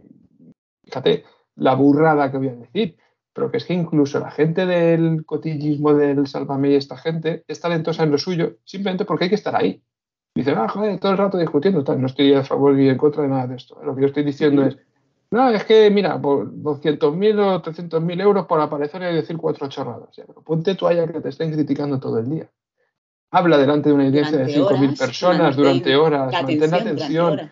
fíjate 0.84 1.24
la 1.56 1.76
burrada 1.76 2.32
que 2.32 2.38
voy 2.38 2.50
a 2.50 2.56
decir, 2.56 2.98
pero 3.34 3.52
que 3.52 3.58
es 3.58 3.66
que 3.66 3.74
incluso 3.74 4.20
la 4.20 4.32
gente 4.32 4.66
del 4.66 5.26
cotillismo 5.26 5.94
del 5.94 6.26
Sálvame 6.28 6.72
y 6.72 6.76
esta 6.76 6.98
gente 6.98 7.44
es 7.48 7.60
talentosa 7.60 8.04
en 8.04 8.12
lo 8.12 8.18
suyo 8.18 8.58
simplemente 8.64 9.06
porque 9.06 9.26
hay 9.26 9.30
que 9.30 9.36
estar 9.36 9.56
ahí. 9.56 9.84
Dice, 10.40 10.52
ah, 10.52 10.70
joder, 10.70 10.98
todo 11.02 11.12
el 11.12 11.18
rato 11.18 11.38
discutiendo, 11.38 11.84
no 11.98 12.08
estoy 12.08 12.34
a 12.34 12.46
favor 12.46 12.74
ni 12.74 12.88
en 12.88 12.98
contra 12.98 13.24
de 13.24 13.28
nada 13.28 13.46
de 13.46 13.58
esto. 13.58 13.78
Lo 13.84 13.94
que 13.94 14.04
yo 14.04 14.08
estoy 14.08 14.24
diciendo 14.24 14.64
es, 14.64 14.78
no, 15.32 15.50
es 15.50 15.66
que, 15.66 15.92
mira, 15.92 16.18
por 16.18 16.50
200.000 16.50 17.40
o 17.40 17.62
300.000 17.62 18.22
euros 18.22 18.46
por 18.46 18.62
aparecer 18.62 19.02
y 19.02 19.16
decir 19.16 19.36
cuatro 19.36 19.68
chorradas. 19.68 20.16
ponte 20.46 20.76
tú 20.76 20.88
allá 20.88 21.06
que 21.08 21.20
te 21.20 21.28
estén 21.28 21.52
criticando 21.52 22.00
todo 22.00 22.20
el 22.20 22.30
día. 22.30 22.50
Habla 23.32 23.58
delante 23.58 23.90
de 23.90 23.96
una 23.96 24.06
audiencia 24.06 24.38
de 24.38 24.46
5.000 24.46 24.98
personas 24.98 25.58
durante 25.58 25.98
horas, 25.98 26.32
mantén 26.32 26.72
la 26.72 26.78
atención. 26.78 27.40
O 27.42 27.50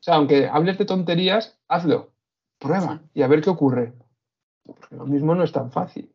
sea, 0.00 0.16
aunque 0.16 0.48
hables 0.48 0.78
de 0.78 0.84
tonterías, 0.84 1.56
hazlo, 1.68 2.10
prueba 2.58 3.02
y 3.14 3.22
a 3.22 3.28
ver 3.28 3.40
qué 3.40 3.50
ocurre. 3.50 3.92
Porque 4.64 4.96
lo 4.96 5.06
mismo 5.06 5.36
no 5.36 5.44
es 5.44 5.52
tan 5.52 5.70
fácil. 5.70 6.10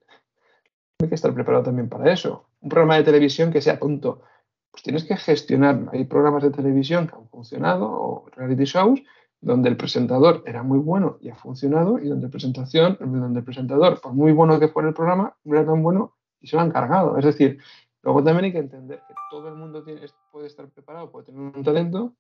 Hay 1.02 1.08
que 1.08 1.16
estar 1.16 1.34
preparado 1.34 1.64
también 1.64 1.88
para 1.88 2.12
eso. 2.12 2.50
Un 2.60 2.68
programa 2.68 2.98
de 2.98 3.04
televisión 3.04 3.50
que 3.50 3.62
sea 3.62 3.80
tonto 3.80 4.24
pues 4.72 4.84
tienes 4.84 5.04
que 5.04 5.18
gestionar. 5.18 5.90
Hay 5.92 6.06
programas 6.06 6.44
de 6.44 6.52
televisión 6.52 7.08
que 7.08 7.16
han 7.16 7.28
funcionado 7.28 7.90
o 7.92 8.26
reality 8.36 8.64
shows 8.64 9.02
donde 9.42 9.70
el 9.70 9.78
presentador 9.78 10.44
era 10.46 10.62
muy 10.64 10.78
bueno 10.78 11.18
y 11.20 11.30
ha 11.30 11.36
funcionado 11.36 11.98
y 12.00 12.08
donde, 12.08 12.30
presentación, 12.30 12.98
donde 13.00 13.40
el 13.40 13.46
presentador, 13.46 14.00
por 14.00 14.14
muy 14.14 14.32
bueno 14.32 14.60
que 14.60 14.68
fuera 14.68 14.90
el 14.90 14.94
programa, 14.94 15.36
no 15.44 15.56
era 15.56 15.66
tan 15.66 15.82
bueno 15.82 16.14
y 16.40 16.48
se 16.48 16.56
lo 16.56 16.62
han 16.62 16.72
cargado. 16.72 17.18
Es 17.18 17.26
decir, 17.26 17.60
luego 18.04 18.24
también 18.24 18.46
hay 18.46 18.52
que 18.52 18.60
entender 18.60 19.02
que 19.08 19.16
todo 19.32 19.48
el 19.50 19.56
mundo 19.56 19.84
puede 20.32 20.48
estar 20.48 20.68
preparado, 20.70 21.12
puede 21.12 21.26
tener 21.26 21.42
un 21.42 21.64
talento 21.64 22.14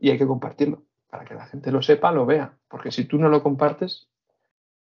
y 0.00 0.10
hay 0.10 0.18
que 0.18 0.26
compartirlo 0.26 0.82
para 1.10 1.24
que 1.24 1.34
la 1.34 1.46
gente 1.46 1.70
lo 1.70 1.82
sepa, 1.82 2.10
lo 2.10 2.24
vea. 2.24 2.56
Porque 2.68 2.90
si 2.90 3.04
tú 3.04 3.18
no 3.18 3.28
lo 3.28 3.42
compartes, 3.42 4.08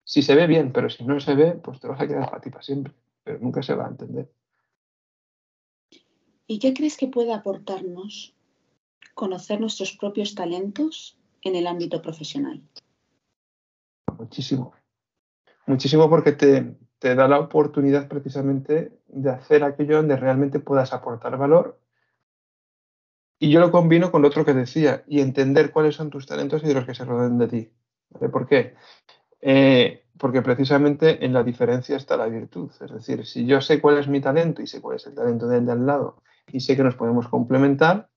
si 0.03 0.23
se 0.23 0.35
ve 0.35 0.47
bien, 0.47 0.73
pero 0.73 0.91
si 0.91 1.05
no 1.05 1.19
se 1.21 1.35
ve, 1.35 1.53
pues 1.53 1.79
te 1.81 1.87
vas 1.87 2.01
a 2.01 2.09
quedar 2.09 2.29
para 2.29 2.41
ti 2.41 2.51
para 2.51 2.63
siempre, 2.63 2.93
pero 3.23 3.39
nunca 3.39 3.63
se 3.63 3.75
va 3.75 3.87
a 3.87 3.91
entender. 3.91 4.29
¿Y 6.51 6.59
qué 6.61 6.73
crees 6.73 6.97
que 6.97 7.09
puede 7.09 7.35
aportarnos 7.35 8.35
conocer 9.15 9.61
nuestros 9.61 9.93
propios 9.93 10.35
talentos 10.35 11.19
en 11.43 11.55
el 11.55 11.67
ámbito 11.67 12.01
profesional? 12.01 12.63
Muchísimo. 14.19 14.73
Muchísimo 15.67 16.09
porque 16.09 16.33
te, 16.33 16.75
da 17.15 17.29
la 17.29 17.39
oportunidad 17.39 18.09
precisamente 18.09 18.99
de 19.09 19.31
hacer 19.31 19.63
aquello 19.63 19.99
donde 19.99 20.17
realmente 20.17 20.59
puedas 20.59 20.95
aportar 20.95 21.37
valor. 21.37 21.79
Y 23.39 23.51
yo 23.51 23.61
lo 23.61 23.71
combino 23.71 24.11
con 24.11 24.23
lo 24.23 24.29
otro 24.29 24.47
que 24.47 24.55
decía, 24.55 25.05
y 25.07 25.21
entender 25.21 25.71
cuáles 25.71 25.97
son 25.97 26.09
tus 26.09 26.27
talentos 26.27 26.65
y 26.65 26.67
de 26.67 26.75
los 26.75 26.87
que 26.87 26.95
se 26.95 27.05
rodean 27.05 27.37
de 27.37 27.49
ti. 27.49 27.71
¿Por 28.33 28.49
qué? 28.49 28.75
Eh, 29.43 30.07
porque 30.19 30.41
precisamente 30.41 31.25
en 31.27 31.35
la 31.35 31.45
diferencia 31.45 31.99
está 31.99 32.17
la 32.17 32.27
virtud. 32.27 32.71
Es 32.81 32.91
decir, 32.91 33.27
si 33.27 33.45
yo 33.45 33.61
sé 33.61 33.83
cuál 33.83 33.99
es 33.99 34.09
mi 34.09 34.23
talento 34.23 34.63
y 34.63 34.67
sé 34.67 34.81
cuál 34.81 34.97
es 34.97 35.07
el 35.07 35.15
talento 35.15 35.47
del 35.47 35.67
de 35.67 35.73
al 35.73 35.85
lado 35.85 36.23
y 36.53 36.61
sé 36.61 36.77
que 36.77 36.85
nos 36.85 36.95
podemos 36.95 37.29
complementar, 37.29 38.09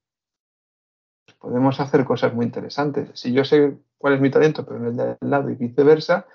pues 1.26 1.38
podemos 1.38 1.80
hacer 1.80 2.06
cosas 2.06 2.34
muy 2.34 2.46
interesantes. 2.46 3.12
Si 3.13 3.32
yo 3.34 3.44
sé 3.44 3.78
cuál 3.98 4.13
es 4.15 4.22
mi 4.22 4.30
talento, 4.30 4.65
pero 4.65 4.80
en 4.80 4.86
el 4.88 4.98
del 4.98 5.17
lado 5.22 5.50
y 5.50 5.56
viceversa, 5.56 6.28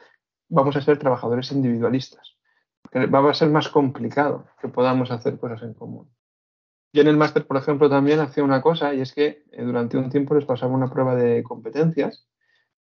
vamos 0.48 0.76
a 0.76 0.80
ser 0.80 0.98
trabajadores 0.98 1.50
individualistas. 1.52 2.36
va 2.94 3.30
a 3.30 3.34
ser 3.34 3.50
más 3.50 3.68
complicado 3.68 4.46
que 4.60 4.68
podamos 4.68 5.10
hacer 5.10 5.38
cosas 5.38 5.62
en 5.62 5.74
común. 5.74 6.08
Yo 6.92 7.02
en 7.02 7.08
el 7.08 7.16
máster, 7.16 7.46
por 7.46 7.56
ejemplo, 7.56 7.90
también 7.90 8.20
hacía 8.20 8.44
una 8.44 8.62
cosa 8.62 8.94
y 8.94 9.00
es 9.00 9.12
que 9.12 9.44
eh, 9.52 9.62
durante 9.62 9.98
un 9.98 10.08
tiempo 10.08 10.34
les 10.34 10.46
pasaba 10.46 10.72
una 10.72 10.90
prueba 10.90 11.14
de 11.14 11.42
competencias 11.42 12.26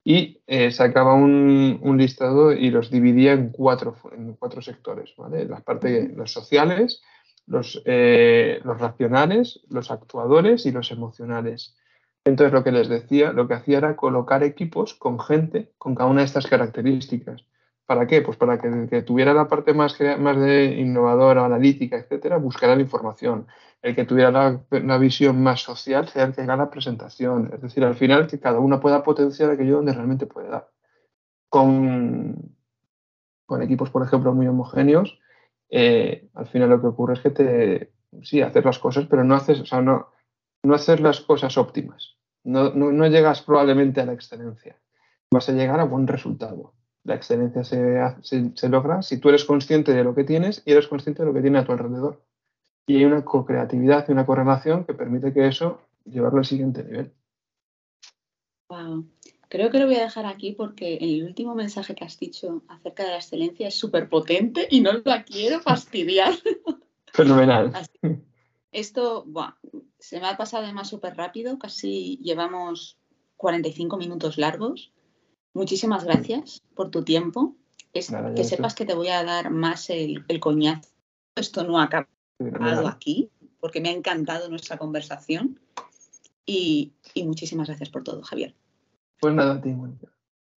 y 0.03 0.41
eh, 0.47 0.71
sacaba 0.71 1.13
un, 1.13 1.95
listado 1.97 2.51
y 2.51 2.69
los 2.69 2.91
dividía 2.91 3.31
en 3.31 3.51
cuatro, 3.51 3.95
en 4.11 4.33
cuatro 4.33 4.61
sectores, 4.61 5.13
¿vale? 5.17 5.45
Las 5.45 5.63
partes, 5.63 6.13
los 6.15 6.33
sociales, 6.33 7.01
los, 7.45 7.81
eh, 7.85 8.59
los 8.63 8.79
racionales, 8.79 9.61
los 9.69 9.91
actuadores 9.91 10.65
y 10.65 10.71
los 10.71 10.91
emocionales. 10.91 11.75
Entonces 12.25 12.53
lo 12.53 12.63
que 12.63 12.71
les 12.71 12.87
decía, 12.87 13.33
lo 13.33 13.47
que 13.47 13.55
hacía 13.55 13.79
era 13.79 13.95
colocar 13.95 14.43
equipos 14.43 14.93
con 14.93 15.19
gente 15.19 15.73
con 15.77 15.95
cada 15.95 16.09
una 16.09 16.21
de 16.21 16.27
estas 16.27 16.47
características. 16.47 17.45
¿Para 17.85 18.07
qué? 18.07 18.21
Pues 18.21 18.37
para 18.37 18.59
que, 18.59 18.87
que 18.89 19.01
tuviera 19.01 19.33
la 19.33 19.49
parte 19.49 19.73
más, 19.73 19.97
más 20.19 20.39
de 20.39 20.65
innovadora, 20.79 21.45
analítica, 21.45 21.97
etcétera, 21.97 22.37
buscara 22.37 22.75
la 22.75 22.81
información. 22.81 23.47
El 23.81 23.95
que 23.95 24.05
tuviera 24.05 24.31
la, 24.31 24.97
visión 24.97 25.43
más 25.43 25.61
social 25.61 26.07
sea 26.07 26.23
el 26.23 26.33
que 26.33 26.41
haga 26.41 26.55
la 26.55 26.69
presentación. 26.69 27.51
Es 27.53 27.61
decir, 27.61 27.83
al 27.83 27.95
final 27.95 28.27
que 28.27 28.39
cada 28.39 28.59
uno 28.59 28.79
pueda 28.79 29.03
potenciar 29.03 29.51
aquello 29.51 29.75
donde 29.75 29.91
realmente 29.91 30.25
puede 30.25 30.47
dar. 30.47 30.69
Con, 31.49 32.55
con 33.45 33.61
equipos, 33.61 33.89
por 33.89 34.01
ejemplo, 34.03 34.33
muy 34.33 34.47
homogéneos, 34.47 35.19
eh, 35.75 36.29
al 36.35 36.45
final 36.45 36.69
lo 36.69 36.79
que 36.79 36.85
ocurre 36.85 37.15
es 37.15 37.19
que 37.21 37.31
te, 37.31 37.93
sí, 38.21 38.41
haces 38.41 38.63
las 38.63 38.77
cosas, 38.77 39.07
pero 39.09 39.23
no 39.23 39.33
haces, 39.33 39.59
o 39.59 39.65
sea, 39.65 39.81
no, 39.81 40.09
no 40.61 40.75
haces 40.75 40.99
las 40.99 41.21
cosas 41.21 41.57
óptimas. 41.57 42.15
No, 42.43 42.71
no, 42.75 43.07
llegas 43.07 43.41
probablemente 43.41 43.99
a 43.99 44.05
la 44.05 44.13
excelencia. 44.13 44.77
Vas 45.31 45.49
a 45.49 45.53
llegar 45.53 45.79
a 45.79 45.85
buen 45.85 46.05
resultado. 46.05 46.75
La 47.03 47.15
excelencia 47.15 47.63
se, 47.63 48.55
se, 48.55 48.69
logra 48.69 49.01
si 49.01 49.17
tú 49.17 49.29
eres 49.29 49.45
consciente 49.45 49.93
de 49.93 50.03
lo 50.03 50.13
que 50.13 50.23
tienes 50.23 50.61
y 50.63 50.73
eres 50.73 50.87
consciente 50.87 51.23
de 51.23 51.29
lo 51.29 51.33
que 51.33 51.41
tiene 51.41 51.57
a 51.57 51.65
tu 51.65 51.71
alrededor. 51.71 52.21
Y 52.85 52.97
hay 52.97 53.05
una 53.05 53.25
co-creatividad 53.25 54.05
y 54.07 54.11
una 54.11 54.27
correlación 54.27 54.85
que 54.85 54.93
permite 54.93 55.33
que 55.33 55.47
eso 55.47 55.81
llevarlo 56.05 56.37
al 56.37 56.45
siguiente 56.45 56.83
nivel. 56.83 57.11
Wow. 58.69 59.07
Creo 59.53 59.69
que 59.69 59.77
lo 59.77 59.85
voy 59.85 59.97
a 59.97 60.05
dejar 60.05 60.25
aquí 60.25 60.53
porque 60.53 60.95
el 60.95 61.23
último 61.23 61.53
mensaje 61.53 61.93
que 61.93 62.03
has 62.03 62.17
dicho 62.17 62.63
acerca 62.69 63.03
de 63.03 63.11
la 63.11 63.17
excelencia 63.17 63.67
es 63.67 63.75
súper 63.75 64.09
potente 64.09 64.67
y 64.67 64.81
no 64.81 64.93
la 65.05 65.23
quiero 65.23 65.61
fastidiar. 65.61 66.33
Fenomenal. 67.13 67.71
Esto, 68.71 69.27
se 69.99 70.19
me 70.19 70.25
ha 70.25 70.37
pasado 70.37 70.63
además 70.63 70.89
súper 70.89 71.15
rápido, 71.15 71.59
casi 71.59 72.17
llevamos 72.23 72.97
45 73.37 73.95
minutos 73.97 74.39
largos. 74.39 74.91
muchísimas 75.53 76.03
gracias 76.03 76.63
por 76.73 76.89
tu 76.89 77.03
tiempo. 77.03 77.55
que 77.91 78.01
sepas 78.43 78.73
que 78.73 78.85
te 78.85 78.95
voy 78.95 79.09
a 79.09 79.23
dar 79.23 79.51
más 79.51 79.91
el, 79.91 80.25
coñazo. 80.39 80.89
Esto 81.35 81.63
no 81.63 81.79
ha 81.79 81.83
acabado 81.83 82.87
aquí, 82.87 83.29
porque 83.59 83.81
me 83.81 83.89
ha 83.89 83.93
encantado 83.93 84.49
nuestra 84.49 84.79
conversación. 84.79 85.59
Y, 86.43 86.93
muchísimas 87.23 87.67
gracias 87.67 87.91
por 87.91 88.03
todo, 88.03 88.23
Javier. 88.23 88.55
Pues 89.23 89.33
nada, 89.35 89.61
ti, 89.61 89.73